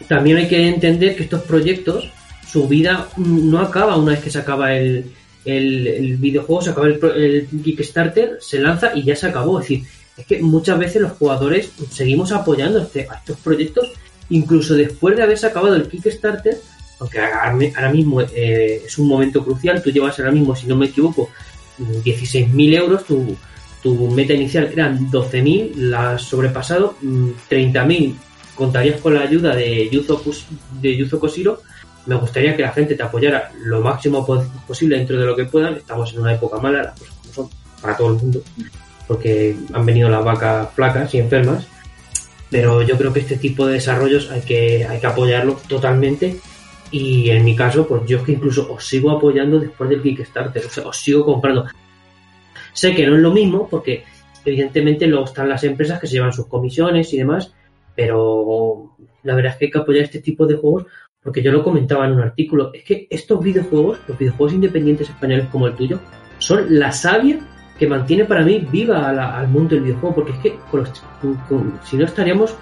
también 0.07 0.37
hay 0.37 0.47
que 0.47 0.67
entender 0.67 1.15
que 1.15 1.23
estos 1.23 1.41
proyectos, 1.41 2.11
su 2.47 2.67
vida 2.67 3.07
no 3.17 3.59
acaba 3.59 3.97
una 3.97 4.11
vez 4.11 4.21
que 4.21 4.29
se 4.29 4.37
acaba 4.37 4.75
el, 4.75 5.11
el, 5.45 6.17
videojuego, 6.17 6.61
se 6.61 6.69
acaba 6.69 6.87
el, 6.87 6.99
el 7.15 7.47
Kickstarter, 7.63 8.37
se 8.39 8.59
lanza 8.59 8.91
y 8.93 9.03
ya 9.03 9.15
se 9.15 9.27
acabó. 9.27 9.59
Es 9.59 9.67
decir, 9.67 9.85
es 10.21 10.25
que 10.27 10.41
muchas 10.41 10.79
veces 10.79 11.01
los 11.01 11.11
jugadores 11.13 11.71
seguimos 11.89 12.31
apoyando 12.31 12.79
este, 12.79 13.07
a 13.09 13.15
estos 13.15 13.37
proyectos 13.37 13.91
incluso 14.31 14.73
después 14.73 15.15
de 15.15 15.23
haberse 15.23 15.45
acabado 15.45 15.75
el 15.75 15.87
Kickstarter, 15.87 16.57
aunque 16.99 17.19
ahora 17.19 17.91
mismo 17.91 18.21
eh, 18.21 18.83
es 18.85 18.97
un 18.97 19.07
momento 19.07 19.43
crucial, 19.43 19.83
tú 19.83 19.91
llevas 19.91 20.17
ahora 20.19 20.31
mismo, 20.31 20.55
si 20.55 20.67
no 20.67 20.75
me 20.75 20.87
equivoco, 20.87 21.29
16.000 21.77 22.75
euros, 22.75 23.03
tu, 23.05 23.37
meta 24.09 24.33
inicial 24.33 24.69
eran 24.71 25.11
12.000, 25.11 25.75
la 25.75 26.11
has 26.11 26.23
sobrepasado, 26.23 26.95
30.000 27.01 28.09
mm, 28.09 28.17
contarías 28.55 29.01
con 29.01 29.15
la 29.15 29.21
ayuda 29.21 29.55
de 29.55 29.89
Yuzo, 29.89 30.23
de 30.81 31.09
Koshiro, 31.19 31.61
me 32.05 32.15
gustaría 32.15 32.55
que 32.55 32.61
la 32.61 32.71
gente 32.71 32.95
te 32.95 33.03
apoyara 33.03 33.51
lo 33.63 33.81
máximo 33.81 34.25
posible 34.67 34.97
dentro 34.97 35.19
de 35.19 35.25
lo 35.25 35.35
que 35.35 35.45
puedan, 35.45 35.75
estamos 35.75 36.13
en 36.13 36.21
una 36.21 36.33
época 36.33 36.57
mala, 36.59 36.83
las 36.83 36.99
cosas 36.99 37.15
como 37.15 37.33
son, 37.33 37.49
para 37.81 37.97
todo 37.97 38.09
el 38.09 38.15
mundo, 38.15 38.41
porque 39.11 39.57
han 39.73 39.85
venido 39.85 40.07
las 40.07 40.23
vacas 40.23 40.73
flacas 40.73 41.13
y 41.13 41.17
enfermas, 41.17 41.67
pero 42.49 42.81
yo 42.81 42.97
creo 42.97 43.11
que 43.11 43.19
este 43.19 43.35
tipo 43.35 43.67
de 43.67 43.73
desarrollos 43.73 44.31
hay 44.31 44.39
que, 44.39 44.85
hay 44.85 45.01
que 45.01 45.05
apoyarlo 45.05 45.59
totalmente 45.67 46.37
y 46.91 47.29
en 47.29 47.43
mi 47.43 47.53
caso, 47.53 47.85
pues 47.85 48.03
yo 48.05 48.19
es 48.19 48.23
que 48.23 48.31
incluso 48.31 48.71
os 48.71 48.87
sigo 48.87 49.11
apoyando 49.11 49.59
después 49.59 49.89
del 49.89 50.01
Kickstarter, 50.01 50.63
o 50.63 50.87
os 50.87 50.97
sigo 50.97 51.25
comprando. 51.25 51.65
Sé 52.71 52.95
que 52.95 53.05
no 53.05 53.17
es 53.17 53.21
lo 53.21 53.31
mismo 53.31 53.67
porque 53.69 54.05
evidentemente 54.45 55.07
luego 55.07 55.25
están 55.25 55.49
las 55.49 55.65
empresas 55.65 55.99
que 55.99 56.07
se 56.07 56.13
llevan 56.13 56.31
sus 56.31 56.47
comisiones 56.47 57.13
y 57.13 57.17
demás, 57.17 57.53
pero 57.93 58.95
la 59.23 59.35
verdad 59.35 59.51
es 59.51 59.57
que 59.57 59.65
hay 59.65 59.71
que 59.71 59.79
apoyar 59.79 60.05
este 60.05 60.21
tipo 60.21 60.47
de 60.47 60.55
juegos 60.55 60.85
porque 61.21 61.43
yo 61.43 61.51
lo 61.51 61.65
comentaba 61.65 62.05
en 62.05 62.13
un 62.13 62.21
artículo, 62.21 62.71
es 62.73 62.85
que 62.85 63.07
estos 63.09 63.43
videojuegos, 63.43 63.99
los 64.07 64.17
videojuegos 64.17 64.53
independientes 64.53 65.09
españoles 65.09 65.47
como 65.51 65.67
el 65.67 65.75
tuyo, 65.75 65.99
son 66.39 66.79
la 66.79 66.93
savia 66.93 67.39
que 67.81 67.87
mantiene 67.87 68.25
para 68.25 68.43
mí 68.43 68.67
viva 68.71 69.09
al 69.09 69.47
mundo 69.47 69.73
del 69.73 69.85
videojuego, 69.85 70.13
porque 70.13 70.33
es 70.33 70.37
que 70.37 70.59
si 71.83 71.97
no 71.97 72.05
estaríamos 72.05 72.55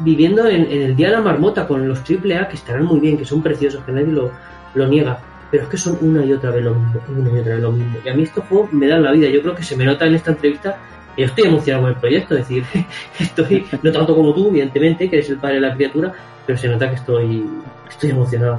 viviendo 0.00 0.48
en, 0.48 0.64
el 0.70 0.96
día 0.96 1.08
de 1.08 1.16
la 1.16 1.20
marmota 1.20 1.68
con 1.68 1.86
los 1.86 1.98
AAA 1.98 2.48
que 2.48 2.56
estarán 2.56 2.86
muy 2.86 3.00
bien, 3.00 3.18
que 3.18 3.26
son 3.26 3.42
preciosos, 3.42 3.84
que 3.84 3.92
nadie 3.92 4.06
lo, 4.06 4.30
lo 4.72 4.88
niega, 4.88 5.18
pero 5.50 5.64
es 5.64 5.68
que 5.68 5.76
son 5.76 5.98
una 6.00 6.24
y 6.24 6.32
otra 6.32 6.52
vez 6.52 6.64
lo 6.64 6.74
mismo, 6.74 7.02
una 7.18 7.36
y 7.36 7.38
otra 7.40 7.52
vez 7.52 7.62
lo 7.62 7.72
mismo. 7.72 7.98
Y 8.02 8.08
a 8.08 8.14
mí 8.14 8.22
estos 8.22 8.42
juegos 8.46 8.72
me 8.72 8.86
dan 8.86 9.02
la 9.02 9.12
vida, 9.12 9.28
yo 9.28 9.42
creo 9.42 9.54
que 9.54 9.62
se 9.62 9.76
me 9.76 9.84
nota 9.84 10.06
en 10.06 10.14
esta 10.14 10.30
entrevista 10.30 10.78
yo 11.18 11.26
estoy 11.26 11.48
emocionado 11.48 11.82
con 11.82 11.92
el 11.92 11.98
proyecto, 11.98 12.34
es 12.34 12.48
decir, 12.48 12.64
estoy, 13.18 13.66
no 13.82 13.92
tanto 13.92 14.16
como 14.16 14.32
tú, 14.32 14.48
evidentemente, 14.48 15.10
que 15.10 15.16
eres 15.16 15.28
el 15.28 15.36
padre 15.36 15.56
de 15.56 15.60
la 15.60 15.74
criatura, 15.74 16.14
pero 16.46 16.58
se 16.58 16.66
nota 16.66 16.88
que 16.88 16.96
estoy, 16.96 17.46
estoy 17.90 18.08
emocionado. 18.08 18.58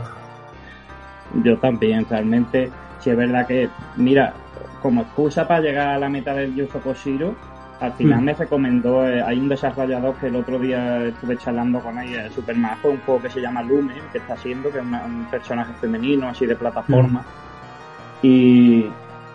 Yo 1.43 1.57
también, 1.57 2.05
realmente, 2.07 2.69
si 2.99 3.09
es 3.09 3.17
verdad 3.17 3.47
que, 3.47 3.67
mira, 3.95 4.35
como 4.81 5.01
excusa 5.01 5.47
para 5.47 5.61
llegar 5.61 5.87
a 5.89 5.99
la 5.99 6.09
meta 6.09 6.33
del 6.33 6.55
Yuzo 6.55 6.79
Koshiro, 6.79 7.35
al 7.81 7.93
final 7.93 8.21
mm. 8.21 8.23
me 8.23 8.33
recomendó, 8.33 9.07
eh, 9.07 9.23
hay 9.23 9.39
un 9.39 9.49
desarrollador 9.49 10.15
que 10.15 10.27
el 10.27 10.35
otro 10.35 10.59
día 10.59 11.03
estuve 11.05 11.35
charlando 11.37 11.79
con 11.79 11.97
él, 11.97 12.13
es 12.13 12.33
super 12.33 12.55
majo, 12.55 12.89
un 12.89 12.99
juego 12.99 13.23
que 13.23 13.29
se 13.29 13.41
llama 13.41 13.63
Lume, 13.63 13.95
que 14.11 14.19
está 14.19 14.33
haciendo, 14.33 14.71
que 14.71 14.77
es 14.77 14.83
un 14.83 15.27
personaje 15.31 15.73
femenino, 15.81 16.27
así 16.29 16.45
de 16.45 16.55
plataforma. 16.55 17.21
Mm. 17.21 18.25
Y, 18.27 18.85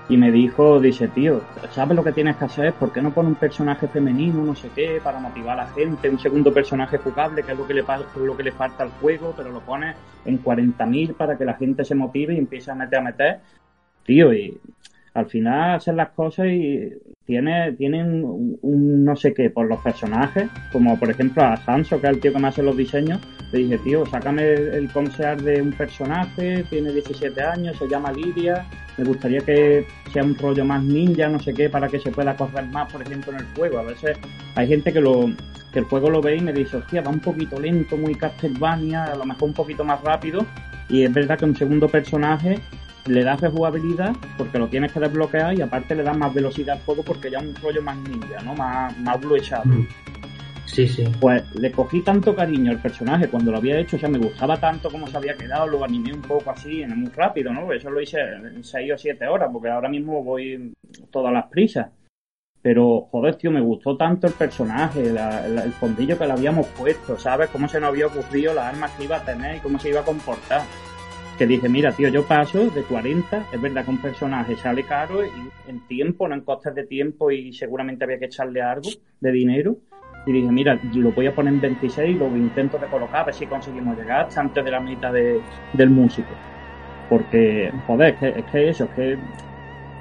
y 0.09 0.17
me 0.17 0.31
dijo, 0.31 0.79
dice, 0.79 1.09
tío, 1.09 1.41
¿sabes 1.73 1.97
lo 1.97 2.05
que 2.05 2.13
tienes 2.13 2.37
que 2.37 2.45
hacer? 2.45 2.73
¿Por 2.75 2.93
qué 2.93 3.03
no 3.03 3.11
pone 3.11 3.31
un 3.31 3.35
personaje 3.35 3.89
femenino, 3.89 4.45
no 4.45 4.55
sé 4.55 4.71
qué, 4.73 5.01
para 5.03 5.19
motivar 5.19 5.59
a 5.59 5.65
la 5.65 5.71
gente? 5.73 6.09
Un 6.09 6.21
segundo 6.21 6.55
personaje 6.55 6.99
jugable, 6.99 7.43
que 7.43 7.51
es 7.51 7.59
lo 7.59 7.67
que 7.67 7.75
le, 7.75 7.85
lo 8.15 8.37
que 8.37 8.45
le 8.45 8.53
falta 8.53 8.85
al 8.85 8.91
juego, 9.01 9.35
pero 9.37 9.51
lo 9.51 9.61
pones 9.61 9.97
en 10.25 10.41
40.000 10.43 11.15
para 11.15 11.37
que 11.37 11.45
la 11.45 11.55
gente 11.55 11.85
se 11.85 11.97
motive 11.97 12.35
y 12.35 12.39
empiece 12.39 12.71
a 12.71 12.77
meter 12.77 13.01
a 13.01 13.03
meter. 13.03 13.41
Tío, 14.05 14.33
y 14.33 14.57
al 15.17 15.27
final 15.27 15.77
hacen 15.77 15.97
las 15.97 16.11
cosas 16.11 16.47
y 16.49 16.93
tiene, 17.25 17.73
tienen 17.73 18.23
un, 18.23 19.03
no 19.03 19.17
sé 19.17 19.33
qué 19.33 19.49
por 19.49 19.67
los 19.67 19.81
personajes, 19.81 20.47
como 20.71 20.99
por 20.99 21.11
ejemplo 21.11 21.43
a 21.43 21.59
Hanso, 21.67 21.99
que 21.99 22.07
es 22.09 22.13
el 22.13 22.21
tío 22.21 22.35
que 22.35 22.39
me 22.39 22.49
hace 22.49 22.63
los 22.63 22.77
diseños, 22.77 23.19
le 23.51 23.61
dije, 23.61 23.79
tío, 23.79 24.05
sácame 24.05 24.53
el 24.53 24.91
concept 24.93 25.41
de 25.41 25.63
un 25.63 25.73
personaje, 25.73 26.65
tiene 26.69 26.93
17 26.93 27.43
años, 27.43 27.79
se 27.79 27.89
llama 27.89 28.13
Lidia, 28.13 28.67
me 28.99 29.05
gustaría 29.05 29.41
que 29.41 29.87
sea 30.13 30.23
un 30.23 30.37
rollo 30.37 30.67
más 30.67 30.85
ninja, 30.85 31.29
no 31.29 31.39
sé 31.39 31.55
qué, 31.55 31.71
para 31.71 31.89
que 31.89 31.99
se 31.99 32.11
pueda 32.11 32.37
correr 32.37 32.67
más, 32.67 32.93
por 32.93 33.01
ejemplo, 33.01 33.33
en 33.33 33.39
el 33.39 33.47
juego. 33.57 33.79
A 33.79 33.85
veces 33.85 34.19
hay 34.55 34.69
gente 34.69 34.93
que 34.93 35.01
lo 35.01 35.31
que 35.73 35.79
el 35.79 35.87
juego 35.87 36.11
lo 36.11 36.21
ve 36.21 36.37
y 36.37 36.41
me 36.41 36.53
dice, 36.53 36.77
hostia, 36.77 37.01
va 37.01 37.11
un 37.11 37.21
poquito 37.21 37.59
lento, 37.59 37.97
muy 37.97 38.15
Castlevania, 38.15 39.05
a 39.05 39.17
lo 39.17 39.25
mejor 39.25 39.49
un 39.49 39.55
poquito 39.55 39.83
más 39.83 40.03
rápido, 40.03 40.45
y 40.91 41.05
es 41.05 41.13
verdad 41.13 41.39
que 41.39 41.47
un 41.47 41.57
segundo 41.57 41.89
personaje 41.89 42.61
le 43.07 43.25
das 43.25 43.41
rejugabilidad 43.41 44.15
porque 44.37 44.59
lo 44.59 44.69
tienes 44.69 44.93
que 44.93 45.01
desbloquear 45.01 45.57
y 45.57 45.63
aparte 45.63 45.95
le 45.95 46.03
das 46.03 46.17
más 46.17 46.33
velocidad 46.35 46.77
al 46.77 46.83
juego 46.83 47.03
porque 47.03 47.31
ya 47.31 47.39
es 47.39 47.45
un 47.45 47.55
rollo 47.57 47.83
más 47.83 47.97
ninja, 47.97 48.43
¿no? 48.43 48.55
Más, 48.55 48.97
más 48.99 49.19
mm. 49.21 49.87
Sí, 50.67 50.89
sí. 50.89 51.05
Pues 51.21 51.43
le 51.55 51.71
cogí 51.71 52.03
tanto 52.03 52.35
cariño 52.35 52.71
al 52.71 52.83
personaje 52.83 53.29
cuando 53.29 53.53
lo 53.53 53.59
había 53.59 53.79
hecho, 53.79 53.97
o 53.97 54.01
sea, 54.01 54.09
me 54.09 54.19
gustaba 54.19 54.59
tanto 54.59 54.91
como 54.91 55.07
se 55.07 55.17
había 55.17 55.37
quedado, 55.37 55.67
lo 55.67 55.85
animé 55.85 56.13
un 56.13 56.23
poco 56.23 56.51
así, 56.51 56.85
muy 56.87 57.11
rápido, 57.11 57.53
¿no? 57.53 57.73
Eso 57.73 57.91
lo 57.91 58.01
hice 58.01 58.21
en 58.21 58.63
6 58.63 58.93
o 58.93 58.99
7 58.99 59.27
horas, 59.27 59.51
porque 59.53 59.71
ahora 59.71 59.89
mismo 59.89 60.23
voy 60.23 60.75
todas 61.11 61.33
las 61.33 61.47
prisas. 61.47 61.89
Pero, 62.61 63.03
joder, 63.13 63.37
tío, 63.37 63.53
me 63.53 63.61
gustó 63.61 63.97
tanto 63.97 64.27
el 64.27 64.33
personaje, 64.33 65.07
el 65.07 65.73
fondillo 65.73 66.19
que 66.19 66.27
le 66.27 66.33
habíamos 66.33 66.67
puesto, 66.67 67.17
¿sabes? 67.17 67.49
Cómo 67.51 67.69
se 67.69 67.79
nos 67.79 67.91
había 67.91 68.09
ocurrido 68.09 68.53
las 68.53 68.75
armas 68.75 68.91
que 68.93 69.05
iba 69.05 69.19
a 69.19 69.25
tener 69.25 69.57
y 69.57 69.61
cómo 69.61 69.79
se 69.79 69.91
iba 69.91 70.01
a 70.01 70.05
comportar 70.05 70.63
que 71.37 71.47
dije, 71.47 71.69
mira, 71.69 71.93
tío, 71.93 72.09
yo 72.09 72.25
paso 72.25 72.71
de 72.71 72.83
40, 72.83 73.47
es 73.53 73.61
verdad 73.61 73.85
que 73.85 73.91
un 73.91 73.99
personaje 73.99 74.57
sale 74.57 74.85
caro 74.85 75.25
y 75.25 75.31
en 75.69 75.87
tiempo, 75.87 76.27
no 76.29 76.35
en 76.35 76.41
costes 76.41 76.75
de 76.75 76.85
tiempo 76.85 77.31
y 77.31 77.53
seguramente 77.53 78.05
había 78.05 78.19
que 78.19 78.27
echarle 78.27 78.63
algo 78.63 78.89
de 79.21 79.33
dinero. 79.33 79.77
Y 80.27 80.33
dije, 80.33 80.49
mira, 80.51 80.81
lo 80.95 81.13
voy 81.13 81.27
a 81.27 81.35
poner 81.35 81.55
en 81.55 81.61
26 81.61 82.17
y 82.17 82.19
lo 82.19 82.27
intento 82.37 82.79
de 82.79 82.87
colocar 82.87 83.21
a 83.21 83.25
ver 83.25 83.35
si 83.35 83.47
conseguimos 83.47 83.97
llegar 83.97 84.27
hasta 84.27 84.41
antes 84.41 84.65
de 84.65 84.71
la 84.71 84.81
mitad 84.81 85.13
de, 85.13 85.41
del 85.73 85.91
músico. 85.91 86.31
Porque, 87.09 87.71
joder, 87.87 88.15
es 88.15 88.19
que, 88.19 88.29
es 88.41 88.45
que 88.47 88.69
eso, 88.71 88.85
es 88.85 88.91
que 88.91 89.19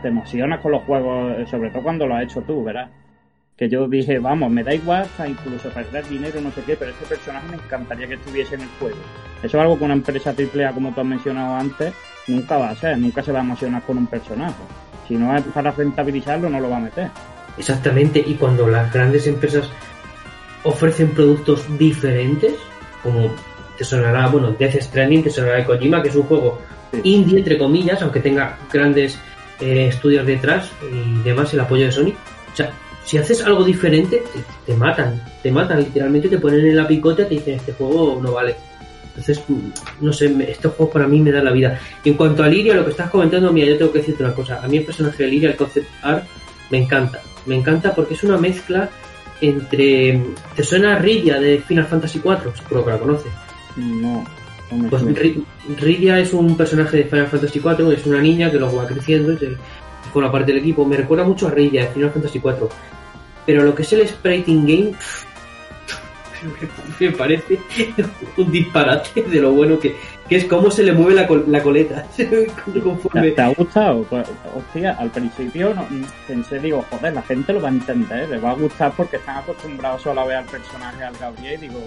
te 0.02 0.08
emocionas 0.08 0.62
con 0.62 0.72
los 0.72 0.84
juegos, 0.84 1.48
sobre 1.48 1.70
todo 1.70 1.84
cuando 1.84 2.08
lo 2.08 2.16
has 2.16 2.24
hecho 2.24 2.42
tú, 2.42 2.64
¿verdad? 2.64 2.90
Que 3.58 3.70
yo 3.70 3.88
dije, 3.88 4.20
vamos, 4.20 4.52
me 4.52 4.64
da 4.64 4.74
igual 4.74 5.04
hasta 5.04 5.28
incluso 5.28 5.70
perder 5.70 6.06
dinero, 6.10 6.42
no 6.42 6.52
sé 6.52 6.62
qué, 6.66 6.76
pero 6.76 6.92
este 6.92 7.06
personaje 7.06 7.48
me 7.50 7.56
encantaría 7.56 8.08
que 8.08 8.16
estuviese 8.16 8.56
en 8.56 8.62
el 8.62 8.68
juego. 8.80 8.98
Eso 9.42 9.58
es 9.58 9.62
algo 9.62 9.78
que 9.78 9.86
una 9.86 9.94
empresa 9.94 10.32
AAA, 10.38 10.74
como 10.74 10.94
tú 10.94 11.00
has 11.02 11.08
mencionado 11.08 11.56
antes, 11.56 11.94
nunca 12.28 12.58
va 12.58 12.72
a 12.72 12.76
ser, 12.76 12.98
nunca 12.98 13.24
se 13.24 13.32
va 13.32 13.40
a 13.40 13.44
emocionar 13.44 13.82
con 13.84 13.98
un 13.98 14.08
personaje. 14.08 14.56
Si 15.08 15.16
no 15.16 15.34
es 15.36 15.44
para 15.54 15.72
rentabilizarlo, 15.72 16.50
no 16.50 16.60
lo 16.60 16.70
va 16.70 16.78
a 16.78 16.82
meter. 16.82 17.10
Exactamente, 17.58 18.22
y 18.26 18.34
cuando 18.34 18.68
las 18.68 18.92
grandes 18.92 19.26
empresas 19.28 19.70
ofrecen 20.64 21.12
productos 21.12 21.66
diferentes, 21.78 22.56
como 23.04 23.32
te 23.78 23.86
sonará, 23.86 24.28
bueno, 24.28 24.52
Death 24.52 24.82
Stranding, 24.82 25.24
te 25.24 25.30
sonará 25.30 25.58
de 25.58 25.66
Kojima, 25.66 26.02
que 26.02 26.10
es 26.10 26.16
un 26.16 26.24
juego 26.24 26.60
Sí. 26.92 27.02
indie, 27.04 27.40
entre 27.40 27.58
comillas, 27.58 28.02
aunque 28.02 28.20
tenga 28.20 28.58
grandes 28.72 29.18
eh, 29.62 29.88
estudios 29.88 30.26
detrás 30.26 30.70
y 30.92 31.22
demás, 31.24 31.54
el 31.54 31.60
apoyo 31.62 31.86
de 31.86 31.92
Sony. 31.92 32.14
O 32.52 32.56
sea, 32.56 32.72
si 33.06 33.18
haces 33.18 33.44
algo 33.44 33.64
diferente, 33.64 34.24
te, 34.34 34.40
te 34.72 34.78
matan, 34.78 35.22
te 35.44 35.52
matan, 35.52 35.80
literalmente 35.80 36.28
te 36.28 36.38
ponen 36.40 36.66
en 36.66 36.76
la 36.76 36.88
picota 36.88 37.22
y 37.24 37.26
te 37.26 37.36
dicen, 37.36 37.54
este 37.56 37.74
juego 37.74 38.20
no 38.22 38.32
vale. 38.34 38.56
Entonces, 39.10 39.42
mm, 39.48 39.60
no 40.02 40.12
sé, 40.12 40.28
me- 40.30 40.50
estos 40.52 40.74
juegos 40.74 40.92
para 40.94 41.08
mí 41.08 41.20
me 41.22 41.32
dan 41.32 41.46
la 41.46 41.52
vida. 41.52 41.80
Y 42.04 42.10
en 42.10 42.16
cuanto 42.16 42.44
a 42.44 42.48
Liria, 42.48 42.74
lo 42.76 42.84
que 42.84 42.92
estás 42.92 43.10
comentando, 43.10 43.54
mira, 43.54 43.68
yo 43.68 43.78
tengo 43.78 43.92
que 43.94 44.00
decirte 44.00 44.24
una 44.24 44.34
cosa. 44.34 44.60
A 44.62 44.68
mí 44.68 44.78
el 44.78 44.84
personaje 44.84 45.24
de 45.24 45.30
Liria, 45.30 45.50
el 45.52 45.56
concept 45.56 45.88
art, 46.02 46.26
me 46.70 46.80
encanta. 46.80 47.22
Me 47.46 47.56
encanta 47.56 47.94
porque 47.96 48.16
es 48.16 48.24
una 48.24 48.38
mezcla 48.38 48.90
entre... 49.42 50.22
¿Te 50.56 50.64
suena 50.64 50.96
a 50.96 51.00
Rydia 51.00 51.40
de 51.40 51.60
Final 51.60 51.86
Fantasy 51.86 52.20
IV? 52.24 52.56
Seguro 52.58 52.86
que 52.86 52.92
la 52.92 52.98
conoces. 53.00 53.32
No, 53.78 54.26
no 54.72 54.78
me 54.78 54.90
Pues 54.90 55.02
suena. 55.04 55.20
Ri- 55.20 55.44
Rydia 55.78 56.20
es 56.20 56.34
un 56.34 56.58
personaje 56.58 56.98
de 56.98 57.04
Final 57.06 57.28
Fantasy 57.28 57.60
IV, 57.60 57.94
es 57.94 58.06
una 58.06 58.20
niña 58.22 58.52
que 58.52 58.58
luego 58.58 58.78
va 58.78 58.88
creciendo 58.88 59.34
y 59.34 59.38
se 59.38 59.50
forma 60.16 60.32
parte 60.32 60.52
del 60.54 60.62
equipo. 60.62 60.86
Me 60.86 60.96
recuerda 60.98 61.24
mucho 61.26 61.48
a 61.48 61.52
Rydia 61.52 61.82
de 61.84 61.88
Final 61.90 62.12
Fantasy 62.12 62.40
IV. 62.40 62.70
Pero 63.46 63.64
lo 63.64 63.76
que 63.76 63.82
es 63.84 63.94
el 63.94 64.08
sprite 64.08 64.50
in 64.50 64.66
game 64.66 64.92
me 67.00 67.12
parece 67.12 67.60
un 68.38 68.52
disparate 68.52 69.24
de 69.24 69.42
lo 69.42 69.52
bueno 69.52 69.80
que, 69.80 69.96
que 70.30 70.36
es 70.38 70.46
cómo 70.46 70.70
se 70.72 70.84
le 70.84 70.94
mueve 70.94 71.16
la, 71.16 71.28
col- 71.28 71.46
la 71.48 71.62
coleta 71.62 72.04
¿Te, 72.18 72.48
conforme 72.84 73.32
te 73.32 73.42
ha 73.42 73.48
gustado? 73.50 74.04
Pues, 74.04 74.28
hostia, 74.56 74.96
al 75.00 75.10
principio 75.12 75.74
no, 75.74 75.86
pensé, 76.28 76.60
digo, 76.60 76.84
joder, 76.90 77.14
la 77.14 77.22
gente 77.24 77.54
lo 77.54 77.62
va 77.62 77.70
a 77.70 77.72
entender, 77.72 78.30
le 78.30 78.38
va 78.40 78.52
a 78.52 78.56
gustar 78.56 78.94
porque 78.96 79.18
están 79.18 79.38
acostumbrados 79.38 80.02
solo 80.04 80.22
a 80.22 80.26
ver 80.26 80.38
al 80.38 80.46
personaje, 80.46 81.04
al 81.04 81.18
Gabriel, 81.18 81.64
y 81.64 81.68
digo, 81.68 81.80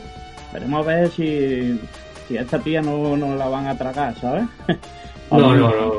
veremos 0.52 0.86
a 0.86 0.88
ver 0.88 1.10
si, 1.10 1.80
si 2.26 2.36
a 2.38 2.42
esta 2.42 2.58
tía 2.58 2.82
no, 2.82 3.16
no 3.16 3.36
la 3.36 3.48
van 3.48 3.66
a 3.66 3.76
tragar, 3.78 4.14
¿sabes? 4.20 4.44
No, 5.30 5.54
no, 5.54 5.68
no. 5.70 5.92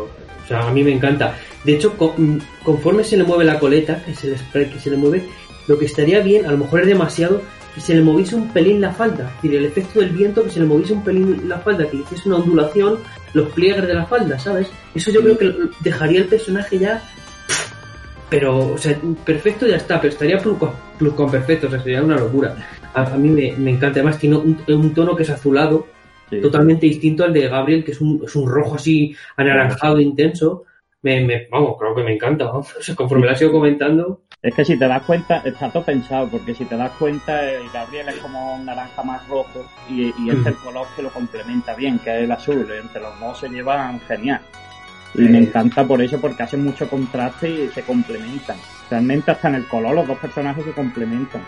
O 0.50 0.52
sea, 0.52 0.68
a 0.68 0.72
mí 0.74 0.84
me 0.84 0.92
encanta. 0.92 1.36
De 1.64 1.74
hecho, 1.76 1.96
con- 1.96 2.42
conforme 2.64 3.04
se 3.04 3.16
le 3.18 3.24
mueve 3.24 3.46
la 3.46 3.60
coleta, 3.60 4.02
que 4.04 4.12
el 4.28 4.36
spray 4.38 4.66
que 4.70 4.80
se 4.80 4.90
le 4.90 4.98
mueve, 4.98 5.24
lo 5.68 5.78
que 5.78 5.86
estaría 5.86 6.22
bien, 6.22 6.48
a 6.48 6.52
lo 6.52 6.58
mejor 6.58 6.82
es 6.82 6.88
demasiado, 6.88 7.42
que 7.76 7.82
se 7.82 7.94
le 7.94 8.02
moviese 8.02 8.36
un 8.36 8.52
pelín 8.52 8.82
la 8.82 8.92
falda. 8.92 9.26
Es 9.30 9.44
decir, 9.44 9.56
el 9.60 9.66
efecto 9.66 10.00
del 10.00 10.10
viento, 10.10 10.44
que 10.44 10.50
se 10.50 10.60
le 10.60 10.66
moviese 10.66 10.94
un 10.94 11.04
pelín 11.04 11.48
la 11.48 11.60
falda, 11.60 11.88
que 11.88 11.98
le 11.98 12.02
hiciese 12.04 12.28
una 12.30 12.38
ondulación, 12.40 12.98
los 13.34 13.50
pliegues 13.50 13.86
de 13.86 13.94
la 13.94 14.08
falda, 14.08 14.40
¿sabes? 14.40 14.72
Eso 14.96 15.12
yo 15.12 15.22
creo 15.22 15.38
que 15.38 15.54
dejaría 15.82 16.22
el 16.22 16.26
personaje 16.26 16.80
ya. 16.80 17.00
Pero, 18.30 18.74
o 18.74 18.78
sea, 18.78 18.98
perfecto 19.26 19.68
ya 19.68 19.76
está, 19.78 20.00
pero 20.02 20.14
estaría 20.14 20.38
plus 20.40 20.58
con, 20.58 20.72
plus 20.98 21.14
con 21.14 21.32
perfecto, 21.32 21.68
o 21.68 21.70
sea, 21.70 21.80
sería 21.82 22.02
una 22.04 22.16
locura. 22.18 22.56
A, 22.94 23.04
a 23.04 23.18
mí 23.18 23.30
me, 23.30 23.52
me 23.58 23.72
encanta, 23.72 24.00
además 24.00 24.18
tiene 24.20 24.38
un, 24.38 24.60
un 24.68 24.94
tono 24.94 25.16
que 25.16 25.24
es 25.24 25.30
azulado, 25.30 25.88
Sí. 26.30 26.42
totalmente 26.42 26.86
distinto 26.86 27.24
al 27.24 27.34
de 27.34 27.48
Gabriel, 27.48 27.84
que 27.84 27.92
es 27.92 28.02
un, 28.02 28.22
es 28.24 28.36
un 28.36 28.48
rojo 28.50 28.76
así 28.76 29.16
anaranjado 29.38 30.00
intenso. 30.00 30.64
Me, 31.02 31.22
me- 31.26 31.48
vamos, 31.50 31.76
creo 31.80 31.96
que 31.96 32.04
me 32.04 32.14
encanta. 32.14 32.46
Vamos. 32.46 32.76
O 32.80 32.82
sea, 32.82 32.96
conforme 32.96 33.26
la 33.28 33.36
sigo 33.36 33.52
comentando, 33.54 34.22
Es 34.42 34.54
que 34.54 34.64
si 34.66 34.78
te 34.78 34.88
das 34.88 35.02
cuenta, 35.04 35.38
está 35.46 35.70
todo 35.72 35.84
pensado, 35.84 36.28
porque 36.30 36.54
si 36.54 36.66
te 36.66 36.76
das 36.78 36.92
cuenta, 37.00 37.44
el 37.52 37.70
Gabriel 37.74 38.10
es 38.10 38.16
como 38.18 38.56
un 38.56 38.66
naranja 38.66 39.02
más 39.04 39.28
rojo 39.28 39.66
y, 39.90 40.14
y 40.22 40.30
este 40.30 40.42
es 40.42 40.48
el 40.48 40.56
color 40.56 40.88
que 40.96 41.02
lo 41.04 41.10
complementa 41.10 41.74
bien, 41.76 42.00
que 42.00 42.18
es 42.18 42.24
el 42.24 42.32
azul. 42.32 42.68
Entre 42.72 43.02
los 43.02 43.20
dos 43.20 43.40
se 43.40 43.50
llevan 43.50 44.00
genial. 44.02 44.42
Y 45.16 45.22
me 45.22 45.40
encanta 45.40 45.84
por 45.88 46.02
eso, 46.02 46.22
porque 46.22 46.44
hacen 46.44 46.64
mucho 46.64 46.88
contraste 46.88 47.50
y 47.50 47.68
se 47.70 47.82
complementan. 47.82 48.58
Realmente 48.92 49.32
hasta 49.32 49.48
en 49.50 49.56
el 49.56 49.66
color 49.68 49.96
los 49.96 50.08
dos 50.08 50.18
personajes 50.20 50.64
se 50.64 50.72
complementan. 50.74 51.42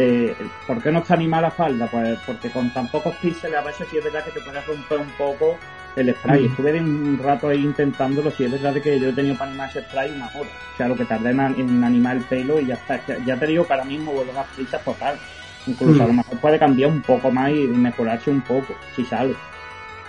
Eh, 0.00 0.34
¿Por 0.66 0.80
qué 0.82 0.92
no 0.92 1.00
está 1.00 1.14
animada 1.14 1.42
la 1.42 1.50
falda? 1.50 1.86
Pues 1.90 2.18
porque 2.24 2.50
con 2.50 2.70
tan 2.72 2.86
pocos 2.88 3.14
píxeles 3.16 3.58
a 3.58 3.62
veces 3.62 3.88
sí 3.90 3.98
es 3.98 4.04
verdad 4.04 4.24
que 4.24 4.30
te 4.30 4.40
puede 4.40 4.60
romper 4.60 4.98
un 4.98 5.10
poco 5.18 5.58
el 5.96 6.14
spray. 6.14 6.42
Mm. 6.42 6.46
Estuve 6.50 6.80
un 6.80 7.20
rato 7.22 7.48
ahí 7.48 7.64
intentándolo, 7.64 8.30
sí 8.30 8.44
es 8.44 8.52
verdad 8.52 8.74
que 8.80 9.00
yo 9.00 9.08
he 9.08 9.12
tenido 9.12 9.34
para 9.36 9.50
animar 9.50 9.68
ese 9.70 9.80
spray 9.82 10.12
una 10.12 10.26
hora. 10.34 10.48
O 10.74 10.76
sea, 10.76 10.88
lo 10.88 10.94
que 10.96 11.04
tardé 11.04 11.30
en, 11.30 11.40
en 11.40 11.82
animar 11.84 12.16
el 12.16 12.22
pelo 12.24 12.60
y 12.60 12.66
ya 12.66 12.74
está. 12.74 13.00
Ya 13.24 13.36
te 13.36 13.46
digo 13.46 13.66
que 13.66 13.72
ahora 13.72 13.84
mismo 13.84 14.12
vuelvo 14.12 14.38
a 14.38 14.44
prisas 14.44 14.84
total. 14.84 15.18
Incluso 15.66 16.02
a 16.02 16.06
lo 16.06 16.12
Mm. 16.12 16.16
mejor 16.18 16.38
puede 16.38 16.58
cambiar 16.58 16.90
un 16.90 17.02
poco 17.02 17.30
más 17.32 17.50
y 17.50 17.66
mejorarse 17.66 18.30
un 18.30 18.40
poco, 18.42 18.74
si 18.94 19.04
sale. 19.04 19.34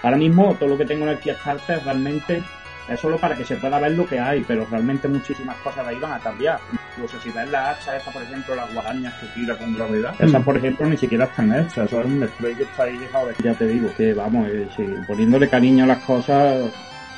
Ahora 0.04 0.18
mismo 0.18 0.54
todo 0.56 0.70
lo 0.70 0.78
que 0.78 0.86
tengo 0.86 1.04
en 1.06 1.12
el 1.12 1.20
Kickstarter 1.20 1.84
realmente 1.84 2.44
es 2.90 3.00
solo 3.00 3.18
para 3.18 3.36
que 3.36 3.46
se 3.46 3.56
pueda 3.56 3.80
ver 3.80 3.92
lo 3.92 4.06
que 4.06 4.20
hay, 4.20 4.44
pero 4.48 4.66
realmente 4.70 5.08
muchísimas 5.08 5.56
cosas 5.58 5.86
de 5.86 5.92
ahí 5.92 6.00
van 6.00 6.14
a 6.14 6.20
cambiar. 6.20 6.60
Incluso 6.92 7.20
si 7.22 7.30
ves 7.30 7.50
la 7.50 7.72
hacha 7.72 7.98
esta, 7.98 8.12
por 8.12 8.22
ejemplo, 8.22 8.56
las 8.56 8.74
guadañas 8.74 9.14
que 9.16 9.28
tira 9.28 9.58
con 9.58 9.76
gravedad, 9.76 10.16
esas, 10.20 10.44
por 10.44 10.58
ejemplo, 10.58 10.88
ni 10.88 10.98
siquiera 10.98 11.26
están 11.26 11.54
hechas. 11.54 11.88
Eso 11.88 12.02
es 12.02 12.06
un 12.06 12.28
spray 12.28 12.56
que 12.56 12.64
está 12.64 12.84
ahí 12.84 12.98
dejado 12.98 13.28
de... 13.28 13.36
Ya 13.44 13.54
te 13.54 13.68
digo 13.68 13.90
que, 13.96 14.14
vamos, 14.14 14.48
eh, 14.50 14.68
poniéndole 15.08 15.50
cariño 15.50 15.84
a 15.84 15.88
las 15.88 16.04
cosas, 16.04 16.70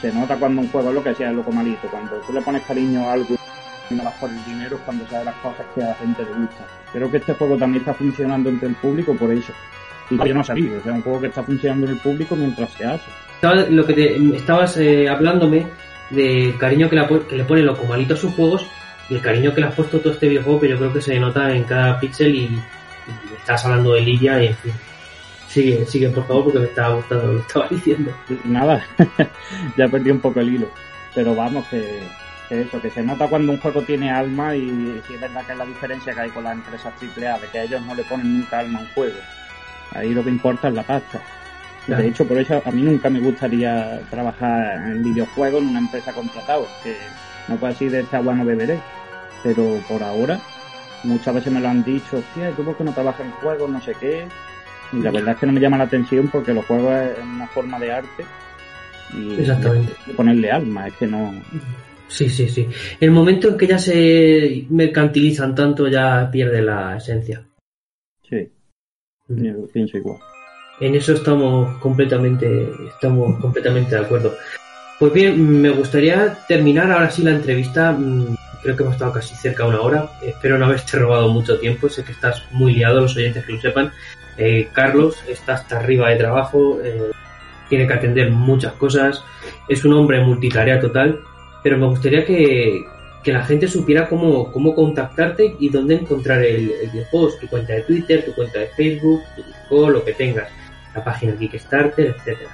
se 0.01 0.11
nota 0.11 0.36
cuando 0.36 0.61
un 0.61 0.69
juego 0.69 0.89
es 0.89 0.95
lo 0.95 1.03
que 1.03 1.15
sea, 1.15 1.30
es 1.30 1.36
loco 1.36 1.51
malito. 1.51 1.88
Cuando 1.89 2.17
tú 2.17 2.34
le 2.34 2.41
pones 2.41 2.63
cariño 2.63 3.09
a 3.09 3.13
algo 3.13 3.36
no 3.95 4.03
vas 4.03 4.13
por 4.15 4.30
el 4.30 4.43
dinero 4.45 4.78
es 4.78 4.82
cuando 4.84 5.05
sabes 5.07 5.26
las 5.26 5.36
cosas 5.36 5.65
que 5.76 5.84
a 5.84 5.88
la 5.88 5.95
gente 5.95 6.24
le 6.24 6.32
gusta. 6.32 6.65
Creo 6.91 7.11
que 7.11 7.17
este 7.17 7.34
juego 7.34 7.57
también 7.57 7.82
está 7.82 7.93
funcionando 7.93 8.49
entre 8.49 8.69
el 8.69 8.76
público 8.76 9.13
por 9.15 9.32
eso. 9.32 9.53
Y 10.09 10.17
yo 10.17 10.34
no 10.34 10.43
sabía, 10.43 10.78
o 10.78 10.84
sea, 10.84 10.93
un 10.93 11.01
juego 11.01 11.22
que 11.22 11.28
está 11.28 11.43
funcionando 11.43 11.88
en 11.88 11.93
el 11.93 11.99
público 11.99 12.36
mientras 12.36 12.72
se 12.72 12.86
hace. 12.86 13.09
Estaba, 13.41 13.55
lo 13.55 13.87
que 13.87 13.93
te, 13.93 14.35
estabas 14.35 14.77
eh, 14.77 15.09
hablándome 15.09 15.65
de 16.11 16.53
cariño 16.59 16.87
que, 16.87 16.95
la 16.95 17.07
que 17.07 17.35
le 17.35 17.43
pone 17.43 17.67
a 17.67 18.15
sus 18.15 18.33
juegos 18.35 18.67
y 19.09 19.15
el 19.15 19.21
cariño 19.21 19.51
que 19.51 19.61
le 19.61 19.67
has 19.67 19.73
puesto 19.73 19.99
todo 19.99 20.13
este 20.13 20.29
videojuego 20.29 20.59
que 20.59 20.69
yo 20.69 20.77
creo 20.77 20.93
que 20.93 21.01
se 21.01 21.19
nota 21.19 21.51
en 21.51 21.63
cada 21.63 21.99
píxel 21.99 22.35
y, 22.35 22.39
y 22.43 22.61
estás 23.35 23.65
hablando 23.65 23.93
de 23.93 24.01
Lidia 24.01 24.43
y 24.43 24.47
en 24.47 24.55
fin. 24.57 24.73
Sigue, 25.47 25.85
sigue 25.87 26.09
por 26.09 26.27
favor 26.27 26.43
porque 26.45 26.59
me 26.59 26.65
estaba 26.65 26.95
gustando 26.95 27.33
lo 27.33 27.33
que 27.39 27.47
estabas 27.47 27.69
diciendo. 27.71 28.11
Y 28.29 28.47
nada, 28.47 28.85
ya 29.77 29.87
perdí 29.87 30.11
un 30.11 30.19
poco 30.19 30.39
el 30.39 30.53
hilo. 30.53 30.67
Pero 31.15 31.33
vamos, 31.33 31.67
que, 31.67 31.99
eso, 32.51 32.79
que 32.79 32.91
se 32.91 33.01
nota 33.01 33.27
cuando 33.27 33.53
un 33.53 33.59
juego 33.59 33.81
tiene 33.81 34.11
alma 34.11 34.55
y 34.55 35.01
si 35.07 35.15
es 35.15 35.21
verdad 35.21 35.43
que 35.47 35.53
es 35.53 35.57
la 35.57 35.65
diferencia 35.65 36.13
que 36.13 36.21
hay 36.21 36.29
con 36.29 36.43
las 36.43 36.53
empresas 36.53 36.93
AAA, 36.93 37.39
de 37.39 37.47
que 37.47 37.63
ellos 37.63 37.81
no 37.81 37.95
le 37.95 38.03
ponen 38.03 38.37
nunca 38.37 38.59
alma 38.59 38.79
a 38.79 38.81
un 38.83 38.87
juego. 38.89 39.17
Ahí 39.93 40.13
lo 40.13 40.23
que 40.23 40.29
importa 40.29 40.67
es 40.67 40.75
la 40.75 40.83
pasta. 40.83 41.19
Claro. 41.86 42.03
De 42.03 42.09
hecho, 42.09 42.27
por 42.27 42.38
eso 42.38 42.61
a 42.63 42.71
mí 42.71 42.84
nunca 42.84 43.09
me 43.09 43.19
gustaría 43.19 44.01
trabajar 44.09 44.88
en 44.88 45.03
videojuegos 45.03 45.61
en 45.61 45.69
una 45.69 45.79
empresa 45.79 46.13
contratada, 46.13 46.65
que 46.84 46.95
no 47.47 47.55
puedo 47.55 47.73
decir 47.73 47.91
de 47.91 48.01
esta 48.01 48.17
agua 48.17 48.36
no 48.36 48.45
beberé. 48.45 48.79
Pero 49.43 49.79
por 49.89 50.03
ahora, 50.03 50.39
muchas 51.03 51.34
veces 51.34 51.51
me 51.51 51.59
lo 51.59 51.69
han 51.69 51.84
dicho, 51.84 52.17
hostia, 52.17 52.51
¿y 52.51 52.53
¿tú 52.53 52.63
por 52.63 52.77
qué 52.77 52.84
no 52.84 52.93
trabajas 52.93 53.25
en 53.25 53.32
juegos? 53.32 53.69
No 53.69 53.82
sé 53.82 53.93
qué. 53.99 54.27
Y 54.93 54.97
la 54.97 55.11
verdad 55.11 55.34
es 55.34 55.39
que 55.39 55.45
no 55.45 55.53
me 55.53 55.59
llama 55.59 55.77
la 55.77 55.86
atención 55.86 56.27
porque 56.27 56.53
los 56.53 56.65
juegos 56.65 56.93
es 56.93 57.23
una 57.23 57.47
forma 57.47 57.79
de 57.79 57.91
arte 57.91 58.25
y 59.17 59.39
Exactamente. 59.39 59.93
ponerle 60.15 60.51
alma, 60.51 60.88
es 60.88 60.93
que 60.95 61.07
no. 61.07 61.34
Sí, 62.07 62.29
sí, 62.29 62.47
sí. 62.49 62.67
El 62.99 63.11
momento 63.11 63.47
en 63.47 63.57
que 63.57 63.67
ya 63.67 63.79
se 63.79 64.65
mercantilizan 64.69 65.55
tanto 65.55 65.88
ya 65.88 66.29
pierde 66.29 66.61
la 66.61 66.97
esencia. 66.97 67.41
Sí, 68.29 68.49
yo 69.29 69.65
pienso 69.67 69.97
igual. 69.97 70.19
En 70.82 70.95
eso 70.95 71.13
estamos 71.13 71.77
completamente, 71.77 72.71
estamos 72.88 73.39
completamente 73.39 73.93
de 73.93 74.01
acuerdo. 74.01 74.36
Pues 74.97 75.13
bien, 75.13 75.61
me 75.61 75.69
gustaría 75.69 76.39
terminar 76.47 76.91
ahora 76.91 77.11
sí 77.11 77.21
la 77.21 77.32
entrevista. 77.32 77.91
Mm, 77.91 78.36
Creo 78.63 78.75
que 78.75 78.84
hemos 78.84 78.95
estado 78.95 79.13
casi 79.13 79.36
cerca 79.36 79.63
de 79.63 79.69
una 79.69 79.82
hora. 79.82 80.09
Espero 80.23 80.57
no 80.57 80.65
haberte 80.65 80.97
robado 80.97 81.29
mucho 81.29 81.59
tiempo. 81.59 81.88
Sé 81.88 82.03
que 82.03 82.11
estás 82.11 82.43
muy 82.51 82.73
liado, 82.73 83.01
los 83.01 83.15
oyentes 83.15 83.45
que 83.45 83.53
lo 83.53 83.61
sepan. 83.61 83.91
Eh, 84.38 84.69
Carlos 84.73 85.23
está 85.27 85.53
hasta 85.53 85.77
arriba 85.77 86.09
de 86.09 86.15
trabajo, 86.15 86.79
eh, 86.84 87.11
tiene 87.69 87.88
que 87.88 87.93
atender 87.93 88.32
muchas 88.32 88.73
cosas. 88.73 89.23
Es 89.67 89.86
un 89.86 89.93
hombre 89.93 90.19
multitarea 90.21 90.79
total. 90.79 91.19
Pero 91.63 91.77
me 91.77 91.88
gustaría 91.88 92.25
que, 92.25 92.86
que 93.23 93.34
la 93.34 93.43
gente 93.43 93.67
supiera 93.67 94.09
cómo, 94.09 94.51
cómo 94.51 94.73
contactarte 94.73 95.55
y 95.59 95.69
dónde 95.69 95.95
encontrar 95.95 96.43
el, 96.43 96.71
el. 96.71 97.05
Tu 97.11 97.47
cuenta 97.49 97.73
de 97.73 97.82
Twitter, 97.84 98.25
tu 98.25 98.34
cuenta 98.34 98.59
de 98.59 98.67
Facebook, 98.67 99.21
tu 99.36 99.43
Discord, 99.43 99.93
lo 99.93 100.03
que 100.03 100.13
tengas 100.13 100.47
la 100.95 101.03
página 101.03 101.35
Kickstarter, 101.35 102.15
etcétera. 102.17 102.51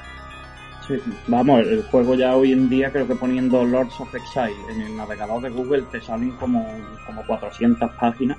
vamos, 1.28 1.62
el 1.62 1.84
juego 1.84 2.16
ya 2.16 2.36
hoy 2.36 2.52
en 2.52 2.70
día 2.70 2.92
creo 2.92 3.08
que 3.08 3.16
poniendo 3.16 3.66
Lords 3.66 4.00
of 4.00 4.14
Exile 4.14 4.56
en 4.70 4.82
el 4.82 4.98
navegador 4.98 5.42
de 5.42 5.50
Google 5.50 5.84
te 5.92 6.02
salen 6.02 6.32
como, 6.32 6.66
como 7.06 7.26
400 7.26 7.92
páginas. 7.94 8.38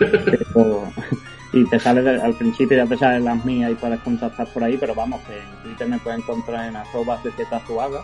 y 1.52 1.64
te 1.68 1.78
sale 1.78 2.08
al 2.20 2.34
principio 2.34 2.76
ya 2.76 2.86
te 2.86 2.96
salen 2.96 3.24
las 3.24 3.44
mías 3.44 3.70
y 3.70 3.74
puedes 3.74 4.00
contactar 4.00 4.46
por 4.52 4.64
ahí, 4.64 4.76
pero 4.78 4.94
vamos, 4.94 5.20
que 5.22 5.38
en 5.38 5.62
Twitter 5.62 5.88
me 5.88 5.98
puedes 5.98 6.20
encontrar 6.20 6.66
en 6.66 6.76
arroba 6.76 7.20
Zuaga 7.66 8.00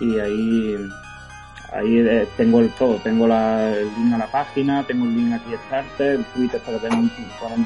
y 0.00 0.18
ahí 0.18 0.76
ahí 1.74 1.98
eh, 1.98 2.26
tengo 2.36 2.60
el 2.60 2.70
todo, 2.70 2.96
tengo 2.96 3.26
la, 3.26 3.70
el 3.76 3.88
link 3.96 4.14
a 4.14 4.18
la 4.18 4.26
página, 4.26 4.84
tengo 4.84 5.04
el 5.04 5.16
link 5.16 5.32
aquí 5.32 5.54
a 5.54 5.58
Starter, 5.66 6.14
el 6.16 6.24
Twitter 6.26 6.60
para 6.60 6.78
ver 6.78 6.92
un, 6.92 7.10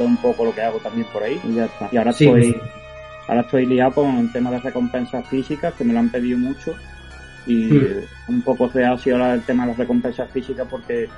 un 0.00 0.16
poco 0.16 0.44
lo 0.44 0.54
que 0.54 0.62
hago 0.62 0.78
también 0.78 1.06
por 1.12 1.22
ahí. 1.22 1.40
Y 1.44 1.54
ya 1.54 1.66
está. 1.66 1.88
Y 1.92 1.96
ahora 1.96 2.10
estoy 2.10 2.60
ahora 3.28 3.42
estoy 3.42 3.66
liado 3.66 3.92
con 3.92 4.16
el 4.16 4.32
tema 4.32 4.50
de 4.50 4.58
recompensas 4.58 5.26
físicas 5.28 5.74
que 5.74 5.84
me 5.84 5.92
lo 5.92 5.98
han 5.98 6.08
pedido 6.08 6.38
mucho. 6.38 6.74
Y 7.46 7.70
un 8.28 8.42
poco 8.42 8.68
se 8.70 8.84
ha 8.84 8.96
sido 8.98 9.16
ahora 9.16 9.34
el 9.34 9.42
tema 9.42 9.64
de 9.64 9.70
las 9.70 9.78
recompensas 9.78 10.30
físicas 10.30 10.66
porque 10.70 11.04
es 11.04 11.10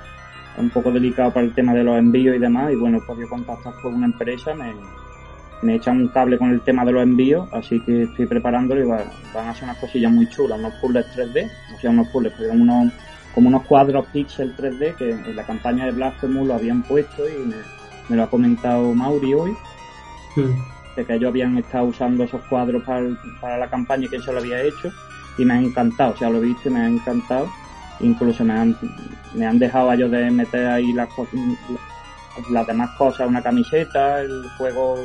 un 0.59 0.71
poco 0.71 0.93
delicado 0.93 1.33
para 1.33 1.47
el 1.47 1.55
tema 1.55 1.75
de 1.75 1.85
los 1.85 1.99
envíos 1.99 2.37
y 2.37 2.39
demás. 2.39 2.73
Y 2.73 2.77
bueno, 2.77 2.99
he 2.99 3.03
podido 3.03 3.29
contactar 3.29 3.75
con 3.83 3.95
una 3.95 4.07
empresa, 4.07 4.55
me, 4.55 4.73
me 5.63 5.75
echan 5.75 5.99
un 5.99 6.09
cable 6.09 6.39
con 6.39 6.51
el 6.51 6.61
tema 6.63 6.85
de 6.85 6.93
los 6.93 7.03
envíos, 7.03 7.49
así 7.53 7.81
que 7.81 8.05
estoy 8.05 8.27
preparándolo 8.27 8.81
y 8.81 8.85
van 8.85 9.49
a 9.49 9.55
ser 9.55 9.65
unas 9.65 9.79
cosillas 9.79 10.11
muy 10.11 10.29
chulas, 10.29 10.59
unos 10.59 10.75
puzzles 10.75 11.07
3D, 11.15 11.51
o 11.77 11.81
sea, 11.81 11.91
unos 11.91 12.09
puzzles, 12.09 12.33
pero 12.37 12.53
unos, 12.53 12.93
como 13.35 13.49
unos 13.49 13.63
cuadros 13.65 14.07
pixel 14.07 14.57
3D 14.57 14.95
que 14.97 15.11
en 15.11 15.37
la 15.37 15.45
campaña 15.45 15.85
de 15.85 15.93
Blasphemous 15.93 16.47
lo 16.47 16.55
habían 16.55 16.83
puesto 16.83 17.29
y 17.29 17.47
me, 18.09 18.17
lo 18.17 18.23
ha 18.23 18.31
comentado 18.31 18.95
Mauri 18.95 19.35
hoy, 19.35 19.57
hmm. 20.37 20.97
de 20.97 21.05
que 21.05 21.15
ellos 21.15 21.29
habían 21.29 21.59
estado 21.59 21.85
usando 21.87 22.25
esos 22.25 22.41
cuadros 22.49 22.83
para, 22.85 23.07
para 23.41 23.59
la 23.59 23.69
campaña 23.69 24.07
y 24.07 24.09
que 24.09 24.17
eso 24.17 24.33
lo 24.33 24.41
había 24.41 24.63
hecho 24.63 24.91
y 25.39 25.45
me 25.45 25.55
ha 25.55 25.61
encantado, 25.61 26.15
o 26.15 26.17
sea, 26.17 26.31
lo 26.31 26.39
he 26.39 26.47
visto 26.47 26.69
y 26.69 26.73
me 26.73 26.81
ha 26.81 26.89
encantado, 26.89 27.49
incluso 28.01 28.45
me 28.45 28.53
han, 28.55 28.77
me 29.35 29.47
han 29.47 29.59
dejado 29.59 29.91
a 29.91 29.95
ellos 29.95 30.11
de 30.11 30.31
meter 30.31 30.67
ahí 30.67 30.93
las, 30.93 31.09
las 32.51 32.67
demás 32.67 32.91
cosas, 32.97 33.29
una 33.29 33.43
camiseta, 33.43 34.21
el 34.21 34.45
juego 34.59 34.99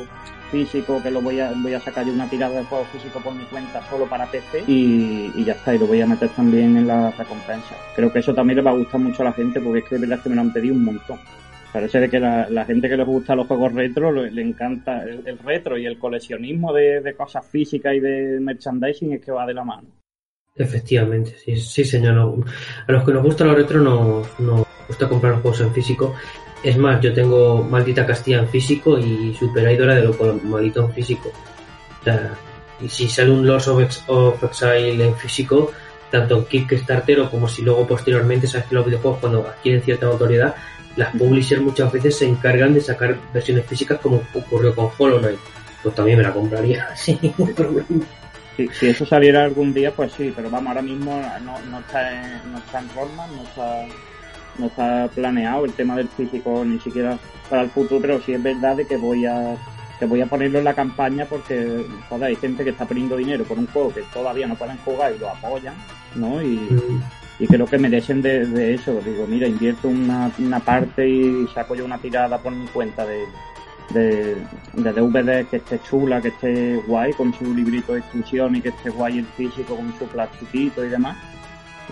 físico 0.50 1.02
que 1.02 1.10
lo 1.10 1.20
voy 1.20 1.40
a 1.40 1.52
voy 1.56 1.74
a 1.74 1.80
sacar 1.80 2.06
yo 2.06 2.12
una 2.12 2.28
tirada 2.28 2.58
de 2.58 2.64
juego 2.64 2.84
físico 2.86 3.20
por 3.20 3.34
mi 3.34 3.44
cuenta 3.44 3.82
solo 3.88 4.06
para 4.06 4.30
PC 4.30 4.64
y, 4.66 5.44
ya 5.44 5.52
está 5.52 5.74
y 5.74 5.78
lo 5.78 5.86
voy 5.86 6.00
a 6.00 6.06
meter 6.06 6.28
también 6.30 6.76
en 6.76 6.86
la 6.86 7.10
recompensa. 7.10 7.76
Creo 7.94 8.12
que 8.12 8.20
eso 8.20 8.34
también 8.34 8.56
le 8.56 8.62
va 8.62 8.70
a 8.70 8.76
gustar 8.76 9.00
mucho 9.00 9.22
a 9.22 9.26
la 9.26 9.32
gente 9.32 9.60
porque 9.60 9.80
es 9.80 9.84
que 9.84 9.94
de 9.96 10.06
verdad 10.06 10.22
que 10.22 10.28
me 10.28 10.36
lo 10.36 10.42
han 10.42 10.52
pedido 10.52 10.74
un 10.74 10.84
montón. 10.84 11.18
Parece 11.72 12.00
de 12.00 12.08
que 12.08 12.18
la, 12.18 12.48
la 12.48 12.64
gente 12.64 12.88
que 12.88 12.96
les 12.96 13.06
gusta 13.06 13.34
los 13.34 13.46
juegos 13.46 13.74
retro 13.74 14.10
le, 14.10 14.42
encanta 14.42 15.02
el, 15.02 15.38
retro 15.38 15.76
y 15.76 15.84
el 15.84 15.98
coleccionismo 15.98 16.72
de, 16.72 17.14
cosas 17.16 17.44
físicas 17.46 17.94
y 17.94 18.00
de 18.00 18.40
merchandising 18.40 19.12
es 19.12 19.20
que 19.24 19.32
va 19.32 19.46
de 19.46 19.54
la 19.54 19.64
mano. 19.64 19.88
Efectivamente 20.54 21.36
sí, 21.36 21.56
sí 21.56 21.84
señor. 21.84 22.44
A 22.86 22.92
los 22.92 23.04
que 23.04 23.12
nos 23.12 23.22
gusta 23.22 23.44
lo 23.44 23.54
retro 23.54 23.80
no, 23.80 24.22
no 24.38 24.65
gusta 24.86 25.08
comprar 25.08 25.40
juegos 25.40 25.60
en 25.60 25.72
físico 25.72 26.14
es 26.62 26.76
más, 26.76 27.00
yo 27.00 27.12
tengo 27.12 27.62
Maldita 27.62 28.06
Castilla 28.06 28.38
en 28.38 28.48
físico 28.48 28.98
y 28.98 29.34
Super 29.38 29.70
Idol 29.70 29.94
de 29.94 30.02
lo 30.02 30.40
maldito 30.44 30.84
en 30.84 30.92
físico. 30.92 31.30
O 32.00 32.04
sea, 32.04 32.34
y 32.80 32.88
si 32.88 33.08
sale 33.08 33.30
un 33.30 33.46
Lost 33.46 33.68
of, 33.68 34.42
Exile 34.42 35.04
en 35.04 35.14
físico, 35.14 35.72
tanto 36.10 36.38
en 36.38 36.44
Kickstarter 36.44 37.20
o 37.20 37.30
como 37.30 37.48
si 37.48 37.62
luego 37.62 37.86
posteriormente 37.86 38.46
sabes 38.46 38.66
que 38.66 38.74
los 38.74 38.86
videojuegos 38.86 39.20
cuando 39.20 39.46
adquieren 39.46 39.82
cierta 39.82 40.06
autoridad, 40.06 40.54
las 40.96 41.14
publishers 41.14 41.62
muchas 41.62 41.92
veces 41.92 42.16
se 42.16 42.26
encargan 42.26 42.74
de 42.74 42.80
sacar 42.80 43.16
versiones 43.32 43.66
físicas 43.66 44.00
como 44.00 44.22
ocurrió 44.34 44.74
con 44.74 44.88
Hollow 44.98 45.20
Knight. 45.20 45.38
Pues 45.82 45.94
también 45.94 46.18
me 46.18 46.24
la 46.24 46.32
compraría 46.32 46.88
sin 46.96 47.18
ningún 47.22 47.54
problema. 47.54 48.04
Si, 48.56 48.86
eso 48.86 49.04
saliera 49.04 49.44
algún 49.44 49.74
día, 49.74 49.92
pues 49.92 50.12
sí, 50.12 50.32
pero 50.34 50.50
vamos, 50.50 50.68
ahora 50.68 50.82
mismo 50.82 51.22
no, 51.44 51.60
no, 51.70 51.78
está, 51.78 52.10
en, 52.10 52.52
no 52.52 52.58
está 52.58 52.80
en 52.80 52.88
Rollman, 52.94 53.36
no 53.36 53.42
está 53.42 53.86
no 54.58 54.66
está 54.66 55.08
planeado 55.14 55.64
el 55.64 55.72
tema 55.72 55.96
del 55.96 56.08
físico 56.08 56.64
ni 56.64 56.78
siquiera 56.80 57.18
para 57.48 57.62
el 57.62 57.70
futuro, 57.70 58.00
pero 58.00 58.20
sí 58.20 58.32
es 58.32 58.42
verdad 58.42 58.76
de 58.76 58.86
que 58.86 58.96
voy 58.96 59.26
a 59.26 59.56
que 59.98 60.04
voy 60.04 60.20
a 60.20 60.26
ponerlo 60.26 60.58
en 60.58 60.64
la 60.64 60.74
campaña 60.74 61.24
porque 61.24 61.86
joder, 62.08 62.24
hay 62.24 62.36
gente 62.36 62.64
que 62.64 62.70
está 62.70 62.84
poniendo 62.84 63.16
dinero 63.16 63.44
por 63.44 63.58
un 63.58 63.66
juego 63.66 63.94
que 63.94 64.02
todavía 64.12 64.46
no 64.46 64.54
pueden 64.54 64.76
jugar 64.78 65.14
y 65.14 65.18
lo 65.18 65.30
apoyan, 65.30 65.74
¿no? 66.14 66.42
Y, 66.42 66.68
creo 67.48 67.66
que 67.66 67.78
merecen 67.78 68.22
de, 68.22 68.46
de, 68.46 68.74
eso. 68.74 69.00
Digo, 69.04 69.26
mira, 69.26 69.46
invierto 69.46 69.88
una, 69.88 70.30
una 70.38 70.60
parte 70.60 71.08
y 71.08 71.46
saco 71.54 71.74
yo 71.74 71.84
una 71.84 71.98
tirada 71.98 72.38
por 72.38 72.54
mi 72.54 72.66
cuenta 72.66 73.06
de, 73.06 73.24
de, 73.90 74.36
de 74.74 74.92
DVD 74.92 75.46
que 75.46 75.56
esté 75.56 75.78
chula, 75.80 76.20
que 76.20 76.28
esté 76.28 76.76
guay, 76.86 77.12
con 77.12 77.32
su 77.34 77.54
librito 77.54 77.92
de 77.92 78.00
instrucción 78.00 78.56
y 78.56 78.60
que 78.60 78.70
esté 78.70 78.90
guay 78.90 79.18
el 79.18 79.26
físico 79.26 79.76
con 79.76 79.92
su 79.98 80.06
plastiquito 80.06 80.84
y 80.84 80.88
demás 80.88 81.16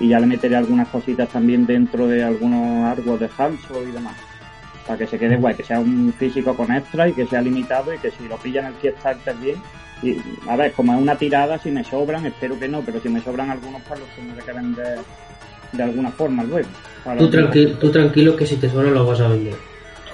y 0.01 0.09
ya 0.09 0.21
le 0.21 0.27
meteré 0.27 0.57
algunas 0.57 0.89
cositas 0.89 1.29
también 1.29 1.67
dentro 1.67 2.07
de 2.07 2.25
algunos 2.25 2.85
argos 2.85 3.21
de 3.21 3.29
Hanso 3.37 3.83
y 3.83 3.93
demás. 3.93 4.17
Para 4.87 4.99
que 4.99 5.07
se 5.07 5.19
quede 5.19 5.37
guay, 5.37 5.55
que 5.55 5.65
sea 5.65 5.81
un 5.81 6.13
físico 6.13 6.55
con 6.55 6.73
extra 6.73 7.09
y 7.09 7.13
que 7.13 7.27
sea 7.27 7.41
limitado 7.41 7.95
y 7.95 7.99
que 7.99 8.11
si 8.11 8.29
lo 8.29 8.37
pillan 8.37 8.67
el 8.67 8.75
Kickstarter 8.75 9.35
bien. 9.37 9.57
Y, 10.03 10.19
a 10.49 10.57
ver, 10.57 10.73
como 10.73 10.93
es 10.93 11.01
una 11.01 11.17
tirada, 11.17 11.59
si 11.59 11.71
me 11.71 11.85
sobran, 11.85 12.27
espero 12.27 12.59
que 12.59 12.69
no, 12.69 12.83
pero 12.83 13.01
si 13.01 13.09
me 13.09 13.23
sobran 13.23 13.51
algunos, 13.51 13.81
pues 13.83 14.01
los 14.01 14.09
tendré 14.11 14.45
que 14.45 14.53
vender 14.53 14.99
de 15.73 15.83
alguna 15.83 16.11
forma 16.11 16.45
luego. 16.45 16.69
Tú, 17.19 17.31
tranquilo, 17.31 17.79
tú 17.79 17.91
tranquilo 17.91 18.37
que 18.37 18.47
si 18.47 18.57
te 18.57 18.69
sobran 18.69 18.95
los 18.95 19.07
vas 19.07 19.21
a 19.21 19.29
vender. 19.29 19.55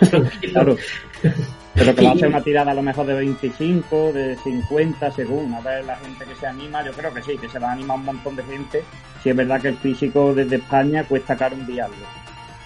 claro. 0.53 0.77
Pero 1.81 1.95
que 1.95 2.05
va 2.05 2.13
a 2.13 2.17
ser 2.17 2.29
una 2.29 2.43
tirada 2.43 2.73
a 2.73 2.75
lo 2.75 2.83
mejor 2.83 3.07
de 3.07 3.15
25, 3.15 4.13
de 4.13 4.37
50, 4.37 5.13
según. 5.13 5.55
A 5.55 5.61
ver 5.63 5.83
la 5.87 5.97
gente 5.97 6.27
que 6.27 6.35
se 6.35 6.47
anima. 6.47 6.85
Yo 6.85 6.93
creo 6.93 7.13
que 7.15 7.23
sí, 7.23 7.39
que 7.39 7.49
se 7.49 7.59
va 7.59 7.71
a 7.71 7.73
animar 7.73 7.97
un 7.97 8.05
montón 8.05 8.37
de 8.37 8.43
gente. 8.43 8.83
Si 9.23 9.31
es 9.31 9.37
verdad 9.37 9.63
que 9.63 9.69
el 9.69 9.77
físico 9.77 10.35
desde 10.35 10.57
España 10.57 11.05
cuesta 11.05 11.37
caro 11.37 11.57
enviarlo. 11.57 11.97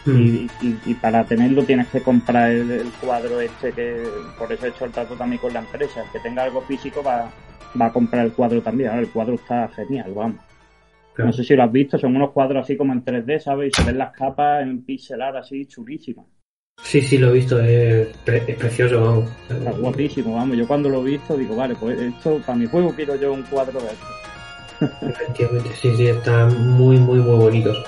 Hmm. 0.05 0.49
Y, 0.61 0.95
para 0.95 1.25
tenerlo 1.25 1.63
tienes 1.63 1.87
que 1.89 2.03
comprar 2.03 2.51
el, 2.51 2.91
cuadro 3.01 3.41
este 3.41 3.73
que 3.73 4.05
por 4.37 4.53
eso 4.53 4.67
he 4.67 4.71
hecho 4.71 4.85
el 4.85 4.91
trato 4.91 5.15
también 5.15 5.41
con 5.41 5.53
la 5.55 5.61
empresa. 5.61 6.03
El 6.03 6.11
que 6.11 6.19
tenga 6.19 6.43
algo 6.43 6.61
físico 6.63 7.01
va, 7.01 7.31
va 7.81 7.87
a 7.87 7.93
comprar 7.93 8.27
el 8.27 8.33
cuadro 8.33 8.63
también. 8.63 8.91
Ahora 8.91 9.03
el 9.03 9.11
cuadro 9.11 9.35
está 9.35 9.69
genial, 9.69 10.13
vamos. 10.13 10.41
No 11.17 11.33
sé 11.33 11.45
si 11.45 11.55
lo 11.55 11.63
has 11.63 11.71
visto, 11.71 11.97
son 11.99 12.17
unos 12.17 12.33
cuadros 12.33 12.65
así 12.65 12.77
como 12.77 12.93
en 12.93 13.05
3D, 13.05 13.39
¿sabes? 13.39 13.69
Y 13.69 13.81
se 13.81 13.87
ven 13.87 13.99
las 13.99 14.13
capas 14.13 14.63
en 14.63 14.83
pixelar 14.83 15.37
así 15.37 15.67
chulísimas. 15.67 16.27
Sí, 16.83 17.01
sí, 17.01 17.19
lo 17.19 17.31
he 17.31 17.33
visto, 17.33 17.61
es, 17.61 18.09
precioso, 18.25 19.01
vamos. 19.01 19.31
Está 19.49 19.71
guapísimo, 19.73 20.35
vamos. 20.35 20.57
Yo 20.57 20.67
cuando 20.67 20.89
lo 20.89 21.01
he 21.01 21.13
visto 21.13 21.37
digo, 21.37 21.57
vale, 21.57 21.75
pues 21.75 22.01
esto 22.01 22.41
para 22.45 22.59
mi 22.59 22.67
juego 22.67 22.95
quiero 22.95 23.17
yo 23.17 23.33
un 23.33 23.43
cuadro 23.43 23.81
de 23.81 23.87
esto. 23.87 24.07
Efectivamente, 25.09 25.71
sí, 25.81 25.97
sí, 25.97 26.07
están 26.07 26.71
muy, 26.73 26.97
muy, 26.99 27.19
muy 27.19 27.37
bonitos. 27.37 27.83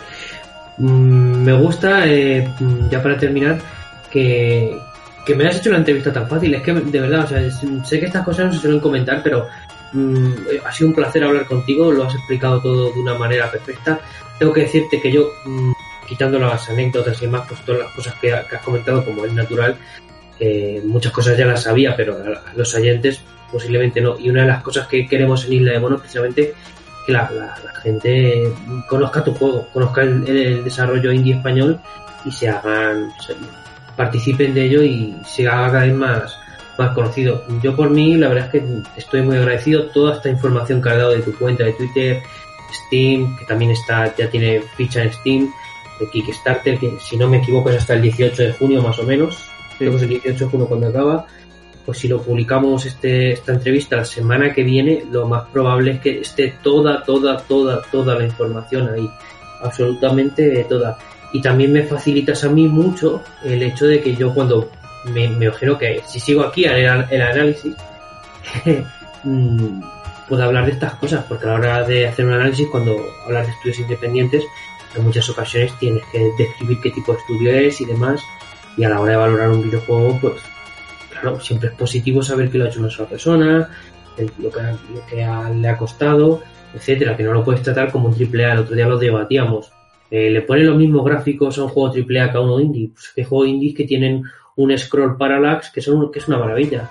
Mm, 0.79 1.45
me 1.45 1.53
gusta, 1.53 2.07
eh, 2.07 2.49
ya 2.91 3.03
para 3.03 3.17
terminar, 3.17 3.59
que, 4.11 4.77
que 5.25 5.35
me 5.35 5.45
hayas 5.45 5.59
hecho 5.59 5.71
una 5.71 5.79
entrevista 5.79 6.13
tan 6.13 6.29
fácil. 6.29 6.55
Es 6.55 6.63
que, 6.63 6.73
de 6.73 7.01
verdad, 7.01 7.25
o 7.25 7.29
sea, 7.29 7.51
sé 7.85 8.01
que 8.01 8.07
estas 8.07 8.25
cosas 8.25 8.47
no 8.47 8.53
se 8.53 8.61
suelen 8.61 8.81
comentar, 8.81 9.23
pero 9.23 9.47
mm, 9.93 10.33
ha 10.65 10.73
sido 10.73 10.89
un 10.89 10.95
placer 10.95 11.23
hablar 11.25 11.47
contigo, 11.47 11.93
lo 11.93 12.05
has 12.05 12.15
explicado 12.15 12.61
todo 12.61 12.93
de 12.93 13.01
una 13.01 13.15
manera 13.15 13.51
perfecta. 13.51 14.01
Tengo 14.39 14.53
que 14.53 14.63
decirte 14.63 15.01
que 15.01 15.13
yo 15.13 15.29
mm, 15.45 15.73
quitando 16.07 16.39
las 16.39 16.69
anécdotas 16.69 17.21
y 17.21 17.27
demás, 17.27 17.43
pues 17.49 17.61
todas 17.61 17.83
las 17.83 17.93
cosas 17.93 18.15
que, 18.21 18.33
has 18.33 18.63
comentado, 18.65 19.05
como 19.05 19.25
es 19.25 19.33
natural, 19.33 19.77
muchas 20.85 21.13
cosas 21.13 21.37
ya 21.37 21.47
las 21.47 21.63
sabía, 21.63 21.97
pero 21.97 22.17
a, 22.17 22.53
los 22.55 22.75
oyentes 22.75 23.23
posiblemente 23.51 24.01
no. 24.01 24.19
Y 24.19 24.29
una 24.31 24.43
de 24.43 24.49
las 24.49 24.63
cosas 24.63 24.87
que 24.87 25.07
queremos 25.07 25.45
en 25.47 25.55
Isla 25.55 25.73
de 25.73 25.81
Monos, 25.81 26.01
precisamente, 26.01 26.55
que 27.07 27.13
la, 27.13 27.55
gente 27.83 28.53
conozca 28.89 29.23
tu 29.23 29.33
juego, 29.35 29.69
conozca 29.73 30.03
el, 30.03 30.65
desarrollo 30.65 31.13
indie 31.13 31.37
español 31.37 31.81
y 32.25 32.33
se 32.33 32.49
hagan, 32.49 33.13
participen 33.97 34.53
de 34.55 34.65
ello 34.65 34.83
y 34.83 35.17
se 35.25 35.47
haga 35.47 35.71
cada 35.71 35.85
vez 35.85 35.95
más, 35.95 36.39
más 36.79 36.95
conocido. 36.95 37.45
Yo 37.63 37.77
por 37.77 37.91
mí, 37.91 38.17
la 38.17 38.29
verdad 38.29 38.47
es 38.47 38.61
que 38.61 38.67
estoy 38.97 39.23
muy 39.23 39.37
agradecido. 39.37 39.87
Toda 39.91 40.17
esta 40.17 40.29
información 40.29 40.83
que 40.83 40.89
has 40.89 40.99
dado 40.99 41.13
de 41.13 41.23
tu 41.23 41.33
cuenta 41.39 41.65
de 41.65 41.73
Twitter, 41.75 42.23
Steam, 42.73 43.37
que 43.39 43.45
también 43.47 43.71
está, 43.71 44.15
ya 44.17 44.29
tiene 44.29 44.63
ficha 44.77 45.03
en 45.03 45.13
Steam, 45.13 45.53
de 45.99 46.09
Kickstarter, 46.11 46.79
que 46.79 46.99
si 47.01 47.17
no 47.17 47.29
me 47.29 47.39
equivoco 47.39 47.71
es 47.71 47.77
hasta 47.77 47.95
el 47.95 48.03
18 48.03 48.43
de 48.43 48.53
junio 48.53 48.83
más 48.83 48.99
o 48.99 49.05
menos, 49.05 49.39
creo 49.79 49.91
que 49.91 49.97
es 49.97 50.03
el 50.03 50.09
18 50.09 50.45
de 50.45 50.51
junio 50.51 50.67
cuando 50.67 50.89
acaba, 50.89 51.27
pues 51.85 51.99
si 51.99 52.09
lo 52.09 52.21
publicamos 52.21 52.85
este, 52.85 53.33
esta 53.33 53.53
entrevista 53.53 53.97
la 53.97 54.05
semana 54.05 54.53
que 54.53 54.65
viene, 54.65 55.05
lo 55.11 55.27
más 55.27 55.49
probable 55.51 55.93
es 55.93 56.01
que 56.01 56.21
esté 56.21 56.55
toda, 56.63 57.03
toda, 57.05 57.37
toda, 57.39 57.81
toda 57.93 58.17
la 58.17 58.25
información 58.25 58.89
ahí, 58.93 59.09
absolutamente 59.63 60.67
toda. 60.69 60.99
Y 61.33 61.41
también 61.41 61.73
me 61.73 61.85
facilitas 61.85 62.43
a 62.45 62.49
mí 62.49 62.67
mucho 62.67 63.23
el 63.45 63.63
hecho 63.63 63.87
de 63.87 64.01
que 64.01 64.17
yo 64.17 64.35
cuando 64.35 64.71
me, 65.13 65.29
me 65.29 65.47
imagino 65.47 65.79
que 65.79 66.03
si 66.07 66.19
sigo 66.19 66.43
aquí 66.43 66.65
el, 66.65 66.87
el 67.11 67.23
análisis, 67.23 67.75
mm, 69.25 69.81
puedo 70.29 70.43
hablar 70.43 70.67
de 70.67 70.73
estas 70.73 70.95
cosas, 70.95 71.25
porque 71.29 71.47
a 71.47 71.51
la 71.51 71.55
hora 71.55 71.83
de 71.85 72.09
hacer 72.09 72.27
un 72.27 72.33
análisis, 72.33 72.67
cuando 72.71 72.97
hablas 73.27 73.47
de 73.47 73.53
estudios 73.53 73.79
independientes, 73.81 74.45
en 74.97 75.05
muchas 75.05 75.29
ocasiones 75.29 75.73
tienes 75.79 76.03
que 76.13 76.31
describir 76.39 76.79
qué 76.83 76.91
tipo 76.91 77.13
de 77.13 77.19
estudio 77.19 77.53
es 77.53 77.81
y 77.81 77.85
demás. 77.85 78.23
Y 78.77 78.85
a 78.85 78.91
la 78.91 79.01
hora 79.01 79.13
de 79.13 79.19
valorar 79.19 79.51
un 79.51 79.63
videojuego, 79.63 80.19
pues 80.21 80.35
claro, 81.11 81.41
siempre 81.41 81.71
es 81.71 81.75
positivo 81.75 82.23
saber 82.23 82.51
que 82.51 82.59
lo 82.59 82.65
ha 82.65 82.69
hecho 82.69 82.81
una 82.81 82.91
sola 82.91 83.09
persona, 83.09 83.71
lo 84.39 84.51
que, 84.51 85.17
le 85.17 85.69
ha 85.69 85.79
costado, 85.79 86.43
etcétera, 86.75 87.17
que 87.17 87.23
no 87.23 87.33
lo 87.33 87.45
puedes 87.45 87.63
tratar 87.63 87.91
como 87.91 88.09
un 88.09 88.15
triple 88.15 88.45
A. 88.45 88.53
El 88.53 88.61
otro 88.61 88.75
día 88.75 88.87
lo 88.87 88.99
debatíamos. 88.99 89.73
Eh, 90.11 90.31
le 90.31 90.43
ponen 90.43 90.67
los 90.67 90.77
mismos 90.77 91.05
gráficos 91.05 91.59
a 91.59 91.65
un 91.65 91.69
juego 91.69 91.91
triple 91.91 92.21
A 92.21 92.31
que 92.31 92.39
a 92.39 92.41
uno 92.41 92.61
indie. 92.61 92.91
Pues 92.93 93.13
que 93.15 93.25
juego 93.25 93.47
indie 93.47 93.75
que 93.75 93.85
tienen 93.85 94.23
un 94.57 94.77
scroll 94.77 95.17
parallax 95.17 95.71
que, 95.71 95.81
son, 95.81 96.11
que 96.11 96.19
es 96.19 96.29
una 96.29 96.39
maravilla. 96.39 96.89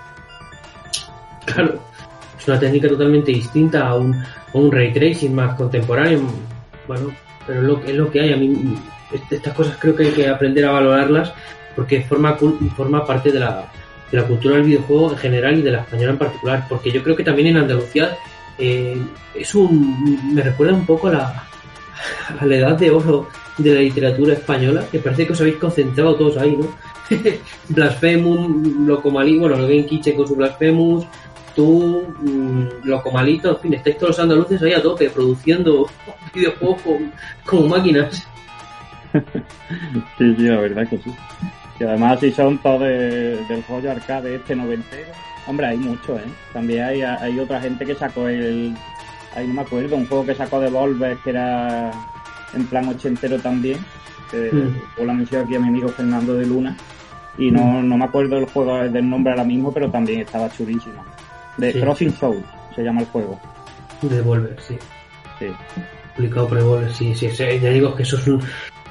Claro, 1.46 1.78
es 2.38 2.48
una 2.48 2.58
técnica 2.58 2.88
totalmente 2.88 3.30
distinta 3.30 3.86
a 3.86 3.94
un, 3.94 4.14
a 4.14 4.24
un 4.52 4.70
ray 4.70 4.92
tracing 4.92 5.34
más 5.34 5.54
contemporáneo. 5.56 6.20
Bueno, 6.86 7.12
pero 7.46 7.60
es 7.60 7.66
lo, 7.66 7.84
es 7.84 7.94
lo 7.94 8.10
que 8.10 8.20
hay. 8.20 8.32
A 8.32 8.36
mí 8.36 8.76
estas 9.30 9.54
cosas 9.54 9.76
creo 9.78 9.94
que 9.94 10.04
hay 10.04 10.12
que 10.12 10.28
aprender 10.28 10.64
a 10.64 10.72
valorarlas 10.72 11.32
porque 11.74 12.02
forma, 12.02 12.36
forma 12.76 13.06
parte 13.06 13.30
de 13.30 13.40
la, 13.40 13.70
de 14.10 14.18
la 14.18 14.26
cultura 14.26 14.56
del 14.56 14.64
videojuego 14.64 15.12
en 15.12 15.18
general 15.18 15.58
y 15.58 15.62
de 15.62 15.72
la 15.72 15.80
española 15.80 16.12
en 16.12 16.18
particular. 16.18 16.66
Porque 16.68 16.90
yo 16.90 17.02
creo 17.02 17.16
que 17.16 17.24
también 17.24 17.48
en 17.48 17.58
Andalucía 17.58 18.16
eh, 18.58 18.96
es 19.34 19.54
un, 19.54 20.34
me 20.34 20.42
recuerda 20.42 20.74
un 20.74 20.86
poco 20.86 21.08
a 21.08 21.12
la, 21.12 21.44
a 22.40 22.46
la 22.46 22.56
edad 22.56 22.78
de 22.78 22.90
oro 22.90 23.28
de 23.58 23.74
la 23.74 23.80
literatura 23.80 24.34
española, 24.34 24.84
que 24.90 24.98
parece 24.98 25.26
que 25.26 25.32
os 25.32 25.40
habéis 25.40 25.56
concentrado 25.56 26.14
todos 26.16 26.36
ahí, 26.36 26.56
¿no? 26.56 26.68
Blasphemous, 27.68 28.50
Locomalí, 28.86 29.38
bueno, 29.38 29.56
lo 29.56 29.66
ven 29.66 29.86
Quiche 29.86 30.14
con 30.14 30.26
su 30.26 30.36
Blasphemous, 30.36 31.06
tú, 31.56 32.04
mm, 32.20 32.84
Locomalito, 32.84 33.50
en 33.50 33.58
fin, 33.58 33.74
estáis 33.74 33.96
todos 33.96 34.10
los 34.10 34.20
andaluces 34.20 34.62
ahí 34.62 34.74
a 34.74 34.82
tope, 34.82 35.10
produciendo 35.10 35.88
videojuegos 36.34 36.82
como, 37.44 37.68
máquinas. 37.68 38.28
sí, 40.18 40.34
sí, 40.36 40.42
la 40.42 40.60
verdad 40.60 40.86
que 40.88 40.98
sí. 40.98 41.10
Y 41.80 41.84
además 41.84 42.20
si 42.20 42.30
son 42.30 42.58
todos 42.58 42.80
del 42.80 43.64
rollo 43.68 43.90
arcade 43.90 44.36
este 44.36 44.54
noventero. 44.54 45.12
Hombre, 45.46 45.66
hay 45.66 45.76
mucho, 45.76 46.18
¿eh? 46.18 46.24
También 46.52 46.84
hay, 46.84 47.02
hay 47.02 47.38
otra 47.38 47.60
gente 47.60 47.84
que 47.84 47.94
sacó 47.94 48.28
el... 48.28 48.74
Ahí 49.34 49.46
no 49.46 49.54
me 49.54 49.62
acuerdo, 49.62 49.96
un 49.96 50.06
juego 50.06 50.24
que 50.24 50.34
sacó 50.34 50.60
de 50.60 50.70
Volver 50.70 51.18
que 51.18 51.30
era 51.30 51.90
en 52.54 52.66
plan 52.66 52.88
ochentero 52.88 53.38
también. 53.38 53.78
Que 54.30 54.50
mm. 54.50 55.06
la 55.06 55.12
mención 55.12 55.44
aquí 55.44 55.54
a 55.54 55.60
mi 55.60 55.68
amigo 55.68 55.88
Fernando 55.88 56.34
de 56.34 56.46
Luna. 56.46 56.76
Y 57.38 57.50
no, 57.50 57.62
mm. 57.62 57.88
no 57.88 57.98
me 57.98 58.04
acuerdo 58.06 58.36
del 58.36 58.46
juego 58.46 58.78
del 58.88 59.08
nombre 59.08 59.32
ahora 59.32 59.44
mismo, 59.44 59.72
pero 59.72 59.90
también 59.90 60.22
estaba 60.22 60.50
chulísimo. 60.50 61.04
De 61.56 61.72
Crossing 61.80 62.12
Souls 62.12 62.44
se 62.74 62.82
llama 62.82 63.00
el 63.00 63.06
juego. 63.06 63.40
De 64.02 64.20
Volver, 64.20 64.56
sí. 64.60 64.76
Sí. 65.38 65.46
Publicado 66.14 66.48
por 66.48 66.62
Volver, 66.62 66.92
sí, 66.92 67.14
sí. 67.14 67.28
Ya 67.28 67.70
digo 67.70 67.94
que 67.94 68.02
eso 68.02 68.16
es 68.16 68.26
un, 68.26 68.42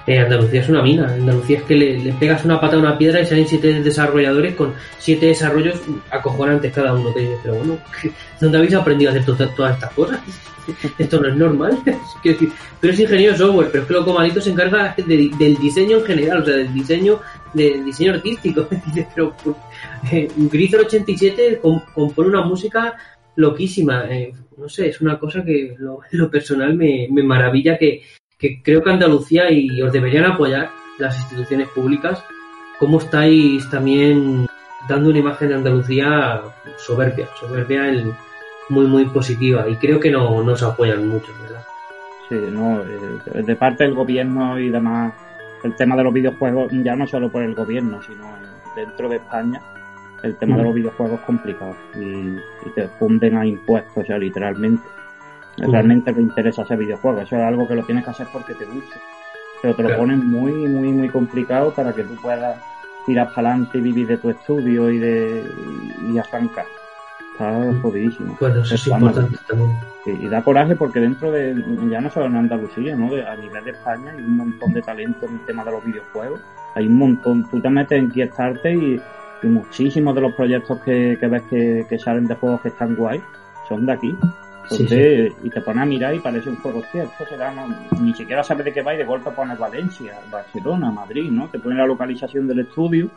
eh, 0.07 0.19
Andalucía 0.19 0.61
es 0.61 0.69
una 0.69 0.81
mina. 0.81 1.07
Andalucía 1.07 1.59
es 1.59 1.63
que 1.63 1.75
le, 1.75 2.13
pegas 2.13 2.45
una 2.45 2.59
pata 2.59 2.75
a 2.75 2.79
una 2.79 2.97
piedra 2.97 3.21
y 3.21 3.25
salen 3.25 3.47
siete 3.47 3.81
desarrolladores 3.81 4.55
con 4.55 4.73
siete 4.99 5.27
desarrollos 5.27 5.79
acojonantes 6.11 6.73
cada 6.73 6.93
uno. 6.93 7.13
Que 7.13 7.21
dices, 7.21 7.39
pero 7.43 7.55
bueno, 7.55 7.77
¿dónde 8.39 8.57
habéis 8.57 8.75
aprendido 8.75 9.11
a 9.11 9.15
hacer 9.15 9.25
todas 9.25 9.73
estas 9.73 9.93
cosas? 9.93 10.19
Esto 10.99 11.19
no 11.19 11.29
es 11.29 11.35
normal. 11.35 11.77
pero 11.83 11.97
es 12.93 12.99
ingeniero 12.99 13.33
de 13.33 13.37
software, 13.37 13.69
pero 13.71 13.83
es 13.83 13.87
que 13.87 13.93
Loco 13.93 14.13
Malito 14.13 14.41
se 14.41 14.51
encarga 14.51 14.95
del 14.95 15.57
diseño 15.57 15.97
en 15.97 16.05
general, 16.05 16.41
o 16.41 16.45
sea, 16.45 16.55
del 16.55 16.73
diseño 16.73 17.19
del 17.55 17.83
diseño 17.85 18.13
artístico. 18.13 18.67
pero 19.15 19.35
eh, 20.11 20.29
87 20.37 21.61
compone 21.93 22.29
una 22.29 22.41
música 22.41 22.95
loquísima. 23.35 24.05
Eh, 24.09 24.33
no 24.57 24.69
sé, 24.69 24.89
es 24.89 25.01
una 25.01 25.17
cosa 25.17 25.43
que 25.43 25.75
lo, 25.79 25.99
lo 26.11 26.29
personal 26.29 26.75
me, 26.75 27.07
me 27.09 27.23
maravilla 27.23 27.77
que, 27.77 28.03
que 28.37 28.61
creo 28.61 28.83
que 28.83 28.91
Andalucía 28.91 29.51
y 29.51 29.81
os 29.81 29.91
deberían 29.91 30.25
apoyar 30.25 30.69
las 30.97 31.17
instituciones 31.17 31.67
públicas, 31.69 32.23
cómo 32.79 32.99
estáis 32.99 33.69
también 33.69 34.47
dando 34.87 35.09
una 35.09 35.19
imagen 35.19 35.49
de 35.49 35.55
Andalucía 35.55 36.41
soberbia, 36.77 37.27
soberbia 37.39 37.91
muy 38.69 38.87
muy 38.87 39.05
positiva 39.05 39.67
y 39.69 39.75
creo 39.75 39.99
que 39.99 40.11
no 40.11 40.43
nos 40.43 40.63
apoyan 40.63 41.07
mucho, 41.07 41.31
¿verdad? 41.41 41.65
Sí, 42.29 42.35
no, 42.51 42.81
eh, 42.81 43.43
de 43.43 43.55
parte 43.55 43.83
del 43.83 43.93
gobierno 43.93 44.59
y 44.59 44.69
demás, 44.69 45.13
el 45.65 45.75
tema 45.75 45.95
de 45.95 46.03
los 46.03 46.13
videojuegos, 46.13 46.71
ya 46.83 46.95
no 46.95 47.07
solo 47.07 47.29
por 47.29 47.43
el 47.43 47.55
gobierno, 47.55 48.01
sino 48.01 48.25
dentro 48.75 49.09
de 49.09 49.17
España, 49.17 49.61
el 50.23 50.35
tema 50.37 50.57
de 50.57 50.63
los 50.63 50.73
videojuegos 50.73 51.19
es 51.19 51.25
complicado 51.25 51.75
y, 51.95 52.37
y 52.37 52.69
te 52.73 52.87
funden 52.99 53.37
a 53.37 53.45
impuestos, 53.45 53.97
o 53.97 54.05
sea, 54.05 54.17
literalmente 54.17 54.83
realmente 55.57 56.13
te 56.13 56.21
interesa 56.21 56.63
ese 56.63 56.75
videojuego. 56.75 57.21
Eso 57.21 57.35
es 57.35 57.43
algo 57.43 57.67
que 57.67 57.75
lo 57.75 57.83
tienes 57.83 58.03
que 58.03 58.09
hacer 58.09 58.27
porque 58.31 58.53
te 58.53 58.65
gusta. 58.65 58.99
Pero 59.61 59.75
te 59.75 59.83
lo 59.83 59.97
ponen 59.97 60.27
muy, 60.29 60.51
muy, 60.51 60.89
muy 60.89 61.09
complicado 61.09 61.73
para 61.73 61.93
que 61.93 62.03
tú 62.03 62.15
puedas 62.21 62.61
tirar 63.05 63.33
para 63.33 63.49
adelante 63.49 63.77
y 63.77 63.81
vivir 63.81 64.07
de 64.07 64.17
tu 64.17 64.29
estudio 64.29 64.89
y 64.89 64.99
de 64.99 65.43
y 66.11 66.17
arrancar. 66.17 66.65
Está 67.35 67.81
jodidísimo. 67.81 68.37
Pues 68.39 68.55
eso 68.55 68.75
es, 68.75 68.87
importante 68.87 69.37
también. 69.45 69.71
Y, 70.05 70.29
da 70.29 70.41
coraje 70.41 70.75
porque 70.77 71.01
dentro 71.01 71.31
de, 71.31 71.53
ya 71.91 71.99
no 71.99 72.09
solo 72.09 72.27
en 72.27 72.37
Andalucía, 72.37 72.95
¿no? 72.95 73.07
a 73.07 73.35
nivel 73.35 73.65
de 73.65 73.71
España 73.71 74.11
hay 74.11 74.23
un 74.23 74.37
montón 74.37 74.71
de 74.71 74.81
talento 74.81 75.25
en 75.25 75.33
el 75.33 75.45
tema 75.45 75.65
de 75.65 75.71
los 75.71 75.83
videojuegos. 75.83 76.39
Hay 76.75 76.87
un 76.87 76.97
montón. 76.97 77.49
Tú 77.49 77.59
te 77.59 77.69
metes 77.69 77.99
en 77.99 78.09
Kickstarter 78.09 78.73
y, 78.73 79.01
y 79.43 79.47
muchísimos 79.47 80.15
de 80.15 80.21
los 80.21 80.33
proyectos 80.33 80.79
que, 80.81 81.17
que 81.19 81.27
ves 81.27 81.41
que, 81.49 81.85
que 81.89 81.99
salen 81.99 82.25
de 82.25 82.35
juegos 82.35 82.61
que 82.61 82.69
están 82.69 82.95
guay 82.95 83.21
son 83.67 83.85
de 83.85 83.91
aquí. 83.91 84.15
Y 84.71 85.49
te 85.49 85.61
pones 85.61 85.83
a 85.83 85.85
mirar 85.85 86.15
y 86.15 86.19
parece 86.19 86.49
un 86.49 86.55
juego, 86.55 86.79
hostia, 86.79 87.03
esto 87.03 87.25
será, 87.29 87.53
ni 88.01 88.13
siquiera 88.13 88.43
sabes 88.43 88.65
de 88.65 88.73
qué 88.73 88.81
va 88.81 88.95
y 88.95 88.97
de 88.97 89.03
golpe 89.03 89.29
pones 89.31 89.59
Valencia, 89.59 90.13
Barcelona, 90.31 90.89
Madrid, 90.89 91.29
¿no? 91.29 91.49
Te 91.49 91.59
pone 91.59 91.75
la 91.75 91.85
localización 91.85 92.47
del 92.47 92.61
estudio 92.61 93.09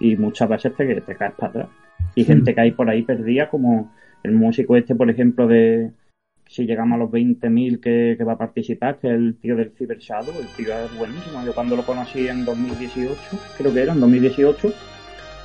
y 0.00 0.16
muchas 0.16 0.48
veces 0.48 0.74
te, 0.76 1.00
te 1.00 1.16
caes 1.16 1.34
para 1.34 1.50
atrás. 1.50 1.68
Y 2.14 2.22
hmm. 2.22 2.26
gente 2.26 2.54
que 2.54 2.60
hay 2.60 2.70
por 2.72 2.88
ahí 2.88 3.02
perdida, 3.02 3.48
como 3.48 3.92
el 4.22 4.32
músico 4.32 4.76
este, 4.76 4.94
por 4.94 5.10
ejemplo, 5.10 5.46
de 5.46 5.90
si 6.46 6.66
llegamos 6.66 6.96
a 6.96 6.98
los 6.98 7.10
20.000 7.10 7.80
que, 7.80 8.14
que 8.16 8.24
va 8.24 8.34
a 8.34 8.38
participar, 8.38 8.98
que 8.98 9.08
es 9.08 9.14
el 9.14 9.36
tío 9.36 9.56
del 9.56 9.72
Cyber 9.72 9.98
Shadow, 9.98 10.34
el 10.38 10.48
tío 10.56 10.74
es 10.74 10.98
buenísimo. 10.98 11.44
Yo 11.44 11.54
cuando 11.54 11.76
lo 11.76 11.84
conocí 11.84 12.28
en 12.28 12.44
2018, 12.44 13.18
creo 13.58 13.72
que 13.72 13.82
era 13.82 13.92
en 13.92 14.00
2018, 14.00 14.72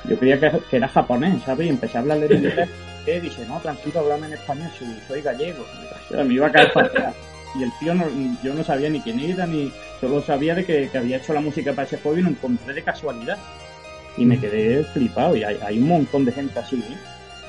yo 0.08 0.18
creía 0.18 0.38
que, 0.38 0.50
que 0.70 0.76
era 0.76 0.88
japonés, 0.88 1.42
¿sabes? 1.42 1.66
Y 1.66 1.70
empecé 1.70 1.98
a 1.98 2.00
hablarle 2.00 2.28
de 2.28 2.34
inglés 2.36 2.70
dice, 3.18 3.44
no, 3.46 3.58
tranquilo, 3.58 4.00
háblame 4.00 4.28
en 4.28 4.32
español, 4.34 4.70
si 4.78 4.84
soy 5.08 5.22
gallego. 5.22 5.64
me 6.10 6.34
iba 6.34 6.46
a 6.46 6.52
caer 6.52 6.72
para 6.72 6.86
atrás. 6.86 7.14
Y 7.58 7.64
el 7.64 7.72
tío, 7.80 7.94
no, 7.94 8.04
yo 8.44 8.54
no 8.54 8.62
sabía 8.62 8.88
ni 8.90 9.00
quién 9.00 9.18
era, 9.18 9.46
ni 9.46 9.72
solo 10.00 10.20
sabía 10.20 10.54
de 10.54 10.64
que, 10.64 10.90
había 10.96 11.16
hecho 11.16 11.34
la 11.34 11.40
música 11.40 11.72
para 11.72 11.86
ese 11.86 11.98
juego 11.98 12.18
y 12.18 12.22
lo 12.22 12.28
encontré 12.28 12.74
de 12.74 12.82
casualidad. 12.82 13.38
Y 14.20 14.26
me 14.26 14.38
quedé 14.38 14.84
flipado. 14.84 15.34
Y 15.34 15.42
hay, 15.42 15.78
un 15.78 15.88
montón 15.88 16.24
de 16.24 16.32
gente 16.32 16.58
así, 16.58 16.76
¿eh? 16.76 16.96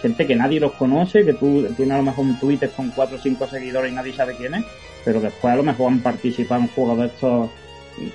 gente 0.01 0.25
que 0.25 0.35
nadie 0.35 0.59
los 0.59 0.71
conoce, 0.71 1.23
que 1.23 1.33
tú 1.33 1.63
tienes 1.77 1.93
a 1.93 1.97
lo 1.97 2.03
mejor 2.03 2.25
un 2.25 2.39
Twitter 2.39 2.71
con 2.75 2.89
4 2.89 3.17
o 3.17 3.19
5 3.19 3.47
seguidores 3.47 3.91
y 3.91 3.95
nadie 3.95 4.13
sabe 4.13 4.35
quién 4.35 4.55
es, 4.55 4.65
pero 5.05 5.21
después 5.21 5.53
a 5.53 5.57
lo 5.57 5.63
mejor 5.63 5.91
han 5.91 5.99
participado 5.99 6.61
en 6.61 6.67
juegos 6.69 6.97
de 6.97 7.05
estos, 7.05 7.49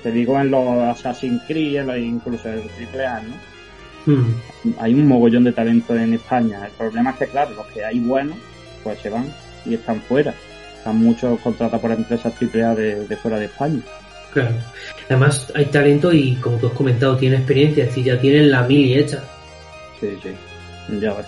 te 0.03 0.11
digo, 0.11 0.37
en 0.37 0.51
los 0.51 0.83
Assassin's 0.83 1.41
Creed, 1.47 1.87
incluso 1.95 2.49
en 2.49 2.55
el 2.59 2.99
AAA, 2.99 3.21
¿no? 3.21 3.57
Hmm. 4.05 4.35
Hay 4.79 4.93
un 4.93 5.07
mogollón 5.07 5.43
de 5.43 5.51
talento 5.51 5.95
en 5.95 6.13
España. 6.13 6.65
El 6.65 6.71
problema 6.71 7.11
es 7.11 7.17
que, 7.17 7.27
claro, 7.27 7.51
los 7.51 7.67
que 7.67 7.83
hay 7.83 7.99
buenos, 7.99 8.37
pues 8.83 8.99
se 8.99 9.09
van 9.09 9.31
y 9.65 9.75
están 9.75 10.01
fuera. 10.01 10.33
Están 10.77 10.97
muchos 10.97 11.39
contratados 11.41 11.81
por 11.81 11.91
empresas 11.91 12.33
AAA 12.33 12.75
de, 12.75 13.07
de 13.07 13.17
fuera 13.17 13.37
de 13.37 13.45
España. 13.45 13.81
Claro. 14.37 14.55
Además, 15.09 15.51
hay 15.55 15.65
talento 15.65 16.13
y, 16.13 16.35
como 16.35 16.57
tú 16.57 16.67
has 16.67 16.73
comentado, 16.73 17.17
tiene 17.17 17.37
experiencia, 17.37 17.83
es 17.83 17.89
decir, 17.89 18.05
ya 18.05 18.19
tienen 18.19 18.51
la 18.51 18.61
mili 18.63 18.95
hecha. 18.95 19.23
Sí, 19.99 20.09
sí. 20.21 20.29
Ya 20.99 21.13
ves. 21.13 21.25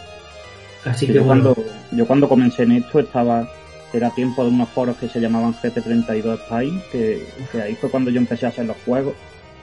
Así 0.85 1.07
que 1.07 1.13
yo 1.13 1.23
bueno. 1.23 1.53
Cuando, 1.55 1.65
yo 1.91 2.05
cuando 2.05 2.29
comencé 2.29 2.63
en 2.63 2.73
esto 2.73 2.99
estaba 2.99 3.49
era 3.91 4.11
tiempo 4.11 4.43
de 4.43 4.51
unos 4.51 4.69
foros 4.69 4.97
que 4.97 5.09
se 5.09 5.19
llamaban 5.19 5.55
GT32 5.55 6.35
Spain, 6.35 6.81
que, 6.91 7.25
que, 7.51 7.61
ahí 7.61 7.75
fue 7.75 7.89
cuando 7.89 8.11
yo 8.11 8.19
empecé 8.19 8.45
a 8.45 8.49
hacer 8.49 8.65
los 8.65 8.77
juegos 8.85 9.15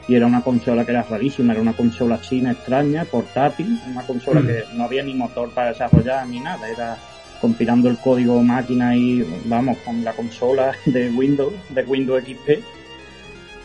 y 0.08 0.16
era 0.16 0.26
una 0.26 0.42
consola 0.42 0.84
que 0.84 0.90
era 0.90 1.04
rarísima, 1.04 1.52
era 1.52 1.62
una 1.62 1.72
consola 1.72 2.20
china 2.20 2.50
extraña, 2.50 3.04
portátil, 3.04 3.78
una 3.88 4.02
consola 4.02 4.40
mm. 4.40 4.46
que 4.46 4.64
no 4.74 4.84
había 4.84 5.04
ni 5.04 5.14
motor 5.14 5.50
para 5.50 5.68
desarrollar 5.68 6.26
ni 6.26 6.40
nada, 6.40 6.68
era 6.68 6.98
compilando 7.40 7.88
el 7.88 7.98
código 7.98 8.42
máquina 8.42 8.96
y 8.96 9.24
vamos 9.44 9.78
con 9.84 10.02
la 10.02 10.12
consola 10.12 10.72
de 10.86 11.08
Windows, 11.10 11.54
de 11.70 11.82
Windows 11.84 12.24
XP 12.24 12.75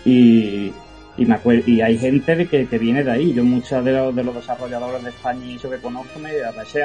y, 0.05 0.71
y 1.17 1.25
me 1.25 1.35
acuerdo, 1.35 1.69
y 1.69 1.81
hay 1.81 1.97
gente 1.97 2.35
de 2.35 2.47
que, 2.47 2.67
que 2.67 2.77
viene 2.77 3.03
de 3.03 3.11
ahí, 3.11 3.33
yo 3.33 3.43
muchos 3.43 3.83
de 3.83 3.91
los, 3.91 4.15
de 4.15 4.23
los 4.23 4.33
desarrolladores 4.33 5.03
de 5.03 5.09
España 5.09 5.45
y 5.45 5.55
eso 5.55 5.69
que 5.69 5.77
conozco 5.77 6.19
me, 6.19 6.31
a 6.41 6.51
veces 6.51 6.83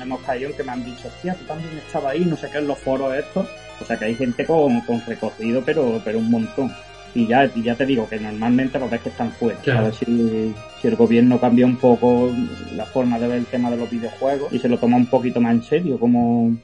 hemos 0.00 0.20
caído 0.22 0.50
en 0.50 0.56
que 0.56 0.64
me 0.64 0.72
han 0.72 0.84
dicho, 0.84 1.08
hostia, 1.08 1.34
tú 1.34 1.44
también 1.44 1.70
estabas 1.78 2.12
ahí, 2.12 2.24
no 2.24 2.36
sé 2.36 2.48
qué 2.50 2.58
en 2.58 2.66
los 2.66 2.78
foros 2.78 3.14
estos, 3.14 3.46
o 3.80 3.84
sea 3.84 3.96
que 3.98 4.06
hay 4.06 4.14
gente 4.14 4.46
con, 4.46 4.80
con 4.80 5.02
recorrido 5.06 5.62
pero, 5.64 6.00
pero 6.04 6.18
un 6.18 6.30
montón. 6.30 6.72
Y 7.14 7.26
ya, 7.26 7.50
y 7.54 7.62
ya 7.62 7.74
te 7.74 7.86
digo 7.86 8.06
que 8.06 8.20
normalmente 8.20 8.78
los 8.78 8.90
ves 8.90 9.00
que 9.00 9.08
están 9.08 9.32
fuera. 9.32 9.58
A 9.74 9.80
ver 9.80 9.94
si, 9.94 10.52
si, 10.82 10.88
el 10.88 10.96
gobierno 10.96 11.40
cambia 11.40 11.64
un 11.64 11.76
poco 11.76 12.30
la 12.74 12.84
forma 12.84 13.18
de 13.18 13.26
ver 13.26 13.38
el 13.38 13.46
tema 13.46 13.70
de 13.70 13.78
los 13.78 13.90
videojuegos 13.90 14.52
y 14.52 14.58
se 14.58 14.68
lo 14.68 14.76
toma 14.76 14.98
un 14.98 15.06
poquito 15.06 15.40
más 15.40 15.54
en 15.54 15.62
serio 15.62 15.98
como, 15.98 16.54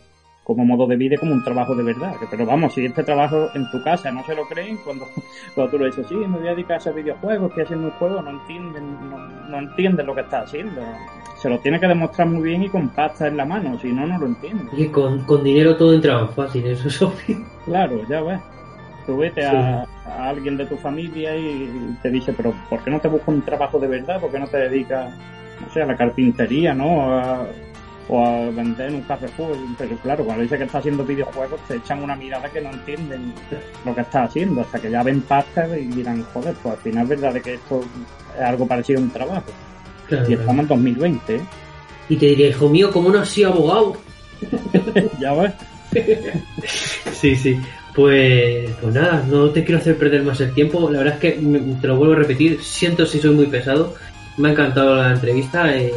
como 0.45 0.65
modo 0.65 0.87
de 0.87 0.97
vida, 0.97 1.17
como 1.19 1.33
un 1.33 1.45
trabajo 1.45 1.75
de 1.75 1.85
verdad. 1.85 2.15
Pero 2.31 2.45
vamos, 2.45 2.75
si 2.75 2.85
este 2.85 3.05
trabajo 3.05 3.49
en 3.55 3.71
tu 3.71 3.83
casa 3.83 4.11
no 4.11 4.25
se 4.25 4.35
lo 4.35 4.47
creen, 4.47 4.79
cuando, 4.85 5.07
cuando 5.55 5.71
tú 5.71 5.79
lo 5.79 5.87
dices, 5.87 6.07
sí, 6.09 6.15
me 6.15 6.39
voy 6.39 6.49
a 6.49 6.51
dedicar 6.51 6.75
a 6.75 6.77
hacer 6.79 6.95
videojuegos, 6.95 7.49
estoy 7.51 7.65
haciendo 7.65 7.87
un 7.87 7.93
juego, 7.93 8.23
no 8.23 8.31
entienden, 8.31 9.11
no, 9.11 9.19
no 9.19 9.59
entienden 9.59 10.07
lo 10.07 10.15
que 10.15 10.23
estás 10.23 10.45
haciendo. 10.45 10.83
se 11.37 11.49
lo 11.49 11.59
tiene 11.61 11.79
que 11.79 11.87
demostrar 11.87 12.29
muy 12.29 12.43
bien 12.43 12.65
y 12.65 12.69
con 12.69 12.89
pasta 12.89 13.29
en 13.29 13.37
la 13.37 13.45
mano, 13.45 13.79
si 13.79 13.93
no, 13.93 14.07
no 14.07 14.19
lo 14.19 14.27
entiendo. 14.27 14.71
Y 14.77 14.89
con, 14.89 15.25
con 15.25 15.45
dinero 15.45 15.77
todo 15.77 15.95
entra 15.95 16.27
fácil, 16.29 16.67
eso 16.67 16.89
es 16.89 17.03
obvio. 17.03 17.45
Claro, 17.65 18.01
ya 18.09 18.23
ves. 18.23 18.41
Tú 19.07 19.17
vete 19.17 19.45
a, 19.45 19.85
a, 20.07 20.29
alguien 20.29 20.57
de 20.57 20.67
tu 20.67 20.77
familia 20.77 21.37
y 21.37 21.97
te 22.03 22.11
dice, 22.11 22.33
pero 22.33 22.55
¿por 22.71 22.85
qué 22.85 22.91
no 22.91 23.01
te 23.01 23.09
buscas 23.09 23.29
un 23.29 23.43
trabajo 23.43 23.81
de 23.81 23.89
verdad? 23.89 24.21
¿Por 24.21 24.31
qué 24.31 24.39
no 24.39 24.47
te 24.47 24.59
dedicas, 24.59 25.13
no 25.61 25.73
sé, 25.73 25.83
a 25.83 25.87
la 25.87 25.97
carpintería, 25.97 26.73
¿no? 26.73 27.13
A, 27.13 27.47
o 28.13 28.27
a 28.27 28.51
vender 28.51 28.91
en 28.91 28.97
un 28.97 29.03
Carrefour. 29.03 29.57
Pero 29.79 29.97
claro, 29.97 30.25
cuando 30.25 30.43
dice 30.43 30.59
que 30.59 30.65
está 30.65 30.79
haciendo 30.79 31.05
videojuegos, 31.05 31.59
te 31.67 31.77
echan 31.77 32.03
una 32.03 32.15
mirada 32.15 32.49
que 32.51 32.61
no 32.61 32.71
entienden 32.71 33.33
lo 33.87 33.95
que 33.95 34.03
está 34.03 34.25
haciendo, 34.25 34.61
hasta 34.61 34.79
que 34.79 34.91
ya 34.91 35.03
ven 35.03 35.23
pasta 35.23 35.67
y 35.79 35.87
dirán, 35.87 36.23
joder, 36.35 36.55
pues 36.63 36.75
al 36.75 36.81
final 36.83 37.05
es 37.05 37.09
verdad 37.09 37.33
de 37.33 37.41
que 37.41 37.55
esto 37.55 37.81
es 38.37 38.43
algo 38.43 38.67
parecido 38.67 39.01
a 39.01 39.03
un 39.03 39.11
trabajo. 39.11 39.47
Claro, 40.09 40.31
y 40.31 40.35
estamos 40.35 40.63
en 40.63 40.69
2020. 40.69 41.35
¿eh? 41.37 41.41
Y 42.11 42.17
te 42.17 42.27
diré, 42.27 42.49
hijo 42.49 42.69
mío, 42.69 42.91
¿cómo 42.93 43.09
no 43.09 43.21
has 43.21 43.31
sido 43.31 43.51
abogado? 43.51 43.97
ya 45.19 45.33
ves. 45.33 45.53
sí, 47.13 47.35
sí. 47.35 47.59
Pues, 47.95 48.71
pues 48.81 48.95
nada, 48.95 49.25
no 49.27 49.49
te 49.51 49.65
quiero 49.65 49.81
hacer 49.81 49.97
perder 49.97 50.23
más 50.23 50.39
el 50.43 50.53
tiempo. 50.53 50.91
La 50.91 50.99
verdad 50.99 51.15
es 51.15 51.21
que 51.21 51.31
te 51.81 51.87
lo 51.87 51.97
vuelvo 51.97 52.13
a 52.13 52.17
repetir, 52.17 52.63
siento 52.63 53.07
si 53.07 53.21
soy 53.21 53.35
muy 53.35 53.47
pesado. 53.47 53.95
Me 54.37 54.49
ha 54.49 54.53
encantado 54.53 54.97
la 54.97 55.13
entrevista. 55.13 55.75
Eh, 55.75 55.91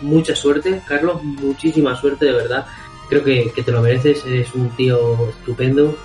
mucha 0.00 0.34
suerte, 0.34 0.82
Carlos, 0.86 1.22
muchísima 1.22 1.96
suerte 1.96 2.26
de 2.26 2.32
verdad. 2.32 2.66
Creo 3.08 3.22
que, 3.22 3.52
que 3.54 3.62
te 3.62 3.72
lo 3.72 3.82
mereces, 3.82 4.24
eres 4.26 4.54
un 4.54 4.70
tío 4.70 5.28
estupendo 5.28 5.96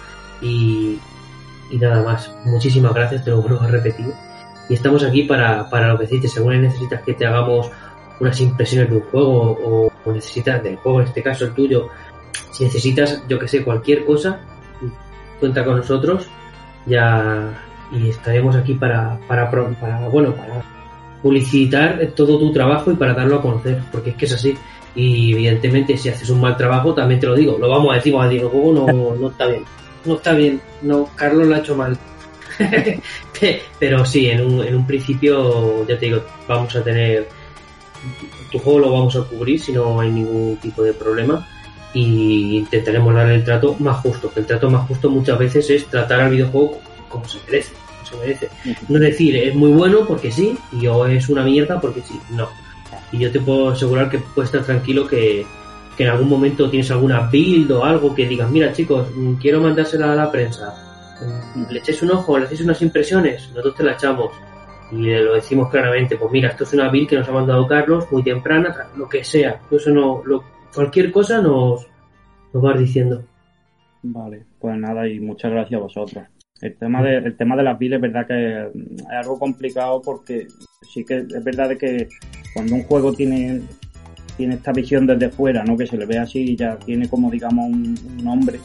y, 0.41 0.99
y, 1.69 1.77
nada 1.77 2.03
más. 2.03 2.33
Muchísimas 2.45 2.93
gracias, 2.93 3.23
te 3.23 3.31
lo 3.31 3.41
vuelvo 3.41 3.61
a 3.61 3.67
repetir. 3.67 4.13
Y 4.69 4.75
estamos 4.75 5.03
aquí 5.03 5.23
para, 5.23 5.69
para 5.69 5.87
lo 5.87 5.99
que 5.99 6.05
dices, 6.05 6.31
según 6.31 6.61
necesitas 6.61 7.01
que 7.01 7.13
te 7.13 7.25
hagamos 7.25 7.71
unas 8.19 8.39
impresiones 8.39 8.89
de 8.89 8.97
un 8.97 9.03
juego 9.03 9.91
o, 10.05 10.11
necesitas 10.11 10.63
del 10.63 10.77
juego, 10.77 11.01
en 11.01 11.07
este 11.07 11.23
caso 11.23 11.45
el 11.45 11.53
tuyo, 11.53 11.89
si 12.51 12.63
necesitas, 12.65 13.23
yo 13.27 13.39
que 13.39 13.47
sé, 13.47 13.63
cualquier 13.63 14.05
cosa, 14.05 14.39
cuenta 15.39 15.63
con 15.63 15.77
nosotros 15.77 16.27
ya 16.85 17.53
y 17.91 18.09
estaremos 18.09 18.55
aquí 18.55 18.75
para, 18.75 19.19
para, 19.27 19.49
para 19.49 20.07
bueno, 20.09 20.33
para 20.33 20.63
publicitar 21.21 21.99
todo 22.15 22.39
tu 22.39 22.51
trabajo 22.51 22.91
y 22.91 22.95
para 22.95 23.13
darlo 23.13 23.37
a 23.37 23.41
conocer, 23.41 23.81
porque 23.91 24.11
es 24.11 24.15
que 24.15 24.25
es 24.25 24.33
así. 24.33 24.57
Y 24.95 25.33
evidentemente 25.33 25.97
si 25.97 26.09
haces 26.09 26.29
un 26.29 26.41
mal 26.41 26.57
trabajo, 26.57 26.93
también 26.93 27.19
te 27.19 27.27
lo 27.27 27.35
digo, 27.35 27.57
lo 27.57 27.69
vamos 27.69 27.91
a 27.91 27.95
decir, 27.95 28.13
vamos 28.13 28.25
a 28.25 28.29
decir, 28.29 28.43
el 28.43 28.49
juego 28.49 28.73
no, 28.73 29.15
no 29.19 29.29
está 29.29 29.47
bien, 29.47 29.63
no 30.05 30.15
está 30.15 30.33
bien, 30.33 30.61
no, 30.81 31.09
Carlos 31.15 31.47
lo 31.47 31.55
ha 31.55 31.59
hecho 31.59 31.75
mal. 31.75 31.97
Pero 33.79 34.05
sí, 34.05 34.29
en 34.29 34.41
un, 34.41 34.65
en 34.65 34.75
un 34.75 34.85
principio, 34.85 35.87
ya 35.87 35.97
te 35.97 36.07
digo, 36.07 36.23
vamos 36.47 36.75
a 36.75 36.83
tener, 36.83 37.27
tu 38.51 38.59
juego 38.59 38.79
lo 38.79 38.91
vamos 38.91 39.15
a 39.15 39.23
cubrir 39.23 39.59
si 39.59 39.71
no 39.71 39.99
hay 39.99 40.11
ningún 40.11 40.57
tipo 40.57 40.83
de 40.83 40.93
problema 40.93 41.47
y 41.93 42.57
intentaremos 42.57 43.13
dar 43.13 43.29
el 43.29 43.43
trato 43.43 43.75
más 43.79 43.97
justo, 43.97 44.31
que 44.31 44.41
el 44.41 44.45
trato 44.45 44.69
más 44.69 44.87
justo 44.87 45.09
muchas 45.09 45.37
veces 45.37 45.69
es 45.69 45.85
tratar 45.87 46.21
al 46.21 46.31
videojuego 46.31 46.79
como 47.09 47.27
se 47.27 47.39
merece 47.45 47.73
No 48.89 48.99
decir 48.99 49.35
es 49.35 49.55
muy 49.55 49.71
bueno 49.71 50.05
porque 50.07 50.31
sí 50.31 50.57
y 50.71 50.87
o 50.87 51.05
es 51.05 51.29
una 51.29 51.43
mierda 51.43 51.79
porque 51.79 52.01
sí, 52.01 52.19
no. 52.31 52.49
Y 53.11 53.19
yo 53.19 53.31
te 53.31 53.39
puedo 53.39 53.69
asegurar 53.69 54.09
que 54.09 54.19
puedes 54.19 54.49
estar 54.49 54.65
tranquilo 54.65 55.07
que, 55.07 55.45
que 55.97 56.03
en 56.03 56.09
algún 56.09 56.29
momento 56.29 56.69
tienes 56.69 56.89
alguna 56.91 57.29
build 57.31 57.71
o 57.71 57.83
algo 57.83 58.15
que 58.15 58.27
digas, 58.27 58.49
mira 58.49 58.71
chicos, 58.73 59.07
quiero 59.39 59.61
mandársela 59.61 60.13
a 60.13 60.15
la 60.15 60.31
prensa. 60.31 60.75
Le 61.69 61.79
echéis 61.79 62.01
un 62.01 62.11
ojo, 62.11 62.37
le 62.37 62.45
hacéis 62.45 62.61
unas 62.61 62.81
impresiones, 62.81 63.49
nosotros 63.49 63.75
te 63.75 63.83
la 63.83 63.93
echamos. 63.93 64.31
Y 64.91 65.09
lo 65.09 65.33
decimos 65.35 65.69
claramente, 65.69 66.17
pues 66.17 66.31
mira, 66.31 66.49
esto 66.49 66.63
es 66.63 66.73
una 66.73 66.89
build 66.89 67.07
que 67.09 67.15
nos 67.17 67.27
ha 67.29 67.31
mandado 67.31 67.67
Carlos, 67.67 68.11
muy 68.11 68.23
temprana, 68.23 68.89
lo 68.95 69.07
que 69.07 69.23
sea. 69.23 69.61
Eso 69.69 69.91
no, 69.91 70.21
lo, 70.25 70.43
cualquier 70.73 71.11
cosa 71.11 71.41
nos, 71.41 71.87
nos 72.53 72.63
vas 72.63 72.79
diciendo. 72.79 73.23
Vale, 74.03 74.45
pues 74.59 74.77
nada, 74.77 75.07
y 75.07 75.19
muchas 75.19 75.51
gracias 75.51 75.79
a 75.79 75.83
vosotros. 75.83 76.23
El 76.61 76.75
tema 76.75 77.01
de, 77.01 77.17
el 77.17 77.35
tema 77.35 77.55
de 77.55 77.63
las 77.63 77.77
builds 77.77 77.95
es 77.95 78.01
verdad 78.01 78.27
que 78.27 78.61
es 78.61 79.05
algo 79.09 79.39
complicado 79.39 80.01
porque 80.01 80.47
sí 80.81 81.03
que 81.03 81.17
es 81.17 81.43
verdad 81.43 81.69
de 81.69 81.77
que 81.77 82.07
cuando 82.53 82.75
un 82.75 82.83
juego 82.83 83.13
tiene, 83.13 83.61
tiene 84.37 84.55
esta 84.55 84.71
visión 84.71 85.07
desde 85.07 85.29
fuera, 85.29 85.63
¿no? 85.63 85.75
Que 85.75 85.87
se 85.87 85.97
le 85.97 86.05
ve 86.05 86.19
así 86.19 86.39
y 86.51 86.55
ya 86.55 86.77
tiene 86.77 87.09
como 87.09 87.31
digamos 87.31 87.65
un, 87.67 87.97
un 88.17 88.23
nombre. 88.23 88.59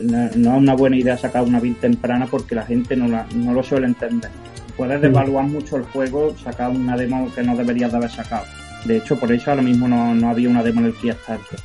No, 0.00 0.30
no, 0.36 0.56
es 0.56 0.62
una 0.62 0.74
buena 0.74 0.96
idea 0.96 1.16
sacar 1.16 1.42
una 1.42 1.60
build 1.60 1.78
temprana 1.80 2.26
porque 2.26 2.54
la 2.54 2.64
gente 2.64 2.96
no, 2.96 3.06
la, 3.08 3.26
no 3.34 3.52
lo 3.52 3.62
suele 3.62 3.86
entender. 3.86 4.30
Puedes 4.76 5.00
devaluar 5.00 5.46
mucho 5.46 5.76
el 5.76 5.84
juego, 5.84 6.36
sacar 6.36 6.70
una 6.70 6.96
demo 6.96 7.30
que 7.34 7.42
no 7.42 7.56
deberías 7.56 7.90
de 7.90 7.98
haber 7.98 8.10
sacado. 8.10 8.44
De 8.84 8.98
hecho, 8.98 9.18
por 9.18 9.32
eso 9.32 9.50
ahora 9.50 9.62
mismo 9.62 9.88
no, 9.88 10.14
no 10.14 10.30
había 10.30 10.48
una 10.48 10.62
demo 10.62 10.80
en 10.80 10.86
el 10.86 10.94
Kickstarter. 10.94 11.58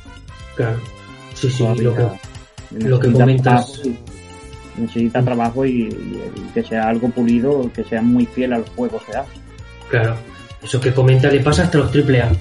Claro. 0.56 0.78
Sí, 1.34 1.50
sí, 1.50 1.62
lo 1.62 1.94
que, 1.94 2.04
lo 2.78 3.00
que 3.00 3.12
comentas 3.12 3.82
necesita 4.76 5.22
trabajo 5.22 5.64
y, 5.64 5.88
y, 5.88 6.50
que 6.54 6.62
sea 6.62 6.88
algo 6.88 7.08
pulido, 7.10 7.70
que 7.72 7.84
sea 7.84 8.02
muy 8.02 8.26
fiel 8.26 8.52
al 8.52 8.64
juego 8.70 9.00
que 9.04 9.16
hace. 9.16 9.32
Claro, 9.90 10.16
eso 10.62 10.80
que 10.80 10.92
comenta 10.92 11.28
le 11.28 11.40
pasa 11.40 11.64
hasta 11.64 11.78
los 11.78 11.90
triple 11.90 12.22
A. 12.22 12.32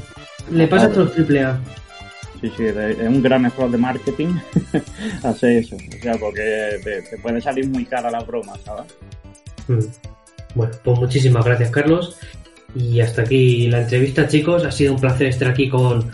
Le 0.49 0.67
pasa 0.67 0.87
hasta 0.87 0.99
los 0.99 1.13
triple 1.13 1.43
A. 1.43 1.59
Sí, 2.39 2.51
sí, 2.57 2.65
es 2.65 2.97
un 2.99 3.21
gran 3.21 3.45
error 3.45 3.69
de 3.69 3.77
marketing 3.77 4.33
hacer 5.23 5.57
eso, 5.57 5.75
o 5.75 6.01
sea, 6.01 6.13
porque 6.17 6.79
te, 6.83 7.01
te, 7.03 7.17
puede 7.19 7.39
salir 7.39 7.67
muy 7.69 7.85
cara 7.85 8.09
la 8.09 8.21
broma, 8.21 8.53
¿sabes? 8.65 8.91
Mm. 9.67 9.79
Bueno, 10.55 10.73
pues 10.83 10.99
muchísimas 10.99 11.45
gracias, 11.45 11.69
Carlos. 11.69 12.17
Y 12.75 12.99
hasta 13.01 13.23
aquí 13.23 13.67
la 13.67 13.81
entrevista, 13.81 14.27
chicos. 14.27 14.65
Ha 14.65 14.71
sido 14.71 14.93
un 14.93 14.99
placer 14.99 15.27
estar 15.27 15.49
aquí 15.49 15.69
con, 15.69 16.09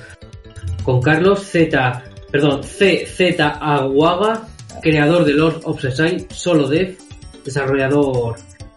con 0.83 1.01
Carlos 1.01 1.43
Z, 1.43 2.03
perdón, 2.31 2.61
CZ 2.61 3.39
Aguaga, 3.39 4.47
creador 4.81 5.25
de 5.25 5.33
Lord 5.33 5.61
of 5.63 5.83
Exile, 5.83 6.27
solo 6.29 6.67
dev, 6.67 6.97
desarrollador 7.43 8.35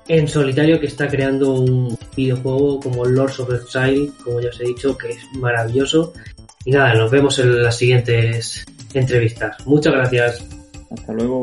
en 0.09 0.27
solitario 0.27 0.81
que 0.81 0.87
está 0.87 1.07
creando 1.07 1.53
un 1.53 1.97
videojuego 2.17 2.81
como 2.81 3.05
Lords 3.05 3.39
of 3.41 3.55
Exile, 3.55 4.11
como 4.25 4.41
ya 4.41 4.49
os 4.49 4.61
he 4.61 4.65
dicho, 4.65 4.99
que 4.99 5.11
es 5.11 5.19
maravilloso. 5.35 6.13
Y 6.65 6.73
nada, 6.73 6.95
nos 6.95 7.11
vemos 7.11 7.39
en 7.39 7.63
las 7.63 7.77
siguientes 7.77 8.65
entrevistas. 8.93 9.57
Muchas 9.67 9.93
gracias. 9.93 10.45
Hasta 10.91 11.13
luego. 11.13 11.43